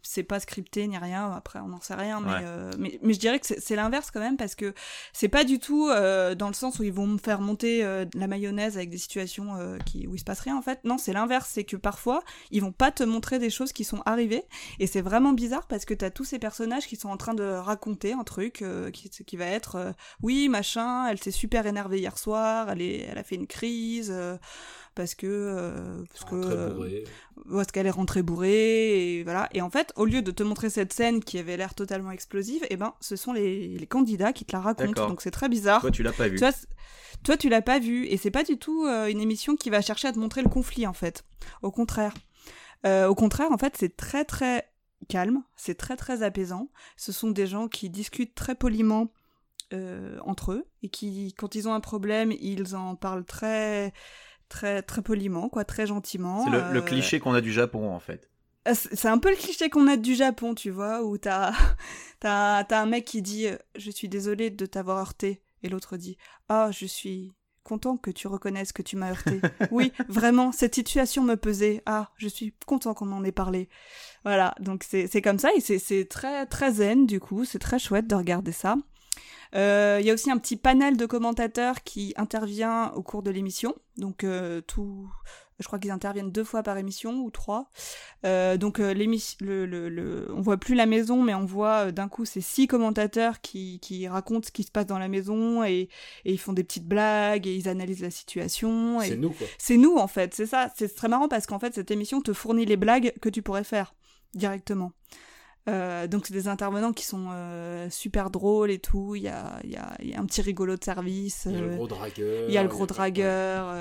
[0.02, 1.30] c'est pas scripté ni rien.
[1.32, 2.70] Après, on n'en sait rien, mais, Ouais.
[2.78, 4.72] mais mais je dirais que c'est, l'inverse quand même parce que
[5.12, 8.26] c'est pas du tout dans le sens où ils vont me faire monter de la
[8.26, 9.48] mayonnaise avec des situations
[9.84, 10.78] qui où il se passe rien en fait.
[10.84, 14.00] Non, c'est l'inverse, c'est que parfois ils vont pas te montrer des choses qui sont
[14.78, 17.44] et c'est vraiment bizarre parce que t'as tous ces personnages qui sont en train de
[17.44, 19.92] raconter un truc euh, qui, qui va être euh,
[20.22, 24.10] oui machin, elle s'est super énervée hier soir, elle est, elle a fait une crise.
[24.12, 24.36] euh,
[24.94, 25.26] parce que
[26.12, 26.36] parce que
[27.50, 29.48] parce qu'elle est rentrée bourrée et voilà.
[29.52, 32.64] Et en fait au lieu de te montrer cette scène qui avait l'air totalement explosive
[32.70, 34.92] et ben ce sont les, les candidats qui te la racontent.
[35.08, 35.80] Donc c'est très bizarre.
[35.80, 36.36] Toi, tu l'as pas vu.
[36.36, 36.66] tu vois, c-
[37.24, 40.06] toi tu l'as pas vu et c'est pas du tout une émission qui va chercher
[40.08, 41.24] à te montrer le conflit en fait.
[41.62, 42.14] Au contraire
[42.86, 44.68] Euh, au contraire en fait c'est très très
[45.08, 49.10] calme c'est très très apaisant ce sont des gens qui discutent très poliment
[49.72, 53.92] euh, entre eux et qui quand ils ont un problème ils en parlent très
[54.50, 57.90] très très poliment quoi très gentiment C'est le, le Euh, cliché qu'on a du Japon
[57.90, 58.28] en fait.
[58.68, 61.52] euh, C'est un peu le cliché qu'on a du Japon, tu vois, où t'as
[62.20, 63.46] t'as t'as un mec qui dit
[63.76, 65.40] Je suis désolé de t'avoir heurté.
[65.62, 66.18] Et l'autre dit
[66.50, 67.32] Ah, je suis
[67.64, 69.40] content que tu reconnaisses que tu m'as heurté.
[69.72, 71.82] oui, vraiment, cette situation me pesait.
[71.86, 73.68] Ah, je suis content qu'on en ait parlé.
[74.24, 77.78] Voilà, donc c'est comme ça et c'est c'est très très zen du coup, c'est très
[77.78, 78.76] chouette de regarder ça.
[79.54, 83.30] Euh, Il y a aussi un petit panel de commentateurs qui intervient au cours de
[83.30, 83.74] l'émission.
[83.96, 85.08] Donc euh, tout,
[85.60, 87.70] Je crois qu'ils interviennent deux fois par émission ou trois.
[88.24, 91.86] Euh, donc euh, l'émission, le, le, le, on voit plus la maison, mais on voit
[91.86, 95.08] euh, d'un coup ces six commentateurs qui, qui racontent ce qui se passe dans la
[95.08, 95.88] maison et,
[96.24, 99.00] et ils font des petites blagues et ils analysent la situation.
[99.00, 99.46] C'est nous, quoi.
[99.58, 100.70] C'est nous en fait, c'est ça.
[100.76, 103.64] C'est très marrant parce qu'en fait cette émission te fournit les blagues que tu pourrais
[103.64, 103.94] faire
[104.34, 104.92] directement.
[105.66, 109.14] Euh, donc c'est des intervenants qui sont euh, super drôles et tout.
[109.14, 111.46] Il y a, y, a, y a un petit rigolo de service.
[111.46, 112.44] Il y a le euh, gros dragueur.
[112.48, 113.74] il y a le gros dragueur,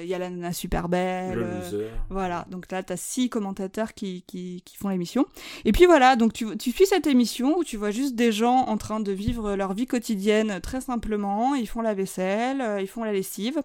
[0.00, 1.38] il y a la nana super belle.
[1.38, 1.90] Le loser.
[2.08, 5.26] voilà, donc là, t'as six commentateurs qui, qui, qui font l'émission.
[5.64, 8.66] Et puis voilà, donc tu, tu suis cette émission où tu vois juste des gens
[8.66, 11.54] en train de vivre leur vie quotidienne très simplement.
[11.54, 13.60] Ils font la vaisselle, ils font la lessive,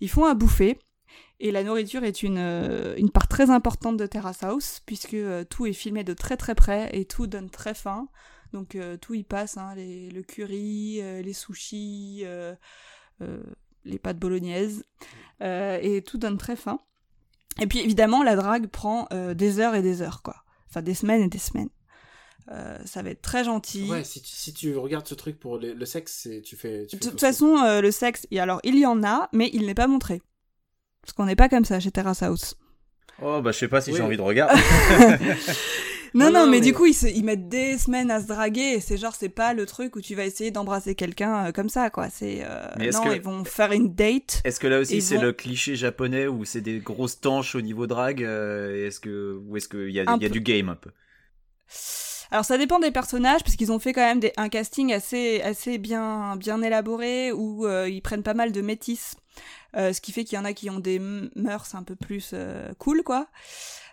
[0.00, 0.78] ils font à bouffer.
[1.44, 5.44] Et la nourriture est une, euh, une part très importante de Terrace House, puisque euh,
[5.44, 8.08] tout est filmé de très très près et tout donne très faim.
[8.54, 12.24] Donc euh, tout y passe, hein, les, le curry, les sushis,
[13.84, 14.84] les pâtes bolognaises,
[15.40, 16.80] et tout donne très faim.
[17.60, 20.44] Et puis évidemment, la drague prend euh, des heures et des heures, quoi.
[20.70, 21.68] Enfin, des semaines et des semaines.
[22.50, 23.88] Euh, ça va être très gentil.
[23.90, 26.86] Ouais, si tu, si tu regardes ce truc pour le, le sexe, tu fais.
[26.86, 29.66] Tu De toute façon, euh, le sexe, et alors il y en a, mais il
[29.66, 30.20] n'est pas montré.
[31.04, 32.56] Parce qu'on n'est pas comme ça chez Terrace House.
[33.22, 33.96] Oh, bah, je sais pas si Oui.
[33.98, 34.60] j'ai envie de regarder.
[36.16, 38.74] Non, Non, mais, mais- du coup, ils, se- ils mettent des semaines à se draguer,
[38.76, 41.68] et c'est genre, c'est pas le truc où tu vas essayer d'embrasser quelqu'un euh, comme
[41.68, 42.08] ça, quoi.
[42.08, 44.40] C'est, euh, non, que- ils vont faire une date.
[44.44, 47.60] Est-ce que là aussi c'est vont- le cliché japonais où c'est des grosses tanches au
[47.62, 50.76] niveau drague euh, Est-ce que ou est-ce qu'il y a, y a du game un
[50.76, 50.90] peu?
[52.30, 55.40] Alors ça dépend des personnages parce qu'ils ont fait quand même des, un casting assez
[55.42, 59.14] assez bien bien élaboré où euh, ils prennent pas mal de métis,
[59.76, 62.30] Euh, ce qui fait qu'il y en a qui ont des mœurs un peu plus
[62.32, 63.26] euh, cool quoi.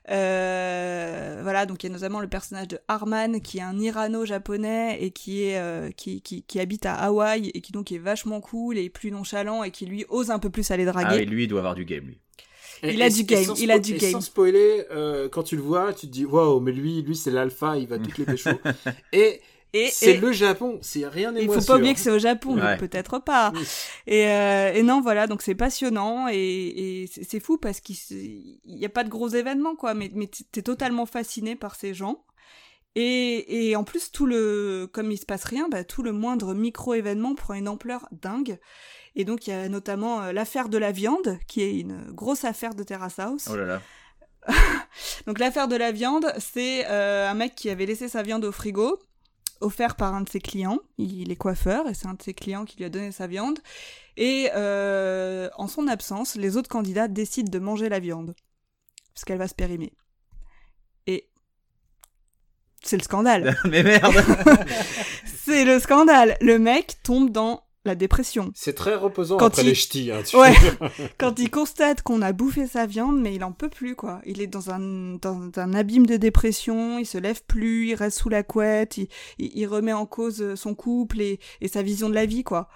[0.10, 4.98] Euh, voilà donc il y a notamment le personnage de Harman qui est un Irano-japonais
[5.00, 8.42] et qui est euh, qui, qui qui habite à Hawaï et qui donc est vachement
[8.42, 11.08] cool et plus nonchalant et qui lui ose un peu plus aller draguer.
[11.10, 12.20] Ah oui, lui il doit avoir du game lui.
[12.84, 14.12] Et- il a et- du et game, il a du et game.
[14.12, 17.30] Sans spoiler, euh, quand tu le vois, tu te dis waouh, mais lui, lui c'est
[17.32, 18.50] l'alpha, il va toutes les pécho.
[19.14, 19.40] et
[19.74, 21.76] Et, c'est et- le Japon, c'est rien n'est Il faut pas sûr.
[21.76, 23.54] oublier que c'est au Japon, donc peut-être pas.
[23.56, 23.66] Oui.
[24.08, 26.36] Et, euh, et non, voilà, donc c'est passionnant et,
[27.04, 30.12] et c'est fou parce qu'il se- il y a pas de gros événements, quoi, mais,
[30.14, 32.26] mais t'es totalement fasciné par ces gens.
[32.96, 36.54] Et, et en plus, tout le, comme il se passe rien, bah, tout le moindre
[36.54, 38.60] micro-événement prend une ampleur dingue.
[39.16, 42.44] Et donc, il y a notamment euh, l'affaire de la viande, qui est une grosse
[42.44, 43.48] affaire de Terrace House.
[43.50, 43.82] Oh là là.
[45.28, 48.52] Donc l'affaire de la viande, c'est euh, un mec qui avait laissé sa viande au
[48.52, 49.00] frigo,
[49.62, 50.80] offert par un de ses clients.
[50.98, 53.60] Il est coiffeur et c'est un de ses clients qui lui a donné sa viande.
[54.18, 58.36] Et euh, en son absence, les autres candidats décident de manger la viande
[59.14, 59.94] parce qu'elle va se périmer.
[61.08, 61.30] Et
[62.84, 63.58] c'est le scandale.
[63.66, 64.14] Mais merde.
[65.26, 66.38] c'est le scandale.
[66.42, 68.52] Le mec tombe dans la dépression.
[68.56, 70.12] C'est très reposant Quand après il- les ch'tis.
[70.12, 70.54] Hein, tu Ouais.
[71.18, 74.22] Quand il constate qu'on a bouffé sa viande, mais il en peut plus, quoi.
[74.26, 74.80] Il est dans un,
[75.22, 79.08] dans un abîme de dépression, il se lève plus, il reste sous la couette, il,
[79.40, 82.70] il, il remet en cause son couple et, et sa vision de la vie, quoi.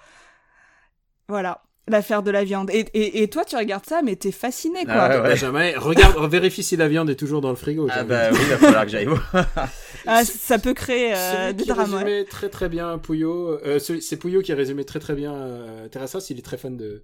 [1.28, 1.62] Voilà.
[1.88, 2.70] L'affaire de la viande.
[2.70, 4.94] Et, et, et toi, tu regardes ça, mais t'es fasciné, quoi.
[4.94, 5.28] Ah ouais, ouais.
[5.30, 7.86] Benjamin, regarde, vérifie si la viande est toujours dans le frigo.
[7.90, 9.22] Ah bah oui, il va falloir que j'aille voir.
[10.08, 12.24] Ah, ça peut créer euh, Celui des drames, ouais.
[12.24, 16.28] très très bien Pouillot, euh, c'est Pouillot qui a résumé très très bien euh, Terrassas,
[16.30, 17.02] il est très fan de,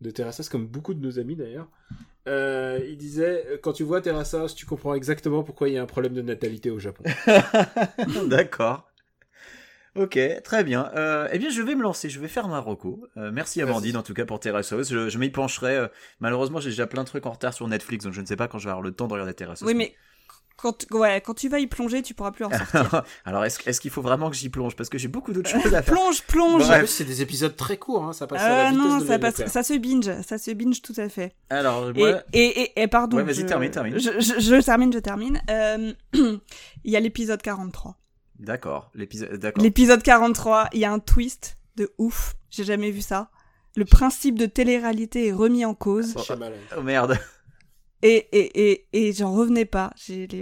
[0.00, 1.66] de Terrassas, comme beaucoup de nos amis d'ailleurs.
[2.28, 5.82] Euh, il disait, euh, quand tu vois Terrassas, tu comprends exactement pourquoi il y a
[5.82, 7.02] un problème de natalité au Japon.
[8.26, 8.86] D'accord.
[9.96, 10.90] Ok, très bien.
[10.96, 12.08] Euh, eh bien, je vais me lancer.
[12.10, 13.06] Je vais faire ma reco.
[13.16, 13.62] Euh, merci.
[13.62, 14.90] Bandine, en tout cas, pour Terrace House.
[14.90, 15.76] Je, je m'y pencherai.
[15.76, 15.88] euh,
[16.20, 18.48] malheureusement, j'ai déjà plein de trucs en retard sur Netflix, donc je ne sais pas
[18.48, 19.68] quand je vais avoir le temps de regarder Terrace House.
[19.68, 19.94] Oui, mais
[20.56, 23.02] quand, ouais, quand tu vas y plonger, tu pourras plus en sortir.
[23.24, 24.74] Alors, est-ce qu'il faut vraiment que j'y plonge?
[24.74, 25.94] Parce que j'ai beaucoup d'autres choses à faire.
[25.94, 26.62] plonge, plonge.
[26.66, 26.78] Bref.
[26.80, 29.04] plus, c'est des épisodes très courts, hein, ça passe à la Ah vitesse non, de
[29.06, 31.34] ça, passe, ça se binge, ça se binge tout à fait.
[31.50, 33.16] Alors, Et, moi, et, et, et pardon.
[33.18, 33.98] Ouais, vas-y, termine, termine.
[33.98, 35.40] Je, je- je termine, je termine.
[35.50, 35.92] Euh,
[36.84, 37.96] Il y a l'épisode 43.
[38.38, 38.90] D'accord.
[38.94, 39.62] L'épisode, d'accord.
[39.62, 42.34] L'épisode 43, il y a un twist de ouf.
[42.50, 43.30] J'ai jamais vu ça.
[43.76, 46.14] Le principe de télé-réalité est remis en cause.
[46.76, 47.18] Oh merde.
[48.06, 49.90] Et, et, et, et j'en revenais pas.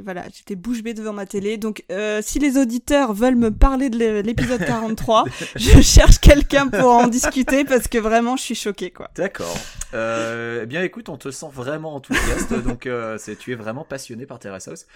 [0.05, 1.59] Voilà, j'étais bouche bée devant ma télé.
[1.59, 5.25] Donc, euh, si les auditeurs veulent me parler de l'é- l'épisode 43,
[5.57, 9.11] je cherche quelqu'un pour en discuter parce que vraiment, je suis choquée, quoi.
[9.15, 9.57] D'accord.
[9.95, 13.85] Euh, eh bien, écoute, on te sent vraiment enthousiaste, donc euh, c'est, tu es vraiment
[13.85, 14.87] passionné par Terrace House.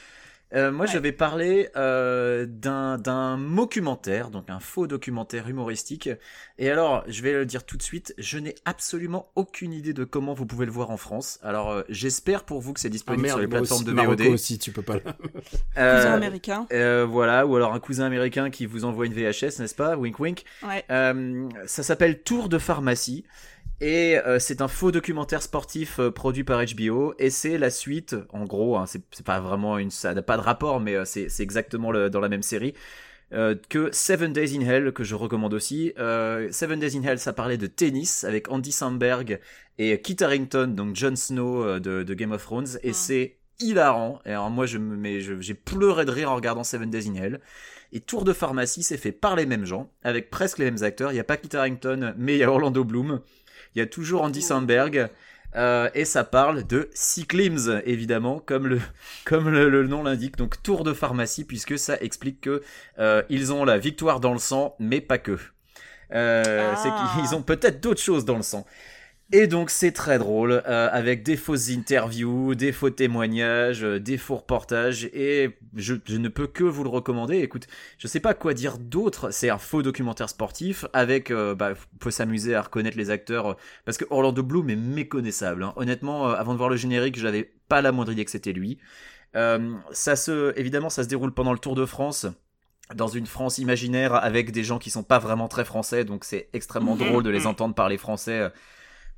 [0.54, 1.00] Euh, moi, je Ouais.
[1.00, 6.08] vais parler euh, d'un documentaire, donc un faux documentaire humoristique.
[6.58, 10.04] Et alors, je vais le dire tout de suite, je n'ai absolument aucune idée de
[10.04, 11.40] comment vous pouvez le voir en France.
[11.42, 13.92] Alors, euh, j'espère pour vous que c'est Ah disponible merde, sur les plateformes aussi, de
[13.92, 14.32] Marocco VOD.
[14.32, 14.98] aussi, tu peux pas.
[15.00, 15.14] Cousin
[15.78, 16.66] Euh, américain.
[16.72, 19.96] euh, voilà, ou alors un cousin américain qui vous envoie une VHS, n'est-ce pas?
[19.96, 20.44] Wink wink.
[20.62, 20.84] Ouais.
[20.90, 23.24] Euh, ça s'appelle Tour de pharmacie.
[23.80, 28.16] Et euh, c'est un faux documentaire sportif euh, produit par HBO et c'est la suite,
[28.30, 31.28] en gros, hein, c'est pas vraiment une, ça n'a pas de rapport, mais euh, c'est
[31.40, 32.74] exactement le- dans la même série
[33.68, 35.92] que Seven Days in Hell que je recommande aussi.
[35.96, 39.40] Seven Days in Hell, ça parlait de tennis avec Andy Samberg
[39.78, 44.20] et Kit Harington, donc Jon Snow de, de Game of Thrones, et c'est hilarant.
[44.26, 47.40] Et alors moi, je me, j'ai pleuré de rire en regardant Seven Days in Hell.
[47.92, 51.10] Et Tour de pharmacie, c'est fait par les mêmes gens, avec presque les mêmes acteurs.
[51.10, 53.22] Il n'y a pas Kit Harington, mais il y a Orlando Bloom.
[53.76, 55.10] Il y a toujours Andy Samberg.
[55.54, 58.80] euh, et ça parle de cyclisme, évidemment, comme le,
[59.24, 60.36] comme le, le nom l'indique.
[60.36, 62.62] Donc tour de pharmacie, puisque ça explique que
[62.98, 65.38] euh, ils ont la victoire dans le sang, mais pas que.
[66.12, 66.76] Euh, Ah.
[66.76, 66.90] C'est
[67.20, 68.66] qu'ils ont peut-être d'autres choses dans le sang.
[69.32, 74.18] Et donc c'est très drôle, euh, avec des fausses interviews, des faux témoignages, euh, des
[74.18, 77.38] faux reportages, et je, je ne peux que vous le recommander.
[77.38, 77.66] Écoute,
[77.98, 79.32] je sais pas quoi dire d'autre.
[79.32, 83.54] C'est un faux documentaire sportif avec, euh, bah, faut s'amuser à reconnaître les acteurs euh,
[83.84, 85.64] parce que Orlando Bloom est méconnaissable.
[85.64, 85.72] hein.
[85.74, 88.78] Honnêtement, avant de voir le générique, j'avais pas la moindre idée que c'était lui.
[89.34, 92.26] Ça se, évidemment, ça se déroule pendant le Tour de France.
[92.94, 96.48] Dans une France imaginaire avec des gens qui sont pas vraiment très français, donc c'est
[96.52, 98.50] extrêmement drôle de les entendre parler français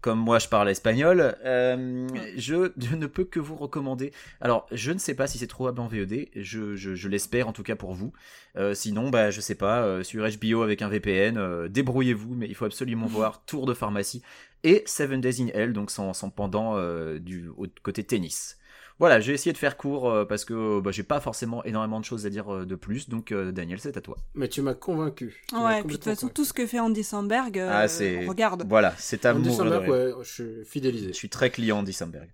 [0.01, 1.37] comme moi je parle espagnol.
[1.45, 2.07] Euh,
[2.37, 4.13] je, je ne peux que vous recommander.
[4.41, 7.53] Alors, je ne sais pas si c'est trouvable en VOD, je, je, je l'espère en
[7.53, 8.13] tout cas pour vous.
[8.57, 12.55] Euh, sinon, bah, je sais pas, euh, sur HBO avec un VPN, débrouillez-vous, mais il
[12.55, 14.23] faut absolument voir Tour de pharmacie
[14.65, 16.77] et Seven Days in Hell, donc son, son pendant
[17.19, 18.58] du au- côté tennis.
[18.99, 22.05] Voilà, j'ai essayé de faire court euh, parce que bah, j'ai pas forcément énormément de
[22.05, 24.17] choses à dire euh, de plus, donc euh, Daniel, c'est à toi.
[24.35, 25.41] Mais tu m'as convaincu.
[25.49, 28.65] Tu Ouais, puis de toute façon, tout ce que fait Andy Samberg, euh, ah, regarde.
[28.69, 29.35] Voilà, c'est à.
[29.35, 31.09] Andy Samberg, ouais, je suis fidélisé.
[31.09, 32.29] Je suis très client d'Andy Samberg.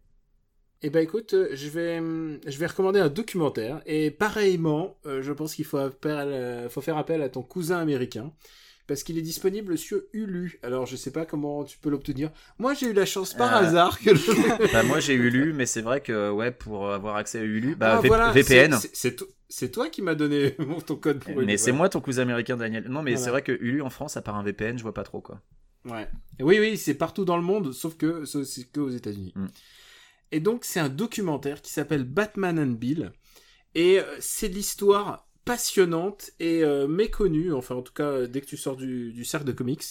[0.86, 5.32] Eh ben écoute, euh, je vais, je vais recommander un documentaire et pareillement, euh, je
[5.32, 8.32] pense qu'il faut, appel- euh, faut faire appel à ton cousin américain
[8.86, 10.59] parce qu'il est disponible sur Hulu.
[10.62, 12.31] Alors je sais pas comment tu peux l'obtenir.
[12.59, 14.73] Moi j'ai eu la chance par Euh, hasard que le...
[14.73, 17.97] bah moi j'ai Hulu, mais c'est vrai que ouais pour avoir accès à Hulu, bah
[17.98, 18.73] Ah, V- voilà, VPN.
[18.78, 20.56] c'est- C'est to- c'est toi qui m'as donné
[20.86, 21.47] ton code pour Hulu.
[21.47, 22.85] Mais c'est moi ton cousin américain Daniel.
[22.89, 23.24] Non mais Voilà.
[23.24, 25.40] c'est vrai que Hulu en France à part un VPN, je vois pas trop quoi.
[25.86, 26.09] Ouais.
[26.40, 29.32] Oui, oui, c'est partout dans le monde, sauf que c'est que aux États-Unis.
[29.36, 29.47] Mm.
[30.32, 33.12] Et donc, c'est un documentaire qui s'appelle Batman and Bill.
[33.74, 38.46] Et euh, c'est l'histoire passionnante et euh, méconnue, enfin, en tout cas, euh, dès que
[38.46, 39.84] tu sors du, du cercle de comics,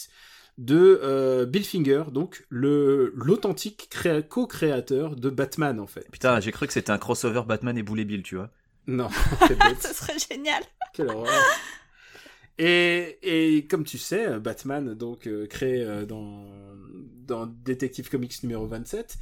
[0.58, 6.08] de euh, Bill Finger, donc le l'authentique créa- co-créateur de Batman, en fait.
[6.12, 8.50] Putain, j'ai cru que c'était un crossover Batman et Boulet Bill, tu vois.
[8.86, 9.08] Non.
[9.80, 10.62] Ce serait génial.
[10.92, 11.32] Quelle horreur.
[12.58, 16.46] Et, et comme tu sais, Batman, donc euh, créé euh, dans,
[17.26, 19.16] dans Detective Comics numéro 27,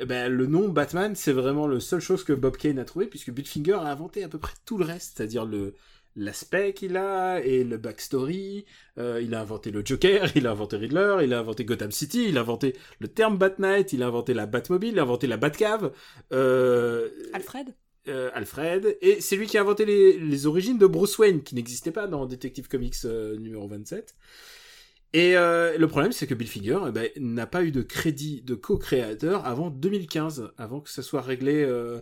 [0.00, 3.06] eh ben, le nom Batman, c'est vraiment la seule chose que Bob Kane a trouvé,
[3.06, 5.74] puisque Bill Finger a inventé à peu près tout le reste, c'est-à-dire le
[6.16, 8.64] l'aspect qu'il a et le backstory.
[8.98, 12.26] Euh, il a inventé le Joker, il a inventé Riddler, il a inventé Gotham City,
[12.28, 15.26] il a inventé le terme Bat Knight, il a inventé la Batmobile, il a inventé
[15.26, 15.92] la Batcave.
[16.32, 17.74] Euh, Alfred
[18.08, 21.54] euh, Alfred, et c'est lui qui a inventé les, les origines de Bruce Wayne, qui
[21.54, 24.14] n'existait pas dans Detective Comics euh, numéro 27.
[25.12, 28.42] Et euh, le problème, c'est que Bill Finger eh ben, n'a pas eu de crédit
[28.42, 32.00] de co-créateur avant 2015, avant que ça soit réglé, euh,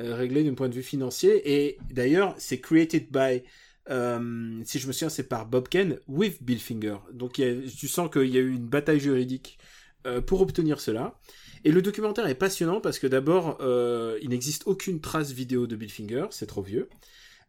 [0.00, 1.42] euh, réglé d'un point de vue financier.
[1.44, 3.42] Et d'ailleurs, c'est created by,
[3.90, 6.96] euh, si je me souviens, c'est par Bob Kane with Bill Finger.
[7.12, 9.58] Donc tu sens qu'il y a eu une bataille juridique
[10.06, 11.18] euh, pour obtenir cela.
[11.64, 15.74] Et le documentaire est passionnant parce que d'abord, euh, il n'existe aucune trace vidéo de
[15.74, 16.88] Bill Finger, c'est trop vieux.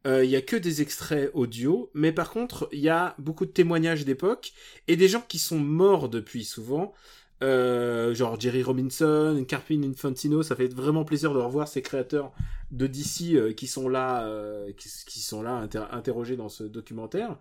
[0.08, 3.46] Euh, Il y a que des extraits audio, mais par contre, il y a beaucoup
[3.46, 4.54] de témoignages d'époque
[4.88, 6.94] et des gens qui sont morts depuis souvent.
[7.42, 12.34] Euh, genre Jerry Robinson, Carpin Infantino, ça fait vraiment plaisir de revoir ces créateurs
[12.72, 16.64] de DC euh, qui sont là, euh, qui, qui sont là inter- interrogés dans ce
[16.64, 17.38] documentaire.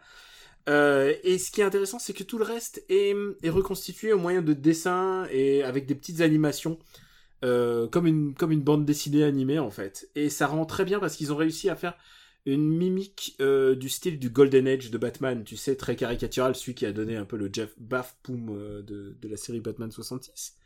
[0.68, 3.14] Euh, et ce qui est intéressant, c'est que tout le reste est,
[3.48, 6.78] reconstitué au moyen de dessins et avec des petites animations,
[7.44, 10.08] euh, comme une bande dessinée animée en fait.
[10.14, 11.96] Et ça rend très bien parce qu'ils ont réussi à faire
[12.54, 16.74] une mimique euh, du style du Golden Age de Batman, tu sais, très caricatural, celui
[16.74, 20.56] qui a donné un peu le Jeff Baff Poom euh, de, la série Batman 66.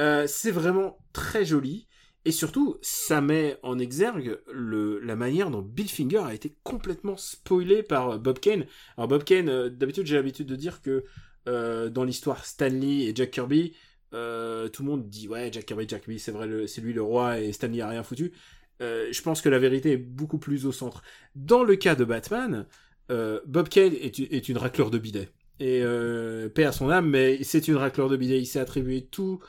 [0.00, 1.88] Euh, c'est vraiment très joli.
[2.26, 7.82] Et surtout, ça met en exergue la manière dont Bill Finger a été complètement spoilé
[7.82, 8.66] par Bob Kane.
[8.98, 11.02] Alors Bob Kane, d'habitude j'ai l'habitude de dire que
[11.46, 13.72] dans l'histoire Stanley et Jack Kirby,
[14.10, 17.40] tout le monde dit ouais Jack Kirby, Jack Kirby, c'est vrai, c'est lui le roi
[17.40, 18.32] et Stanley a rien foutu.
[18.80, 21.02] Euh, je pense que la vérité est beaucoup plus au centre.
[21.34, 22.66] Dans le cas de Batman,
[23.10, 25.28] euh, Bob Kane est, une racleur de bidet.
[25.58, 28.38] Et euh, paix à son âme, mais c'est une racleur de bidet.
[28.38, 29.40] Il s'est attribué tout,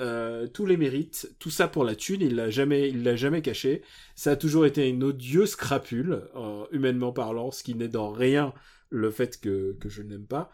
[0.00, 2.20] euh, tous les mérites, tout ça pour la thune.
[2.20, 3.82] Il l'a jamais, il l'a jamais caché.
[4.14, 6.22] Ça a toujours été une odieuse crapule,
[6.70, 8.52] humainement parlant, ce qui n'est dans rien
[8.90, 10.50] le fait que, que je ne l'aime pas.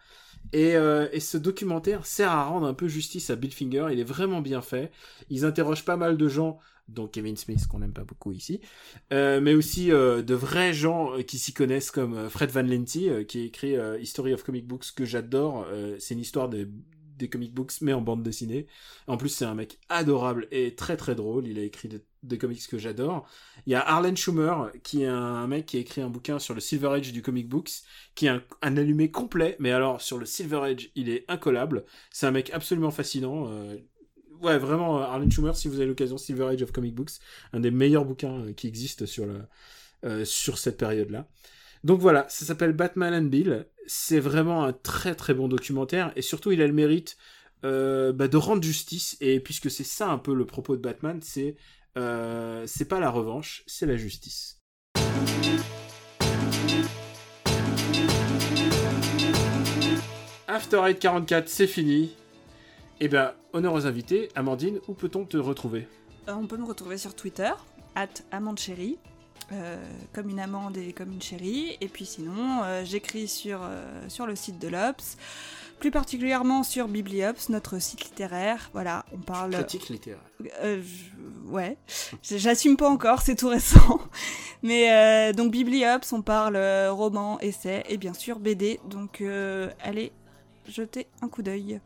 [0.52, 0.72] Et,
[1.12, 3.88] et ce documentaire sert à rendre un peu justice à Bill Finger.
[3.92, 4.90] Il est vraiment bien fait.
[5.28, 8.60] Ils interrogent pas mal de gens, dont Kevin Smith, qu'on n'aime pas beaucoup ici,
[9.12, 13.08] euh, mais aussi euh, de vrais gens euh, qui s'y connaissent, comme Fred Van Lenti,
[13.08, 15.66] euh, qui écrit History of Comic Books, que j'adore.
[15.98, 16.66] C'est une histoire des,
[17.16, 18.66] des comic books, mais en bande dessinée.
[19.06, 21.46] En plus, c'est un mec adorable et très très drôle.
[21.46, 23.26] Il a écrit des, des comics que j'adore.
[23.66, 26.54] Il y a Arlen Schumer, qui est un mec qui a écrit un bouquin sur
[26.54, 27.70] le Silver Age du comic books,
[28.14, 31.84] qui est un, un allumé complet, mais alors sur le Silver Age, il est incollable.
[32.10, 33.48] C'est un mec absolument fascinant.
[34.42, 37.12] Ouais, vraiment, euh, Arlen Schumer, si vous avez l'occasion, Silver Age of Comic Books,
[37.52, 39.04] un des meilleurs bouquins euh, qui existent
[40.04, 41.26] euh, sur cette période-là.
[41.84, 43.66] Donc voilà, ça s'appelle Batman and Bill.
[43.86, 47.16] C'est vraiment un très très bon documentaire et surtout il a le mérite
[47.62, 49.16] bah, de rendre justice.
[49.20, 51.56] Et puisque c'est ça un peu le propos de Batman, c'est
[51.96, 54.60] c'est pas la revanche, c'est la justice.
[60.46, 62.14] After Eight 44, c'est fini.
[63.02, 64.28] Et ben, honneur aux invités.
[64.36, 65.88] Amandine, où peut-on te retrouver?
[66.28, 67.50] Euh, on peut me retrouver sur Twitter,
[67.96, 68.96] at amandechérie,
[69.50, 69.76] euh,
[70.12, 71.76] comme une amande et comme une chérie.
[71.80, 75.16] Et puis sinon, euh, j'écris sur, euh, sur le site de l'Obs,
[75.80, 78.70] plus particulièrement sur Bibliops, notre site littéraire.
[78.72, 79.50] Voilà, on parle...
[79.50, 80.22] Critique littéraire.
[80.62, 81.78] Euh, je- ouais,
[82.22, 84.00] j'assume pas encore, c'est tout récent.
[84.62, 86.56] Mais euh, donc Bibliops, on parle
[86.90, 88.78] roman, essai et bien sûr BD.
[88.88, 90.12] Donc euh, allez
[90.68, 91.80] jeter un coup d'œil.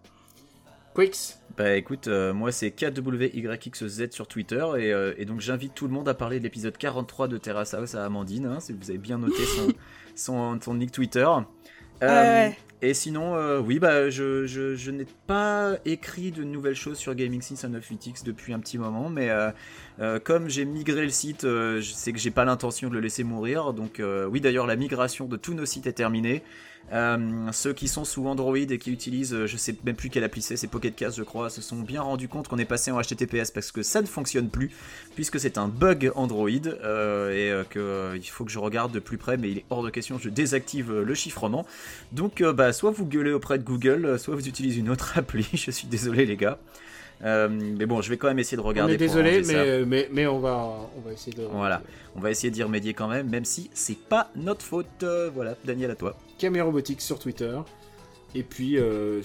[0.97, 5.86] Quicks Bah écoute, euh, moi c'est KWYXZ sur Twitter et, euh, et donc j'invite tout
[5.86, 8.89] le monde à parler de l'épisode 43 de Terrace House à Amandine, hein, si vous
[8.89, 9.68] avez bien noté son,
[10.14, 11.28] son, son nick Twitter.
[12.02, 12.56] Euh, ouais.
[12.82, 17.14] Et sinon, euh, oui, bah je, je, je n'ai pas écrit de nouvelles choses sur
[17.14, 19.51] Gaming Since 98X depuis un petit moment, mais euh,
[19.98, 23.01] euh, comme j'ai migré le site, euh, je sais que j'ai pas l'intention de le
[23.01, 23.73] laisser mourir.
[23.73, 26.43] Donc euh, oui, d'ailleurs la migration de tous nos sites est terminée.
[26.92, 27.18] Euh,
[27.52, 30.40] ceux qui sont sous Android et qui utilisent, euh, je sais même plus quelle appli
[30.40, 33.00] c'est, c'est Pocket Cast je crois, se sont bien rendus compte qu'on est passé en
[33.00, 34.70] HTTPS parce que ça ne fonctionne plus,
[35.16, 38.92] puisque c'est un bug Android euh, et euh, que euh, il faut que je regarde
[38.92, 41.66] de plus près, mais il est hors de question, je désactive le chiffrement.
[42.12, 45.70] Donc bah, soit vous gueulez auprès de Google, soit vous utilisez une autre appli, je
[45.70, 46.58] suis désolé les gars.
[47.24, 48.94] Euh, mais bon, je vais quand même essayer de On regarder.
[48.94, 51.44] est pour désolé, mais, mais, mais on, va, on va essayer de...
[51.44, 51.82] Voilà.
[52.14, 54.86] On va essayer d'y remédier quand même, même si c'est pas notre faute.
[55.02, 56.16] Euh, voilà, Daniel à toi.
[56.38, 57.58] Camé Robotics sur Twitter.
[58.34, 59.22] Et puis, euh,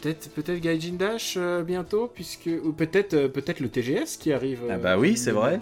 [0.00, 4.60] peut-être peut-être Gaijin Dash euh, bientôt, puisque ou peut-être euh, peut-être le TGS qui arrive.
[4.70, 5.60] Ah bah oui, c'est vrai.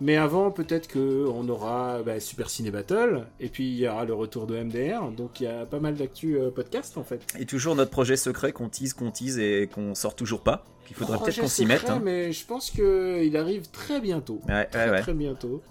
[0.00, 4.04] Mais avant, peut-être que on aura bah, Super Ciné Battle, et puis il y aura
[4.04, 5.12] le retour de MDR.
[5.12, 7.20] Donc il y a pas mal d'actu euh, podcast en fait.
[7.38, 10.64] Et toujours notre projet secret qu'on tease, qu'on tease et qu'on sort toujours pas.
[10.86, 11.88] Qu'il faudrait peut-être qu'on s'y mette.
[11.88, 12.00] hein.
[12.02, 14.40] Mais je pense que il arrive très bientôt.
[14.48, 15.00] Ouais, très, ouais, ouais.
[15.02, 15.62] très bientôt.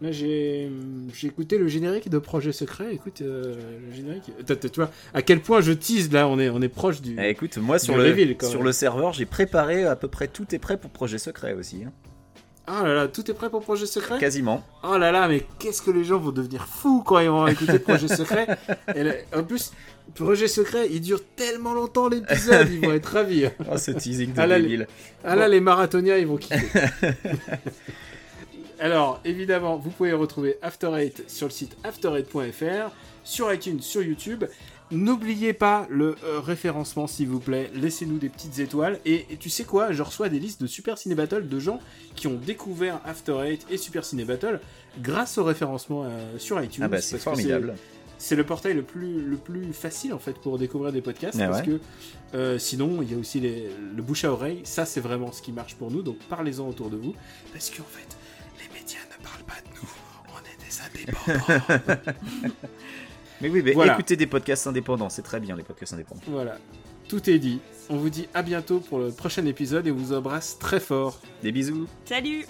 [0.00, 0.70] Là, j'ai
[1.24, 2.94] écouté le générique de Projet Secret.
[2.94, 3.56] Écoute, euh,
[3.88, 4.30] le générique.
[4.46, 7.16] Tu vois, à quel point je tease là, on est, on est proche du.
[7.20, 10.54] Eh, écoute, moi sur, le, reveal, sur le serveur, j'ai préparé à peu près tout
[10.54, 11.82] est prêt pour projet secret aussi.
[11.84, 11.92] hein.
[12.70, 14.18] Ah là là, tout est prêt pour Projet Secret?
[14.18, 14.62] Quasiment.
[14.84, 17.78] Oh là là, mais qu'est-ce que les gens vont devenir fous quand ils vont écouter
[17.78, 18.46] Projet Secret?
[18.94, 19.72] Et là, En plus,
[20.14, 23.46] Projet Secret, il dure tellement longtemps l'épisode, ils vont être ravis.
[23.72, 24.86] Oh, ce teasing de Ah là, les-.
[25.24, 26.68] Ah là, les marathoniens, ils vont kiffer.
[28.80, 32.90] Alors, évidemment, vous pouvez retrouver After Eight sur le site after8.fr,
[33.24, 34.44] sur iTunes, sur YouTube.
[34.90, 37.70] N'oubliez pas le euh, référencement, s'il vous plaît.
[37.74, 38.98] Laissez-nous des petites étoiles.
[39.04, 41.80] Et, et tu sais quoi Je reçois des listes de Super Ciné Battle de gens
[42.14, 44.60] qui ont découvert After Eight et Super Ciné Battle
[45.02, 46.84] grâce au référencement euh, sur iTunes.
[46.84, 47.74] Ah bah c'est formidable.
[48.16, 51.48] c'est le portail le plus, le plus facile en fait pour découvrir des podcasts Ah
[51.48, 51.74] parce ouais.
[51.74, 51.80] que
[52.34, 55.40] euh, sinon il y a aussi les- le bouche à oreille ça c'est vraiment ce
[55.42, 57.14] qui marche pour nous donc parlez-en autour de vous
[57.52, 58.16] parce qu'en fait
[59.22, 59.88] parlent pas de nous
[60.34, 62.12] on est des indépendants
[63.40, 63.92] Mais oui, mais Voilà.
[63.94, 66.22] écoutez des podcasts indépendants, c'est très bien les podcasts indépendants.
[66.26, 66.58] voilà
[67.08, 70.12] tout est dit on vous dit à bientôt pour le prochain épisode et on vous
[70.12, 71.86] embrasse très fort Des bisous.
[72.04, 72.44] Salut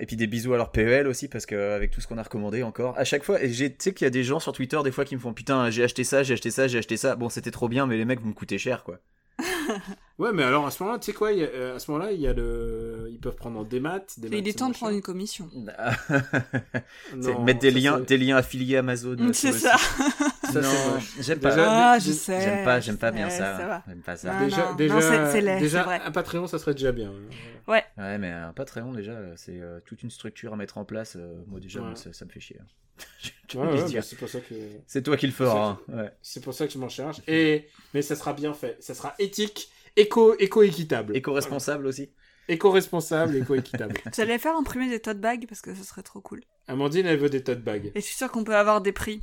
[0.00, 2.22] Et puis des bisous à leur PEL aussi parce que avec tout ce qu'on a
[2.22, 3.42] recommandé encore à chaque fois.
[3.42, 5.32] Et tu sais qu'il y a des gens sur Twitter des fois qui me font
[5.34, 7.16] putain j'ai acheté ça j'ai acheté ça j'ai acheté ça.
[7.16, 8.98] Bon c'était trop bien mais les mecs vous me coûtez cher quoi.
[10.18, 11.90] Ouais mais alors à ce moment-là tu sais quoi il y a- euh, à ce
[11.90, 14.74] moment-là il y a le ils peuvent prendre en démat des Il est temps de
[14.74, 15.48] prendre une commission.
[17.20, 19.76] C'est mettre des liens des liens affiliés Amazon euh, C'est ça.
[20.50, 20.62] Site.
[20.62, 21.12] Ça, non, c'est moche.
[21.20, 21.50] j'aime pas.
[21.50, 22.40] Déjà, Ah, je sais.
[22.40, 23.82] J'aime pas, j'aime pas sais, bien ça.
[23.88, 24.38] J'aime pas ça.
[24.44, 25.00] Déjà, non, déjà,
[25.32, 26.00] c'est déjà vrai.
[26.04, 27.12] un Patreon, ça serait déjà bien.
[27.68, 31.16] Ouais, mais un Patreon déjà, c'est euh, toute une structure à mettre en place.
[31.16, 31.86] euh, moi déjà, Ouais.
[31.86, 32.58] moi, ça, ça me fait chier.
[33.48, 34.54] Je Ouais, ouais, c'est pour ça que
[34.86, 35.70] C'est toi qui le feras.
[35.70, 35.78] hein.
[35.88, 36.10] Ouais.
[36.22, 37.20] c'est pour ça que je m'en charge.
[37.26, 38.76] Et mais ça sera bien fait.
[38.80, 42.10] Ça sera éthique, éco, éco Éco-responsable aussi.
[42.48, 43.94] éco responsable, éco équitable.
[44.16, 46.42] J'allais faire imprimer des tote bags parce que ce serait trop cool.
[46.68, 47.90] Amandine, elle veut des tote bags.
[47.94, 49.20] Et je suis sûre qu'on peut avoir des prix.